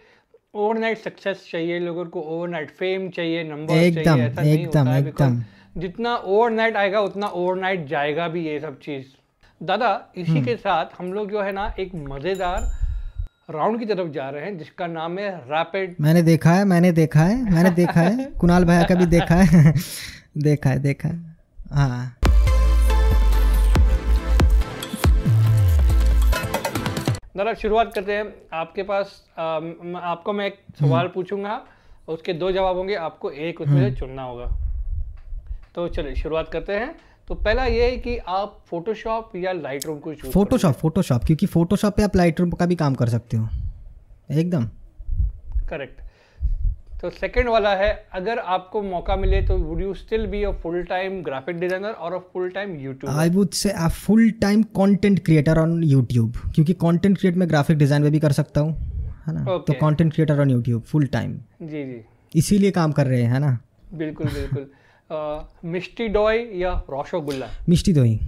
ओवरनाइट 0.55 0.97
सक्सेस 0.97 1.47
चाहिए 1.51 1.79
लोगों 1.79 2.05
को 2.05 2.21
ओवरनाइट 2.21 2.71
फेम 2.71 3.09
चाहिए 3.09 3.43
नंबर 3.43 3.73
चाहिए 3.73 4.25
ऐसा 4.25 4.41
नहीं 4.41 4.65
होता 4.65 4.83
है 4.83 5.07
एकदम। 5.07 5.43
जितना 5.77 6.15
ओवरनाइट 6.15 6.75
आएगा 6.75 6.99
उतना 6.99 7.27
ओवरनाइट 7.27 7.85
जाएगा 7.87 8.27
भी 8.27 8.45
ये 8.47 8.59
सब 8.59 8.79
चीज़। 8.79 9.05
दादा 9.63 10.13
इसी 10.17 10.31
हम्म। 10.31 10.45
के 10.45 10.55
साथ 10.55 10.85
हम 10.99 11.13
लोग 11.13 11.31
जो 11.31 11.41
है 11.41 11.51
ना 11.51 11.73
एक 11.79 11.91
मज़ेदार 11.95 12.61
राउंड 13.49 13.79
की 13.79 13.85
तरफ़ 13.85 14.09
जा 14.09 14.29
रहे 14.29 14.45
हैं 14.45 14.57
जिसका 14.57 14.87
नाम 14.87 15.19
है 15.19 15.37
रैपिड 15.37 15.95
मैंने 16.01 16.21
देखा 16.21 16.51
है 16.51 16.65
मैंने 16.65 16.91
देखा 16.91 17.19
है 17.19 17.51
मैंने 17.53 17.69
देखा 17.69 18.01
है। 18.01 18.25
कुणाल 18.39 18.65
भैया 18.65 18.83
का 18.83 18.95
भी 18.95 19.05
देखा 19.05 19.35
है। 19.35 19.73
देखा 20.37 20.69
है 20.69 20.79
देखा 20.79 21.09
है। 21.09 21.35
हाँ। 21.71 22.18
दादा 27.39 27.53
शुरुआत 27.53 27.93
करते 27.93 28.13
हैं। 28.13 28.33
आपके 28.53 28.83
पास 28.83 29.23
आ, 29.37 29.43
आपको 29.99 30.33
मैं 30.33 30.45
एक 30.45 30.59
सवाल 30.79 30.99
हम्म। 30.99 31.13
पूछूँगा। 31.13 31.61
उसके 32.09 32.33
दो 32.33 32.51
जवाब 32.51 32.77
होंगे 32.77 32.95
आपको 32.95 33.31
एक 33.31 33.61
उसमें 33.61 33.79
से 33.79 33.85
हम्म। 33.85 33.95
चुनना 33.95 34.23
होगा। 34.23 34.45
तो 35.75 35.87
चलिए 35.87 36.15
शुरुआत 36.15 36.49
करते 36.49 36.73
हैं। 36.73 36.95
तो 37.27 37.35
पहला 37.35 37.65
ये 37.65 37.91
है 37.91 37.97
कि 37.97 38.17
आप 38.17 38.59
फोटोशॉप 38.67 39.35
या 39.35 39.51
लाइट 39.51 39.85
रूम 39.85 39.99
को 39.99 40.13
चूज़ 40.13 40.31
फोटोशॉप 40.31 40.75
फोटोशॉप 40.75 41.23
क्योंकि 41.23 41.45
फोटोशॉप 41.45 41.95
पे 41.95 42.03
आप 42.03 42.15
लाइट 42.15 42.39
रूम 42.39 42.49
का 42.51 42.65
भी 42.65 42.75
काम 42.75 42.95
कर 42.95 43.09
सकते 43.09 43.37
हो। 43.37 43.47
एकदम। 44.31 44.65
करेक्ट 45.69 46.01
तो 47.01 47.09
सेकंड 47.09 47.49
वाला 47.49 47.69
है 47.75 47.89
अगर 48.13 48.39
आपको 48.53 48.81
मौका 48.81 49.15
मिले 49.15 49.41
तो 49.41 49.57
would 49.57 49.81
you 49.81 49.93
still 49.93 50.25
be 50.27 50.43
a 50.43 50.51
full 50.63 50.81
time 50.83 51.21
graphic 51.23 51.59
designer 51.59 51.89
और 51.89 52.13
a 52.13 52.17
full 52.33 52.49
time 52.49 52.75
YouTube 52.79 53.11
I 53.11 53.29
would 53.29 53.49
say 53.49 53.69
a 53.69 53.87
full 53.97 54.29
time 54.41 54.63
content 54.77 55.23
creator 55.25 55.59
on 55.59 55.83
YouTube 55.83 56.37
क्योंकि 56.55 56.73
कंटेंट 56.73 57.17
क्रिएट 57.17 57.35
में 57.35 57.47
ग्राफिक 57.49 57.77
डिज़ाइन 57.77 58.01
में 58.01 58.11
भी 58.11 58.19
कर 58.19 58.31
सकता 58.31 58.61
हूँ 58.61 58.73
है 59.27 59.33
ना? 59.33 59.45
okay. 59.45 59.65
तो 59.67 59.73
content 59.81 60.13
creator 60.13 60.39
on 60.41 60.49
YouTube 60.49 60.81
full 60.81 61.05
time 61.05 61.37
जी 61.61 61.83
जी। 61.83 62.01
इसीलिए 62.35 62.71
काम 62.71 62.91
कर 62.91 63.07
रहे 63.07 63.21
हैं 63.21 63.31
है 63.33 63.39
ना? 63.39 63.57
बिल्कुल 63.93 64.27
बिल्कुल। 64.27 65.69
मिष्टी 65.71 66.07
डोई 66.07 66.43
या 66.55 66.73
रसगुल्ला? 66.91 67.47
मिष्टी 67.69 67.93
दोई 67.93 68.19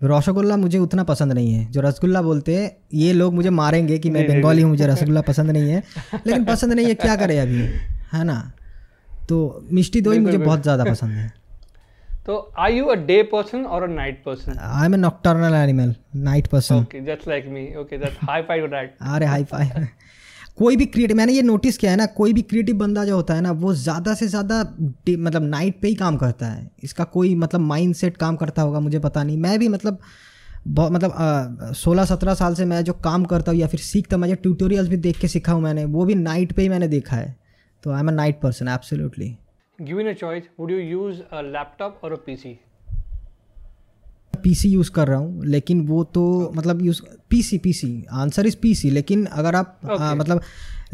रसगुल्ला 0.00 0.56
मुझे 0.56 0.78
उतना 0.78 1.04
पसंद 1.04 1.32
नहीं 1.32 1.52
है। 1.54 1.64
जो 1.72 1.80
रसगुल्ला 1.80 2.22
बोलते 2.22 2.56
हैं 2.56 2.70
ये 2.94 3.12
लोग 3.12 3.34
मुझे 3.34 3.50
मारेंगे 3.52 3.98
कि 3.98 4.10
मैं 4.10 4.26
बंगाली 4.28 4.62
हूँ 4.62 4.70
मुझे 4.70 4.86
रसगुल्ला 4.86 5.20
पसंद 5.22 5.50
नहीं 5.50 5.70
है। 5.70 5.82
लेकिन 6.26 6.44
पसंद 6.44 6.72
नहीं 6.72 6.86
है 6.86 6.94
क्या 6.96 7.16
करे 7.16 7.38
अभी? 7.38 7.66
है 8.12 8.24
ना? 8.24 8.40
तो 9.28 9.66
मिष्टी 9.72 10.00
दो 10.00 10.12
ही 10.12 10.18
मुझे 10.20 10.38
बहुत 10.38 10.62
ज़्यादा 10.62 10.84
पसंद 10.84 11.12
है। 11.12 11.32
तो 12.26 12.34
I 12.58 12.76
you 12.76 12.84
a 12.86 12.94
day 13.06 13.22
person 13.32 13.64
और 13.66 13.82
a 13.82 13.86
night 13.92 14.22
person 14.24 14.58
I 14.60 14.86
am 14.86 14.94
a 14.94 14.98
nocturnal 14.98 15.54
animal 15.54 15.94
night 16.24 16.46
person 16.46 16.74
okay 16.76 17.00
just 17.06 17.28
like 17.28 17.46
me 17.50 17.64
okay 17.80 17.98
that 17.98 18.18
high 18.22 18.42
five 18.42 18.66
that 18.68 18.96
अरे 19.02 19.26
हाई 19.26 19.44
फाइव 19.44 19.86
कोई 20.58 20.76
भी 20.76 20.86
क्रिएटिव 20.86 21.16
मैंने 21.16 21.32
ये 21.32 21.42
नोटिस 21.42 21.78
किया 21.78 21.90
है 21.90 21.96
ना 21.96 22.06
कोई 22.16 22.32
भी 22.32 22.42
क्रिएटिव 22.42 22.76
बंदा 22.78 23.04
जो 23.04 23.14
होता 23.16 23.34
है 23.34 23.40
ना 23.40 23.50
वो 23.60 23.72
ज़्यादा 23.74 24.14
से 24.14 24.26
ज़्यादा 24.28 24.60
मतलब 25.08 25.42
नाइट 25.44 25.80
पे 25.82 25.88
ही 25.88 25.94
काम 25.94 26.16
करता 26.16 26.46
है। 26.46 26.70
इसका 26.84 27.04
कोई 27.14 27.34
मतलब 27.34 27.60
माइंड 27.60 27.94
सेट 27.94 28.16
काम 28.16 28.36
करता 28.36 28.62
होगा 28.62 28.80
मुझे 28.80 28.98
पता 28.98 29.22
नहीं। 29.22 29.36
मैं 29.36 29.58
भी 29.58 29.68
मतलब 29.68 29.98
बहुत 30.68 30.92
मतलब 30.92 31.72
सोलह 31.76 32.04
सत्रह 32.04 32.34
साल 32.34 32.54
से 32.54 32.64
मैं 32.64 32.82
जो 32.84 32.92
काम 33.04 33.24
करता 33.24 33.52
हूँ 33.52 33.60
या 33.60 33.66
फिर 33.66 33.80
सीखता 33.80 34.16
हूँ 34.16 34.20
मैं 34.22 34.28
जो 34.28 34.34
ट्यूटोरियल्स 34.42 34.88
भी 34.88 34.96
देख 34.98 35.18
के 35.20 35.28
सीखा 35.28 35.52
हूँ 35.52 35.62
मैंने 35.62 35.84
वो 35.86 36.04
भी 36.04 36.14
नाइट 36.14 36.52
पे 36.52 36.62
ही 36.62 36.68
मैंने 36.68 36.88
देखा 36.88 37.16
है। 37.16 37.34
तो 37.82 37.90
I 37.90 38.00
am 38.00 38.08
a 38.08 38.12
night 38.12 38.40
person 38.40 38.68
absolutely 38.68 39.36
given 39.78 40.08
a 40.08 40.12
choice 40.12 40.42
would 40.60 40.70
you 40.70 40.78
use 40.78 41.20
a 41.20 41.40
laptop 41.42 42.00
और 42.04 42.12
अ 42.12 42.16
पीसी 42.16 42.58
पीसी 44.42 44.68
यूज़ 44.68 44.90
कर 44.90 45.08
रहा 45.08 45.18
हूँ 45.18 45.44
लेकिन 45.44 45.80
वो 45.86 46.04
तो 46.04 46.22
okay. 46.42 46.56
मतलब 46.58 46.82
use 46.82 47.00
PC 47.30 47.58
PC 47.58 48.04
answer 48.12 48.46
is 48.46 48.56
PC 48.62 48.90
लेकिन 48.90 49.24
अगर 49.26 49.54
आप 49.54 49.80
okay. 49.80 50.00
आ, 50.00 50.14
मतलब 50.14 50.40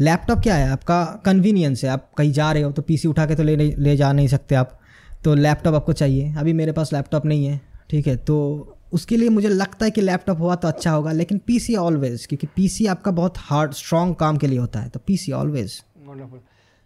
लैपटॉप 0.01 0.39
क्या 0.39 0.55
है? 0.55 0.69
आपका 0.69 1.03
कन्वीनियंस 1.25 1.83
है। 1.83 1.89
आप 1.89 2.11
कहीं 2.17 2.31
जा 2.31 2.51
रहे 2.51 2.63
हो 2.63 2.71
तो 2.71 2.81
पीसी 2.81 3.07
उठा 3.07 3.25
के 3.25 3.35
तो 3.35 3.43
ले 3.43 3.55
ले 3.55 3.95
जा 3.97 4.11
नहीं 4.13 4.27
सकते 4.27 4.55
आप। 4.55 4.79
तो 5.23 5.33
लैपटॉप 5.35 5.75
आपको 5.75 5.93
चाहिए। 5.93 6.33
अभी 6.37 6.53
मेरे 6.53 6.71
पास 6.71 6.93
लैपटॉप 6.93 7.25
नहीं 7.25 7.45
है 7.45 7.59
ठीक 7.89 8.07
है? 8.07 8.15
तो 8.15 8.77
उसके 8.93 9.17
लिए 9.17 9.29
मुझे 9.29 9.49
लगता 9.49 9.85
है 9.85 9.91
कि 9.91 10.01
लैपटॉप 10.01 10.39
हुआ 10.39 10.55
तो 10.55 10.67
अच्छा 10.67 10.91
होगा 10.91 11.11
लेकिन 11.11 11.37
पीसी 11.47 11.75
ऑलवेज 11.75 12.25
क्योंकि 12.25 12.47
पीसी 12.47 12.85
आपका 12.85 13.11
बहुत 13.11 13.37
हार्ड 13.37 13.73
स्ट्रॉन्ग 13.73 14.15
काम 14.15 14.37
के 14.37 14.47
लिए 14.47 14.59
होता 14.59 14.79
है। 14.79 14.89
तो 14.89 14.99
पीसी 15.07 15.31
ऑलवेज 15.31 15.81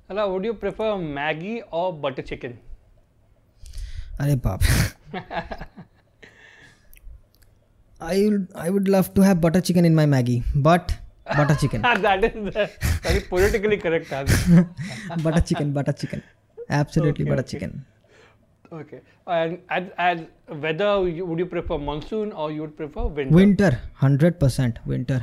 अला 0.10 0.26
वुड 0.26 0.46
यू 0.46 0.54
प्रेफर 0.63 0.96
मैगी 1.20 1.60
और 1.80 1.92
बटर 2.02 2.24
चिकन 2.32 2.54
अरे 4.22 4.36
बाप 4.48 4.60
I 8.02 8.30
I 8.62 8.70
would 8.70 8.88
love 8.88 9.06
to 9.16 9.22
have 9.22 9.38
butter 9.48 9.60
chicken 9.70 9.86
in 9.86 9.96
my 9.96 10.06
Maggi 10.16 10.42
but 10.68 10.92
butter 11.38 11.56
chicken 11.56 11.82
that 12.04 12.24
is 12.28 12.38
the 12.56 12.68
very 13.08 13.22
politically 13.32 13.78
correct 13.84 14.13
answer. 14.20 14.63
Butter 15.24 15.39
chicken 15.39 15.74
butter 15.74 15.92
chicken 15.92 16.22
absolutely 16.80 17.26
Okay, 17.26 17.34
butter 17.34 17.42
okay. 17.42 17.52
Chicken 17.52 17.82
Okay. 18.76 19.00
And 19.28 19.60
as, 19.70 19.89
as 20.04 20.22
whether 20.62 21.08
you, 21.08 21.26
would 21.26 21.39
you 21.39 21.46
prefer 21.46 21.78
monsoon 21.78 22.32
or 22.32 22.52
you 22.52 22.62
would 22.62 22.76
prefer 22.78 23.04
winter? 23.18 23.36
Winter 23.36 23.76
hundred 24.02 24.39
percent 24.39 24.80
winter 24.88 25.22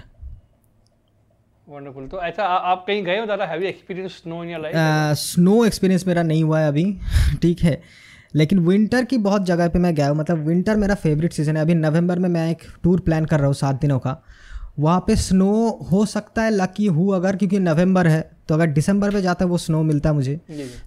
Wonderful. 1.71 2.11
तो 2.11 2.23
ऐसा 2.23 2.43
आ- 2.43 2.71
आप 2.73 2.85
कहीं 2.87 3.05
गए 3.05 3.19
हो 3.21 3.27
दादा 3.27 3.45
have 3.45 3.63
experience 3.63 4.11
snow 4.13 4.45
in 4.45 4.51
your 4.51 4.61
life 4.61 4.75
snow 5.19 5.65
experience 5.65 6.07
मेरा 6.07 6.23
नहीं 6.23 6.45
हुआ 6.45 6.61
है 6.61 6.69
अभी 6.69 6.99
ठीक 7.43 7.63
है। 7.63 7.83
लेकिन 8.35 8.59
विंटर 8.59 9.05
की 9.05 9.19
बहुत 9.19 9.45
जगह 9.47 9.69
पे 9.69 9.79
मैं 9.79 9.95
गया 9.95 10.09
हूँ 10.09 10.17
मतलब 10.17 10.39
विंटर 10.39 10.77
मेरा 10.77 10.95
फेवरेट 10.95 11.33
सीज़न 11.33 11.57
है। 11.57 11.63
अभी 11.63 11.75
नवंबर 11.75 12.19
में 12.19 12.29
मैं 12.29 12.51
एक 12.51 12.59
टूर 12.83 13.01
प्लान 13.01 13.25
कर 13.25 13.37
रहा 13.37 13.47
हूँ 13.47 13.55
सात 13.55 13.81
दिनों 13.81 13.99
का। 13.99 14.23
वहाँ 14.79 15.01
पे 15.01 15.17
स्नो 15.17 15.71
हो 15.93 16.07
सकता 16.07 16.43
है 16.43 16.51
लकी 16.51 16.87
हूँ 16.87 17.15
अगर 17.15 17.37
क्योंकि 17.37 17.59
नवंबर 17.59 18.07
है। 18.07 18.31
तो 18.49 18.55
अगर 18.55 18.67
दिसंबर 18.67 19.11
में 19.11 19.21
जाता 19.23 19.45
है 19.45 19.51
वो 19.51 19.59
स्नो 19.59 19.83
मिलता 19.83 20.09
है 20.09 20.15
मुझे। 20.15 20.41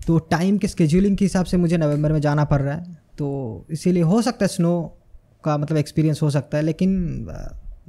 तो 0.07 0.19
टाइम 0.19 0.57
के 0.57 0.67
स्केड्यूलिंग 0.67 1.17
के 1.17 1.25
हिसाब 1.25 1.45
से 1.45 1.57
मुझे 1.57 1.77
नवंबर 1.77 2.11
में 2.11 2.21
जाना 2.21 2.43
पड़ 2.45 2.61
रहा 2.61 2.75
है। 2.75 2.97
तो 3.17 3.65
इसीलिए 3.69 4.03
हो 4.03 4.21
सकता 4.21 4.45
है 4.45 4.47
स्नो 4.47 4.97
का 5.43 5.57
मतलब 5.57 5.77
एक्सपीरियंस 5.77 6.21
हो 6.21 6.29
सकता 6.29 6.57
है 6.57 6.63
लेकिन 6.63 6.93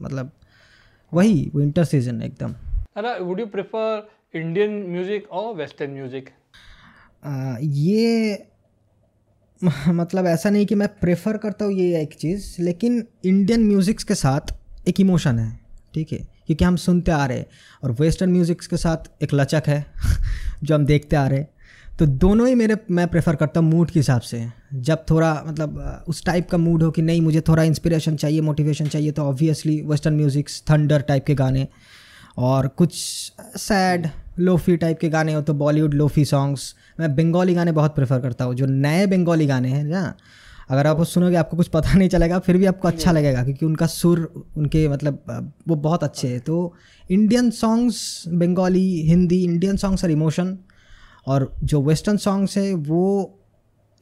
मतलब 0.00 0.30
वही 1.14 1.50
विंटर 1.54 1.84
सीज़न 1.84 2.22
एकदम। 2.22 2.54
दादा 2.96 3.14
would 3.16 3.40
you 3.40 3.46
prefer 3.46 4.08
Indian 4.34 4.70
music 4.90 5.30
और 5.32 5.54
वेस्टर्न 5.54 5.90
म्यूज़िक 5.90 6.28
ये 7.60 8.46
मतलब 9.88 10.26
ऐसा 10.26 10.50
नहीं 10.50 10.66
कि 10.66 10.74
मैं 10.74 10.88
प्रेफर 11.00 11.36
करता 11.36 11.64
हूँ, 11.64 11.72
ये 11.72 12.00
एक 12.02 12.14
चीज़, 12.14 12.62
लेकिन 12.62 13.02
इंडियन 13.24 13.64
म्यूज़िक्स 13.64 14.04
के 14.04 14.14
साथ 14.14 14.54
एक 14.88 15.00
इमोशन 15.00 15.38
है, 15.38 15.58
ठीक 15.94 16.12
है? 16.12 16.18
क्योंकि 16.46 16.64
हम 16.64 16.76
सुनते 16.76 17.12
आ 17.12 17.24
रहे 17.26 17.38
हैं 17.38 17.46
और 17.84 17.92
वेस्टर्न 18.00 18.30
म्यूज़िक्स 18.30 18.66
के 18.66 18.76
साथ 18.76 19.22
एक 19.22 19.34
लचक 19.34 19.62
है, 19.66 19.84
जो 20.64 20.74
हम 20.74 20.84
देखते 20.84 21.16
आ 21.16 21.26
रहे 21.26 21.38
हैं। 21.38 21.48
तो 21.98 22.06
दोनों 22.06 22.48
ही 22.48 22.54
मेरे, 22.54 22.76
मैं 22.90 23.08
प्रेफर 23.08 23.36
करता 23.36 23.60
हूँ 23.60 23.70
मूड 23.70 23.90
के 23.90 23.98
हिसाब 23.98 24.20
से। 24.20 24.44
जब 24.74 25.04
थोड़ा 25.10 25.32
मतलब 25.46 26.04
उस 26.08 26.24
टाइप 26.26 26.48
का 26.50 26.58
मूड 26.58 26.82
हो 26.82 26.90
कि 26.90 27.02
नहीं, 27.02 27.20
मुझे 27.20 27.40
थोड़ा 27.40 27.62
इंस्पिरेशन 27.62 28.16
चाहिए 28.16 28.40
मोटिवेशन 28.40 28.86
चाहिए 28.86 29.12
तो 29.12 29.22
obviously 29.22 29.80
western 29.80 30.14
musics 30.14 30.62
thunder 30.70 31.00
type 31.00 31.24
के 31.26 31.34
गाने 31.34 31.66
और 32.36 32.68
कुछ 32.68 32.94
सैड 33.56 34.08
लोफी 34.38 34.76
टाइप 34.76 34.98
के 34.98 35.08
गाने 35.08 35.34
हो 35.34 35.42
तो 35.42 35.54
बॉलीवुड 35.54 35.94
लोफी 35.94 36.24
सॉन्ग्स 36.24 36.74
मैं 37.00 37.14
बंगाली 37.16 37.54
गाने 37.54 37.72
बहुत 37.72 37.94
प्रेफर 37.94 38.20
करता 38.20 38.44
हूँ 38.44 38.54
जो 38.54 38.66
नए 38.66 39.06
बंगाली 39.06 39.46
गाने 39.46 39.68
हैं 39.68 39.84
ना। 39.84 40.14
अगर 40.70 40.86
आप 40.86 40.98
वो 40.98 41.04
सुनोगे 41.04 41.36
आपको 41.36 41.56
कुछ 41.56 41.68
पता 41.68 41.92
नहीं 41.94 42.08
चलेगा 42.08 42.38
फिर 42.38 42.56
भी 42.56 42.66
आपको 42.66 42.88
अच्छा 42.88 43.12
लगेगा 43.12 43.42
क्योंकि 43.44 43.66
उनका 43.66 43.86
सुर 43.86 44.46
उनके 44.56 44.86
मतलब 44.88 45.52
वो 45.68 45.76
बहुत 45.76 46.04
अच्छे 46.04 46.28
हैं। 46.28 46.40
तो 46.40 46.74
Indian 47.10 47.50
songs 47.50 48.24
Bengali 48.28 49.02
Hindi 49.02 49.42
Indian 49.44 49.76
songs 49.76 50.04
और 50.04 50.10
इमोशन 50.10 50.56
और 51.26 51.54
जो 51.64 51.82
वेस्टर्न 51.82 52.16
सॉन्ग्स 52.16 52.56
है 52.58 52.72
वो 52.74 53.04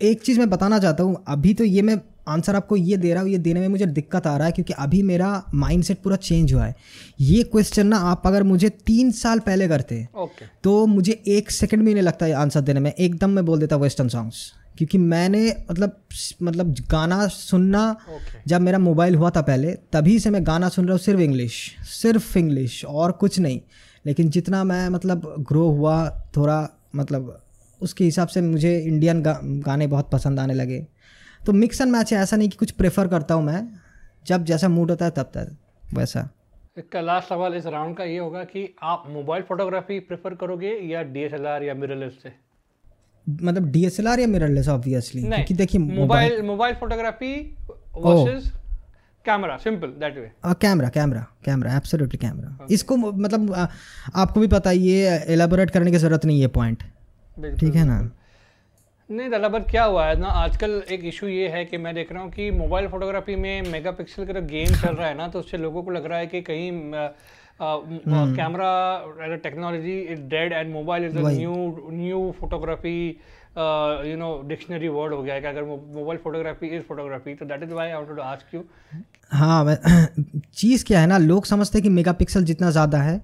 एक 0.01 0.23
चीज़ 0.23 0.39
मैं 0.39 0.49
बताना 0.51 0.79
चाहता 0.79 1.03
हूँ 1.03 1.25
अभी 1.29 1.55
तो 1.55 1.65
ये 1.65 1.83
मैं 1.83 2.01
आंसर 2.29 2.57
आपको 2.57 2.77
ये 2.77 2.97
दे 2.97 3.13
रहा 3.15 3.23
हूँ 3.23 3.31
ये 3.31 3.39
देने 3.39 3.61
में 3.61 3.69
मुझे 3.69 3.87
दिक्कत 3.89 4.27
आ 4.27 4.37
रहा 4.37 4.47
है 4.47 4.53
क्योंकि 4.53 4.73
अभी 4.73 5.03
मेरा 5.03 5.43
माइंडसेट 5.55 6.03
पूरा 6.03 6.17
चेंज 6.19 6.53
हुआ 6.55 6.65
है। 6.65 6.75
ये 7.21 7.43
क्वेश्चन 7.45 7.87
ना 7.87 7.97
आप 8.11 8.27
अगर 8.27 8.43
मुझे 8.43 8.69
तीन 8.87 9.11
साल 9.13 9.39
पहले 9.41 9.69
करते 9.69 10.07
ओके 10.17 10.47
तो 10.65 10.87
मुझे 10.87 11.21
एक 11.29 11.51
सेकंड 11.51 11.85
भी 11.85 11.95
नहीं 11.95 12.05
लगता 12.05 12.27
ये 12.27 12.33
आंसर 12.35 12.61
देने 12.61 12.81
में। 12.81 12.91
एकदम 12.91 13.31
मैं 13.31 13.45
बोल 13.45 13.61
देता 13.61 13.77
वेस्टर्न 13.77 14.09
सॉन्ग्स 14.09 14.53
क्योंकि 14.79 14.99
मैंने 14.99 15.45
मतलब 15.71 15.97
मतलब 16.43 16.75
गाना 16.91 17.27
सुनना 17.29 17.91
ओके 17.91 18.39
जब 18.47 18.61
मेरा 18.61 18.79
मोबाइल 18.79 19.15
हुआ 19.15 19.31
था 19.31 19.41
पहले 19.43 19.73
तभी 19.93 20.19
से 20.19 20.31
मैं 20.31 20.47
गाना 20.47 20.69
सुन 20.69 20.85
रहा 20.85 20.93
हूँ 20.93 21.01
सिर्फ़ 21.01 21.21
इंग्लिश 21.21 21.61
सिर्फ़ 21.93 22.39
इंग्लिश 22.39 22.85
और 22.85 23.13
कुछ 23.13 23.39
नहीं। 23.39 23.61
लेकिन 24.05 24.31
जितना 24.31 24.63
मैं 24.65 24.89
मतलब 24.89 25.35
ग्रो 25.49 25.69
हुआ 25.71 26.09
थोड़ा 26.37 26.69
मतलब 26.97 27.39
उसके 27.81 28.05
हिसाब 28.05 28.29
से 28.29 28.41
मुझे 28.41 28.79
इंडियन 28.79 29.23
गा, 29.23 29.39
गाने 29.43 29.87
बहुत 29.87 30.11
पसंद 30.11 30.41
आने 30.41 30.55
लगे। 30.55 30.87
तो 31.47 31.53
मिक्स 31.53 31.81
एंड 31.81 31.91
मैच 31.93 32.13
है 32.13 32.19
ऐसा 32.21 32.37
नहीं 32.37 32.49
कि 32.49 32.57
कुछ 32.57 32.71
प्रेफर 32.71 33.09
करता 33.09 33.35
हूँ 33.35 33.45
मैं। 33.45 33.67
जब 34.27 34.45
जैसा 34.45 34.69
मूड 34.69 34.91
होता 34.91 35.05
है 35.05 35.11
तब 35.11 35.31
तक 35.37 35.57
वैसा। 35.95 36.29
इसका 36.79 37.01
लास्ट 37.01 37.29
सवाल 37.29 37.55
इस 37.55 37.67
राउंड 37.67 37.97
का 37.97 38.05
ये 38.05 38.19
होगा 38.19 38.43
कि 38.45 38.75
आप 38.83 39.05
मोबाइल 39.09 39.43
फोटोग्राफी 39.43 39.99
प्रेफर 40.01 40.35
करोगे 40.35 40.69
या 40.93 41.03
डीएसएलआर 41.03 41.63
या 41.63 41.75
मिररलेस 41.75 42.13
से? 42.23 42.33
मतलब 43.43 43.71
डीएसएलआर 43.71 44.21
या 44.21 44.27
मिररलेस 44.27 44.69
ऑब्वियसली 44.69 45.23
क्योंकि 45.23 45.55
देखिए 45.55 45.81
mobile 45.81 46.43
mobile 46.43 46.75
photography 46.75 47.35
versus 47.97 48.51
camera 49.25 49.57
simple 49.57 49.89
that 50.01 50.17
way 50.19 50.31
camera 50.63 50.89
camera 50.89 51.27
camera 51.45 51.77
absolutely 51.77 52.19
camera 52.19 52.67
इसको 52.71 52.97
मतलब 52.97 53.53
आ, 53.55 53.67
आपको 54.15 54.41
भी 54.41 54.47
पता 54.47 54.71
है 54.71 54.77
ये 54.79 55.19
एलाबोरेट 55.35 55.71
करने 55.71 55.91
की 55.91 55.97
ज़रूरत 55.97 56.25
नहीं 56.25 56.41
है 56.41 56.47
पॉइंट 56.57 56.83
ठीक 57.61 57.75
है 57.75 57.85
ना? 57.85 58.01
नहीं 59.13 59.29
दादा 59.31 59.49
बट 59.49 59.71
क्या 59.71 59.85
हुआ 59.85 60.07
है 60.07 60.19
ना 60.21 60.29
आजकल 60.41 60.83
एक 60.93 61.05
इशू 61.05 61.27
ये 61.29 61.49
है 61.49 61.65
कि 61.65 61.79
मैं 61.79 61.95
देख 61.95 62.13
रहा 62.13 62.23
हूँ 62.23 62.31
कि 62.33 62.51
मोबाइल 62.53 62.89
फोटोग्राफी 62.89 63.37
में 63.37 63.71
मेगापिक्सल 63.71 64.25
का 64.27 64.41
गेम 64.53 64.75
चल 64.75 64.95
रहा 64.95 65.09
है 65.09 65.17
ना 65.17 65.29
तो 65.29 65.39
उससे 65.39 65.59
लोगों 65.59 65.83
को 65.83 65.91
लग 65.91 66.07
रहा 66.07 66.19
है 66.19 66.27
कि 66.27 66.41
कहीं। 66.43 66.71
Camera 68.37 69.37
technology 69.43 69.99
is 70.13 70.21
dead 70.31 70.53
and 70.53 70.73
mobile 70.73 71.05
is 71.05 71.19
new 71.19 71.55
new 71.93 72.21
photography 72.41 72.97
you 74.11 74.17
know 74.17 74.31
dictionary 74.49 74.89
word 74.89 75.15
हो 75.15 75.23
गया 75.23 75.35
है 75.35 75.41
कि 75.41 75.47
अगर 75.47 75.65
मोबाइल 75.65 76.19
फोटोग्राफी 76.25 76.67
इज़ 76.77 76.83
फोटोग्राफी 76.89 77.35
तो 77.35 77.47
that 77.47 77.63
is 77.63 77.73
why 77.73 77.91
I 77.91 78.05
to 78.07 78.21
ask 78.23 78.55
you 78.55 78.65
हाँ 79.33 79.65
मैं 79.65 79.77
चीज़ 80.55 80.85
क्या 80.85 81.01
है 81.01 81.07
ना 81.07 81.19
लोग 81.19 81.45
समझते 81.47 81.79
हैं 81.79 81.83
कि 81.83 81.89
मेगापिक्सल 81.91 82.45
जितना 82.45 82.71
ज़्यादा 82.71 83.03
है 83.03 83.21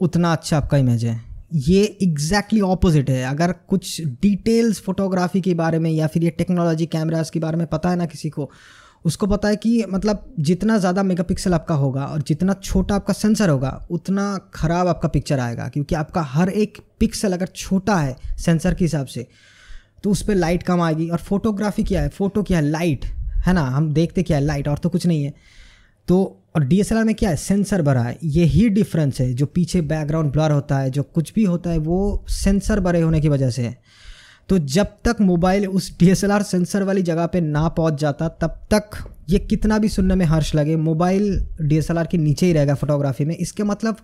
उतना 0.00 0.32
अच्छा 0.32 0.56
आपका 0.56 0.76
इमेज 0.78 1.04
है। 1.04 1.29
ये 1.50 1.82
एग्जैक्टली 2.02 2.58
exactly 2.58 2.60
ऑपोजिट 2.62 3.10
है। 3.10 3.22
अगर 3.24 3.52
कुछ 3.68 4.00
डिटेल्स 4.22 4.80
फोटोग्राफी 4.80 5.40
के 5.40 5.54
बारे 5.54 5.78
में 5.78 5.90
या 5.90 6.06
फिर 6.06 6.24
ये 6.24 6.30
टेक्नोलॉजी 6.30 6.86
कैमराज 6.86 7.30
के 7.30 7.40
बारे 7.40 7.56
में 7.56 7.66
पता 7.66 7.90
है 7.90 7.96
ना 7.96 8.06
किसी 8.06 8.30
को, 8.30 8.50
उसको 9.04 9.26
पता 9.26 9.48
है 9.48 9.56
कि 9.56 9.84
मतलब 9.88 10.24
जितना 10.40 10.76
ज़्यादा 10.78 11.02
मेगापिक्सल 11.02 11.54
आपका 11.54 11.74
होगा 11.74 12.04
और 12.04 12.22
जितना 12.22 12.52
छोटा 12.54 12.94
आपका 12.94 13.12
सेंसर 13.12 13.48
होगा, 13.48 13.86
उतना 13.90 14.36
ख़राब 14.54 14.88
आपका 14.88 15.08
पिक्चर 15.08 15.40
आएगा। 15.40 15.68
क्योंकि 15.68 15.94
आपका 15.94 16.22
हर 16.22 16.48
एक 16.50 16.78
पिक्सल 17.00 17.32
अगर 17.32 17.46
छोटा 17.46 17.96
है 17.96 18.16
सेंसर 18.38 18.74
के 18.74 18.84
हिसाब 18.84 19.06
से 19.06 19.26
तो 20.02 20.10
उस 20.10 20.22
पर 20.22 20.34
लाइट 20.34 20.62
कम 20.62 20.80
आएगी। 20.80 21.08
और 21.08 21.18
फोटोग्राफी 21.18 21.84
क्या 21.84 22.02
है? 22.02 22.08
फ़ोटो 22.08 22.42
क्या 22.42 22.58
है? 22.58 22.64
लाइट 22.64 23.04
है 23.46 23.52
ना? 23.52 23.64
हम 23.66 23.92
देखते 23.92 24.22
क्या 24.22 24.36
है? 24.36 24.44
लाइट 24.44 24.68
और 24.68 24.78
तो 24.78 24.88
कुछ 24.88 25.06
नहीं 25.06 25.24
है। 25.24 25.34
तो 26.08 26.39
और 26.56 26.64
डीएसएलआर 26.64 27.04
में 27.04 27.14
क्या 27.14 27.30
है? 27.30 27.36
सेंसर 27.36 27.82
भरा 27.82 28.02
है। 28.02 28.18
यही 28.24 28.68
डिफरेंस 28.68 29.20
है। 29.20 29.32
जो 29.32 29.46
पीछे 29.46 29.80
बैकग्राउंड 29.80 30.32
ब्लर 30.32 30.50
होता 30.50 30.78
है, 30.78 30.90
जो 30.90 31.02
कुछ 31.02 31.32
भी 31.34 31.44
होता 31.44 31.70
है, 31.70 31.78
वो 31.78 32.24
सेंसर 32.28 32.80
भरे 32.80 33.00
होने 33.00 33.20
की 33.20 33.28
वजह 33.28 33.50
से 33.50 33.62
है। 33.62 33.78
तो 34.48 34.58
जब 34.58 34.86
तक 35.04 35.16
मोबाइल 35.20 35.66
उस 35.66 35.98
डीएसएलआर 35.98 36.42
सेंसर 36.42 36.82
वाली 36.82 37.02
जगह 37.02 37.26
पे 37.26 37.40
ना 37.40 37.68
पहुँच 37.68 38.00
जाता, 38.00 38.28
तब 38.28 38.60
तक 38.74 38.90
ये 39.30 39.38
कितना 39.38 39.78
भी 39.78 39.88
सुनने 39.88 40.14
में 40.14 40.26
हर्ष 40.26 40.54
लगे 40.54 40.76
मोबाइल 40.76 41.46
डीएसएलआर 41.62 42.06
के 42.06 42.18
नीचे 42.18 42.46
ही 42.46 42.52
रहेगा 42.52 42.74
फोटोग्राफी 42.74 43.24
में। 43.24 43.36
इसके 43.36 43.62
मतलब 43.62 43.96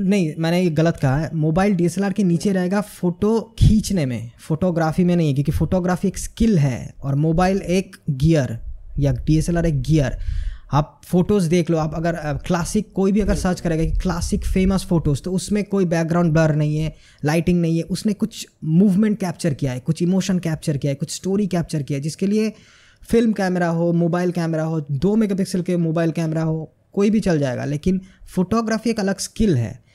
नहीं, 0.00 0.32
मैंने 0.38 0.60
ये 0.60 0.70
गलत 0.70 0.96
कहा 0.96 1.18
है। 1.18 1.30
मोबाइल 1.34 1.74
डीएसएलआर 1.74 2.12
के 2.12 2.24
नीचे 2.24 2.52
रहेगा 2.52 2.80
फ़ोटो 2.80 3.56
खींचने 3.58 4.06
में 4.06 4.30
फोटोग्राफी 4.40 5.04
में 5.04 5.16
नहीं, 5.16 5.34
क्योंकि 5.34 5.52
फोटोग्राफी 5.52 6.08
एक 6.08 6.18
स्किल 6.18 6.58
है 6.58 6.94
और 7.02 7.14
मोबाइल 7.14 7.58
एक 7.58 7.96
गियर 8.10 8.58
या 8.98 9.12
डीएसएलआर 9.12 9.66
एक 9.66 9.82
गियर 9.82 10.18
आप 10.72 11.00
फ़ोटोज़ 11.04 11.48
देख 11.48 11.70
लो 11.70 11.78
आप 11.78 11.94
अगर 11.94 12.16
क्लासिक 12.46 12.92
कोई 12.92 13.12
भी 13.12 13.20
अगर 13.20 13.34
सर्च 13.34 13.60
करेगा 13.60 13.84
कि 13.84 13.98
क्लासिक 13.98 14.44
फ़ेमस 14.44 14.84
फ़ोटोज़ 14.84 15.22
तो 15.22 15.32
उसमें 15.32 15.64
कोई 15.64 15.84
बैकग्राउंड 15.84 16.32
ब्लर 16.32 16.54
नहीं 16.54 16.76
है 16.76 16.94
लाइटिंग 17.24 17.60
नहीं 17.60 17.76
है 17.76 17.82
उसने 17.82 18.12
कुछ 18.12 18.46
मूवमेंट 18.64 19.18
कैप्चर 19.18 19.54
किया 19.54 19.72
है 19.72 19.80
कुछ 19.80 20.02
इमोशन 20.02 20.38
कैप्चर 20.38 20.76
किया 20.76 20.90
है 20.90 20.94
कुछ 20.94 21.14
स्टोरी 21.14 21.46
कैप्चर 21.46 21.82
किया 21.82 21.96
है 21.96 22.02
जिसके 22.02 22.26
लिए 22.26 22.52
फ़िल्म 23.10 23.32
कैमरा 23.32 23.68
हो 23.68 23.92
मोबाइल 23.92 24.30
कैमरा 24.30 24.62
हो 24.62 24.80
दो 24.80 25.16
मेगापिक्सल 25.16 25.62
के 25.62 25.76
मोबाइल 25.76 26.10
कैमरा 26.10 26.42
हो 26.42 26.72
कोई 26.92 27.10
भी 27.10 27.20
चल 27.20 27.38
जाएगा। 27.38 27.64
लेकिन 27.64 28.00
फोटोग्राफी 28.34 28.90
एक 28.90 29.00
अलग 29.00 29.18
स्किल 29.18 29.56
है। 29.56 29.89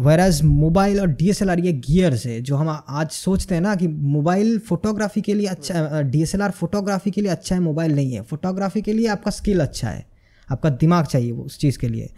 वैराज 0.00 0.40
मोबाइल 0.44 1.00
और 1.00 1.06
डी 1.10 1.28
एस 1.30 1.40
एल 1.42 1.50
आर 1.50 1.60
ये 1.60 1.72
गियर्स 1.72 2.26
है, 2.26 2.40
जो 2.40 2.56
हम 2.56 2.68
आज 2.68 3.10
सोचते 3.10 3.54
हैं 3.54 3.62
ना 3.62 3.74
कि 3.74 3.88
मोबाइल 3.88 4.58
फोटोग्राफी 4.60 5.20
के 5.20 5.34
लिए 5.34 5.46
अच्छा 5.48 6.00
D 6.02 6.22
S 6.22 6.34
L 6.34 6.42
R 6.42 6.50
photography 6.52 7.10
के 7.10 7.20
लिए 7.20 7.30
अच्छा 7.30 7.54
है 7.54 7.60
मोबाइल 7.62 7.94
नहीं 7.94 8.12
है। 8.12 8.22
फोटोग्राफी 8.24 8.82
के 8.82 8.92
लिए 8.92 9.06
आपका 9.08 9.30
स्किल 9.30 9.60
अच्छा 9.60 9.88
है, 9.88 10.04
आपका 10.48 10.70
दिमाग 10.70 11.06
चाहिए 11.06 11.32
वो 11.32 11.44
उस 11.44 11.58
चीज़ 11.58 11.78
के 11.78 11.88
लिए। 11.88 12.10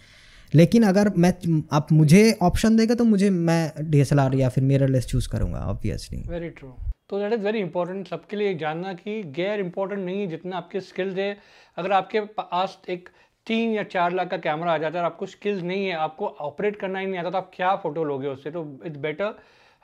लेकिन 0.53 0.83
अगर 0.85 1.13
मैं, 1.17 1.33
आप 1.73 1.93
मुझे 1.93 2.37
ऑप्शन 2.43 2.77
देगा 2.77 2.95
तो 2.95 3.05
मुझे, 3.05 3.31
मैं 3.31 3.91
डी 3.91 4.01
एस 4.01 4.13
एल 4.13 4.19
आर 4.21 4.35
या 4.37 4.49
फिर 4.49 4.65
मिररलेस 4.65 5.07
चूज़ 5.07 5.29
करूँगा 5.29 5.67
ऑब्वियसली 5.69 6.23
वेरी 6.29 6.49
ट्रू 6.51 6.69
तो 7.11 7.19
दैट 7.19 7.33
इज़ 7.33 7.41
वेरी 7.41 7.59
इंपॉर्टेंट 7.59 8.09
सबके 8.09 8.37
लिए 8.37 8.55
जानना 8.59 8.93
कि 8.95 9.23
गैर 9.37 9.61
इंपॉर्टेंट 9.61 10.05
नहीं 10.05 10.21
है 10.21 10.27
जितना 10.27 10.57
आपके 10.57 10.81
स्किल्स 10.83 11.17
है। 11.17 11.37
अगर 11.79 11.93
आपके 11.93 12.21
पास 12.39 12.79
एक 12.89 13.09
तीन 13.47 13.73
या 13.73 13.83
चार 13.85 14.13
लाख 14.13 14.29
का 14.29 14.37
कैमरा 14.39 14.73
आ 14.73 14.79
जाता 14.79 14.99
है 14.99 15.05
और 15.05 15.11
आपको 15.11 15.27
स्किल्स 15.27 15.63
नहीं 15.63 15.87
है, 15.87 15.93
आपको 15.95 16.27
ऑपरेट 16.27 16.77
करना 16.77 16.99
ही 16.99 17.07
नहीं 17.07 17.19
आता 17.19 17.31
तो 17.31 17.39
आप 17.39 17.51
क्या 17.55 17.75
फ़ोटो 17.77 18.05
लोगे 18.05 18.29
उससे? 18.29 18.51
तो 18.51 18.81
it's 18.87 18.97
better 18.99 19.35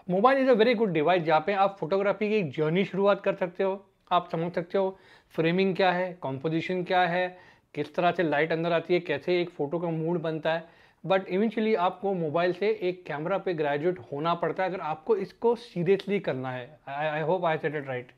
mobile 0.09 0.39
is 0.39 0.49
a 0.51 0.53
very 0.55 0.75
good 0.75 0.93
device 0.93 1.23
जहाँ 1.23 1.41
पे 1.47 1.53
आप 1.55 1.77
फोटोग्राफी 1.81 2.29
की 2.29 2.35
एक 2.35 2.51
जर्नी 2.53 2.85
शुरुआत 2.85 3.23
कर 3.23 3.35
सकते 3.35 3.65
हो, 3.65 3.85
आप 4.11 4.29
समझ 4.33 4.53
सकते 4.53 4.79
हो 4.79 4.99
फ्रेमिंग 5.35 5.75
क्या 5.77 5.91
है 5.93 6.13
कॉम्पोजिशन 6.23 6.83
क्या 6.85 7.01
है, 7.03 7.27
किस 7.75 7.95
तरह 7.95 8.13
से 8.13 8.23
लाइट 8.23 8.53
अंदर 8.53 8.73
आती 8.73 8.95
है, 8.95 9.01
कैसे 9.01 9.41
एक 9.41 9.51
फ़ोटो 9.51 9.79
का 9.79 9.89
मूड 9.91 10.21
बनता 10.23 10.53
है। 10.53 10.79
बट 11.05 11.29
इवेंचुअली 11.29 11.75
आपको 11.81 12.13
मोबाइल 12.15 12.53
से 12.53 12.69
एक 12.83 13.05
कैमरा 13.07 13.39
पे 13.39 13.55
ग्रेजुएट 13.55 13.99
होना 14.13 14.35
पड़ता 14.37 14.63
है, 14.63 14.69
अगर 14.69 14.81
आपको 14.83 15.17
इसको 15.17 15.55
सीरियसली 15.57 16.19
करना 16.21 16.51
है। 16.51 16.81
I 16.89 17.21
hope 17.23 17.45
I 17.45 17.59
set 17.59 17.75
it 17.75 17.87
right 17.89 18.13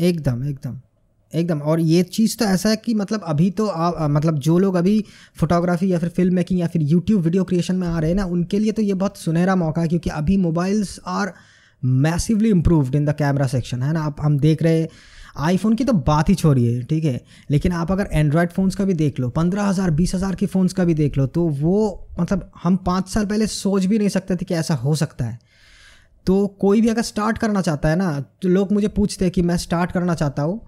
एकदम 0.00 0.48
एकदम। 0.48 0.80
एकदम 1.32 1.60
और 1.62 1.80
ये 1.80 2.02
चीज़ 2.04 2.36
तो 2.38 2.44
ऐसा 2.44 2.68
है 2.68 2.76
कि 2.76 2.94
मतलब 2.94 3.22
अभी 3.22 3.50
तो 3.50 3.66
आ, 3.66 4.08
मतलब 4.08 4.38
जो 4.38 4.58
लोग 4.58 4.74
अभी 4.74 5.04
फोटोग्राफी 5.36 5.92
या 5.92 5.98
फिर 5.98 6.08
फ़िल्म 6.08 6.34
मेकिंग 6.34 6.60
या 6.60 6.66
फिर 6.66 6.82
यूट्यूब 6.82 7.22
वीडियो 7.22 7.44
क्रिएशन 7.44 7.76
में 7.76 7.86
आ 7.88 7.98
रहे 7.98 8.10
हैं 8.10 8.16
ना 8.16 8.24
उनके 8.26 8.58
लिए 8.58 8.72
तो 8.72 8.82
ये 8.82 8.94
बहुत 8.94 9.16
सुनहरा 9.16 9.56
मौका 9.56 9.82
है 9.82 9.88
क्योंकि 9.88 10.10
अभी 10.10 10.36
mobiles 10.38 10.98
are 11.06 11.32
massively 11.82 12.50
improved 12.50 12.94
in 12.94 13.04
the 13.04 13.12
camera 13.18 13.46
section 13.46 13.82
है 13.82 13.92
ना? 13.92 14.02
आप 14.02 14.16
हम 14.20 14.38
देख 14.38 14.62
रहे 14.62 14.86
आईफोन 15.38 15.74
की 15.74 15.84
तो 15.84 15.92
बात 15.92 16.28
ही 16.28 16.34
छोड़िए 16.34 16.82
ठीक 16.82 17.04
है? 17.04 17.20
लेकिन 17.50 17.72
आप 17.72 17.92
अगर 17.92 18.08
एंड्रॉयड 18.12 18.50
फ़ोन्स 18.50 18.74
का 18.76 18.84
भी 18.84 18.94
देख 18.94 19.20
लो 19.20 19.28
पंद्रह 19.30 19.64
हज़ार 19.64 19.90
बीस 19.90 20.14
हज़ार 20.14 20.34
की 20.34 20.46
फ़ोन्स 20.46 20.72
का 20.72 20.84
भी 20.84 20.94
देख 20.94 21.18
लो 21.18 21.26
तो 21.28 21.46
वो 21.60 22.08
मतलब 22.20 22.50
हम 22.62 22.76
पाँच 22.86 23.08
साल 23.08 23.26
पहले 23.26 23.46
सोच 23.46 23.84
भी 23.84 23.98
नहीं 23.98 24.08
सकते 24.08 24.36
थे 24.36 24.44
कि 24.44 24.54
ऐसा 24.54 24.74
हो 24.74 24.94
सकता 24.94 25.24
है। 25.24 25.38
तो 26.26 26.46
कोई 26.60 26.80
भी 26.80 26.88
अगर 26.88 27.02
स्टार्ट 27.02 27.38
करना 27.38 27.60
चाहता 27.60 27.88
है 27.88 27.96
ना 27.96 28.08
तो 28.42 28.48
लोग 28.48 28.72
मुझे 28.72 28.88
पूछते 28.88 29.24
हैं 29.24 29.32
कि 29.32 29.42
मैं 29.42 29.56
स्टार्ट 29.56 29.92
करना 29.92 30.14
चाहता 30.14 30.42
हूँ 30.42 30.60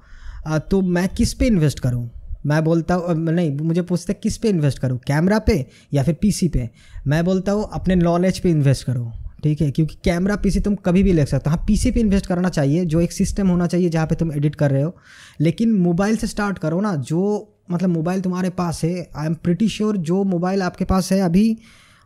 तो 0.44 0.80
मैं 0.82 1.08
किस 1.08 1.32
पे 1.34 1.46
इन्वेस्ट 1.46 1.80
करूँ? 1.80 2.10
मैं 2.46 2.62
बोलता 2.64 2.94
हूँ 2.94 3.14
नहीं 3.16 3.50
मुझे 3.52 3.82
पूछते 3.82 4.12
किस 4.14 4.36
पे 4.36 4.48
इन्वेस्ट 4.48 4.78
करूँ? 4.78 4.98
कैमरा 4.98 5.38
पे 5.38 5.66
या 5.94 6.02
फिर 6.02 6.14
पीसी 6.22 6.48
पे? 6.48 6.68
मैं 7.06 7.24
बोलता 7.24 7.52
हूँ 7.52 7.68
अपने 7.72 7.94
नॉलेज 7.96 8.38
पे 8.38 8.50
इन्वेस्ट 8.50 8.86
करो 8.86 9.12
ठीक 9.42 9.60
है? 9.60 9.70
क्योंकि 9.70 9.96
कैमरा 10.04 10.36
पीसी 10.36 10.60
तुम 10.60 10.74
कभी 10.76 11.02
भी 11.02 11.12
ले 11.12 11.24
सकते 11.26 11.50
हो। 11.50 11.56
हाँ 11.56 11.64
पीसी 11.66 11.90
पे 11.90 12.00
इन्वेस्ट 12.00 12.26
करना 12.26 12.48
चाहिए 12.48 12.84
जो 12.84 13.00
एक 13.00 13.12
सिस्टम 13.12 13.48
होना 13.48 13.66
चाहिए 13.66 13.88
जहाँ 13.88 14.06
पे 14.06 14.14
तुम 14.14 14.32
एडिट 14.32 14.54
कर 14.54 14.70
रहे 14.70 14.82
हो। 14.82 14.94
लेकिन 15.40 15.72
मोबाइल 15.78 16.16
से 16.16 16.26
स्टार्ट 16.26 16.58
करो 16.58 16.80
ना 16.80 16.94
जो 16.96 17.48
मतलब 17.70 17.88
मोबाइल 17.88 18.20
तुम्हारे 18.20 18.50
पास 18.50 18.82
है 18.84 19.10
आई 19.16 19.26
एम 19.26 19.34
प्रिटी 19.34 19.68
श्योर 19.68 19.96
जो 19.98 20.22
मोबाइल 20.24 20.62
आपके 20.62 20.84
पास 20.84 21.12
है 21.12 21.20
अभी 21.20 21.56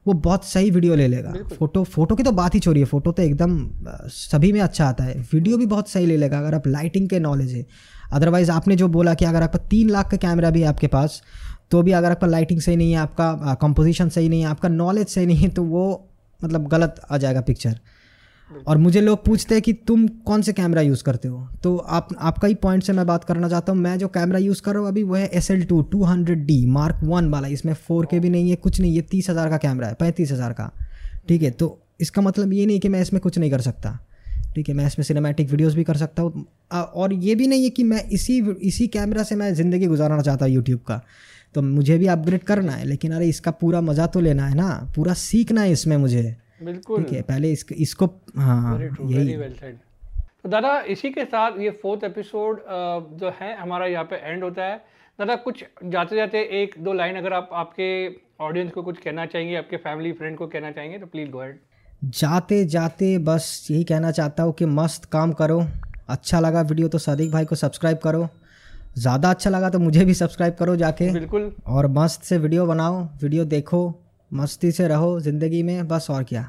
वो 0.06 0.12
बहुत 0.14 0.44
सही 0.44 0.70
वीडियो 0.70 0.94
ले 0.94 1.06
लेगा। 1.08 1.32
फ़ोटो 1.52 1.82
फ़ोटो 1.84 2.14
की 2.14 2.22
तो 2.22 2.32
बात 2.32 2.54
ही 2.54 2.60
छोड़िए 2.60 2.84
फ़ोटो 2.84 3.12
तो 3.12 3.22
एकदम 3.22 3.58
सभी 4.10 4.52
में 4.52 4.60
अच्छा 4.60 4.86
आता 4.86 5.04
है। 5.04 5.14
वीडियो 5.32 5.56
भी 5.56 5.66
बहुत 5.66 5.88
सही 5.90 6.06
ले 6.06 6.16
लेगा 6.16 6.38
अगर 6.38 6.54
आप 6.54 6.66
लाइटिंग 6.66 7.08
के 7.08 7.18
नॉलेज 7.20 7.52
है। 7.54 7.66
अदरवाइज़ 8.12 8.50
आपने 8.50 8.76
जो 8.76 8.88
बोला 8.88 9.14
कि 9.14 9.24
अगर 9.24 9.42
आपका 9.42 9.58
तीन 9.68 9.90
लाख 9.90 10.10
का 10.10 10.16
कैमरा 10.18 10.50
भी 10.50 10.60
है 10.60 10.68
आपके 10.68 10.86
पास 10.88 11.20
तो 11.70 11.82
भी 11.82 11.92
अगर 11.92 12.10
आपका 12.10 12.26
लाइटिंग 12.26 12.60
सही 12.60 12.76
नहीं 12.76 12.92
है, 12.92 12.98
आपका 12.98 13.54
कंपोजिशन 13.62 14.08
सही 14.08 14.28
नहीं 14.28 14.40
है, 14.40 14.48
आपका 14.48 14.68
नॉलेज 14.70 15.06
सही 15.08 15.26
नहीं 15.26 15.38
है 15.38 15.48
तो 15.50 15.62
वो 15.64 16.08
मतलब 16.40 16.66
गलत 16.68 17.00
आ 17.10 17.18
जाएगा 17.18 17.40
पिक्चर 17.42 17.78
और 18.66 18.78
मुझे 18.78 19.00
लोग 19.00 19.24
पूछते 19.24 19.54
हैं 19.54 19.62
कि 19.62 19.72
तुम 19.86 20.06
कौन 20.26 20.42
से 20.42 20.52
कैमरा 20.52 20.80
यूज़ 20.82 21.02
करते 21.04 21.28
हो? 21.28 21.46
तो 21.62 21.76
आप, 21.76 22.08
आपका 22.18 22.48
ही 22.48 22.54
पॉइंट 22.56 22.82
से 22.82 22.92
मैं 22.92 23.06
बात 23.06 23.24
करना 23.24 23.48
चाहता 23.48 23.72
हूँ। 23.72 23.80
मैं 23.80 23.96
जो 23.98 24.08
कैमरा 24.08 24.38
यूज़ 24.38 24.60
कर 24.62 24.72
रहा 24.72 24.80
हूँ 24.80 24.88
अभी, 24.88 25.02
वो 25.02 25.14
है 25.14 25.26
S 25.28 25.50
L 25.50 25.64
two 25.64 25.80
two 25.82 26.02
hundred 26.04 26.44
D 26.46 26.64
mark 26.68 27.00
one 27.04 27.28
वाला। 27.30 27.48
इसमें 27.48 27.72
फोर 27.76 28.06
के 28.06 28.20
भी 28.20 28.30
नहीं 28.30 28.50
है, 28.50 28.56
कुछ 28.56 28.80
नहीं, 28.80 28.92
ये 28.92 29.02
तीस 29.02 29.30
हज़ार 29.30 29.50
का 29.50 29.56
कैमरा 29.58 29.88
है, 29.88 29.94
पैंतीस 29.94 30.32
हज़ार 30.32 30.52
का। 30.52 30.70
ठीक 31.28 31.42
है 31.42 31.50
तो 31.52 31.78
इसका 32.00 32.22
मतलब 32.22 32.52
ये 32.52 32.66
नहीं 32.66 32.80
कि 32.80 32.88
मैं 32.88 33.00
इसमें 33.00 33.20
कुछ 33.22 33.38
नहीं 33.38 33.50
कर 33.50 33.60
सकता। 33.60 33.98
ठीक 34.56 34.68
है 34.68 34.74
मैं 34.74 34.86
इसमें 34.86 35.04
सिनेमैटिक 35.04 35.50
वीडियोस 35.50 35.74
भी 35.74 35.84
कर 35.84 35.96
सकता 35.96 36.22
हूँ। 36.22 36.44
और 36.72 37.12
ये 37.14 37.34
भी 37.34 37.46
नहीं 37.46 37.64
है 37.64 37.70
कि 37.70 37.84
मैं 37.84 38.02
इसी 38.10 38.38
इसी 38.64 38.86
कैमरा 38.88 39.22
से 39.22 39.34
मैं 39.36 39.52
ज़िंदगी 39.54 39.86
गुजारना 39.86 40.20
चाहता 40.22 40.44
हूँ 40.44 40.54
यूट्यूब 40.54 40.80
का। 40.82 41.00
तो 41.54 41.62
मुझे 41.62 41.98
भी 41.98 42.06
अपग्रेड 42.08 42.42
करना 42.44 42.72
है 42.72 42.84
लेकिन 42.86 43.12
अरे 43.14 43.28
इसका 43.28 43.50
पूरा 43.60 43.80
मज़ा 43.82 44.06
तो 44.06 44.20
लेना 44.20 44.46
है 44.46 44.54
ना 44.56 44.68
पूरा 44.96 45.14
सीखना 45.16 45.62
है 45.62 45.72
इसमें 45.72 45.96
मुझे। 45.98 46.22
बिल्कुल। 46.62 47.02
ठीक 47.02 47.12
है 47.12 47.22
पहले 47.24 47.52
इस, 47.52 47.64
इसको 47.72 48.06
हाँ 48.38 48.78
यही। 48.80 49.36
तो 50.42 50.48
दादा 50.48 50.80
इसी 50.88 51.10
के 51.10 51.24
साथ 51.26 51.58
ये 51.60 51.70
फोर्थ 51.82 52.04
एपिसोड 52.04 52.60
जो 53.20 53.32
है 53.40 53.56
हमारा 53.56 53.86
यहाँ 53.86 54.04
पे 54.04 54.16
एंड 54.24 54.44
होता 54.44 54.64
है। 54.64 54.76
दादा 55.18 55.36
कुछ 55.38 55.64
जाते 55.84 56.16
जाते 56.16 56.42
एक 56.62 56.74
दो 56.80 56.92
लाइन 56.94 57.16
अगर 57.16 57.32
आप 57.32 57.48
आपके 57.54 57.88
ऑडियंस 58.44 58.70
को 58.72 58.82
कुछ 58.82 58.98
कहना 58.98 59.26
चाहेंगे 59.26 59.54
आपके 59.56 59.76
फैमिली 59.78 60.12
फ्रेंड 60.12 60.36
को 60.38 60.46
कहना 60.48 60.70
चाहेंगे 60.72 60.98
तो 60.98 61.06
प्लीज़ 61.06 61.30
गो 61.30 61.42
हेड 61.42 61.58
जाते 62.02 62.64
जाते 62.64 63.16
बस 63.18 63.66
यही 63.70 63.84
कहना 63.84 64.10
चाहता 64.10 64.42
हूँ 64.42 64.52
कि 64.52 64.64
मस्त 64.66 65.04
काम 65.04 65.32
करो। 65.32 65.66
अच्छा 66.08 66.40
लगा 66.40 66.60
वीडियो 66.62 66.88
तो 66.88 66.98
सदीक 66.98 67.30
भाई 67.30 67.44
को 67.44 67.56
सब्सक्राइब 67.56 67.98
करो। 67.98 68.28
ज़्यादा 68.98 69.30
अच्छा 69.30 69.50
लगा 69.50 69.70
तो 69.70 69.78
मुझे 69.78 70.04
भी 70.04 70.14
सब्सक्राइब 70.14 70.54
करो 70.54 70.76
जाके। 70.76 71.10
बिल्कुल। 71.12 71.52
और 71.66 71.86
मस्त 71.88 72.22
से 72.22 72.38
वीडियो 72.38 72.66
बनाओ 72.66 73.02
वीडियो 73.22 73.44
देखो 73.46 73.80
मस्ती 74.30 74.70
से 74.72 74.88
रहो 74.88 75.18
ज़िंदगी 75.20 75.62
में 75.62 75.88
बस 75.88 76.06
और 76.10 76.24
क्या। 76.24 76.48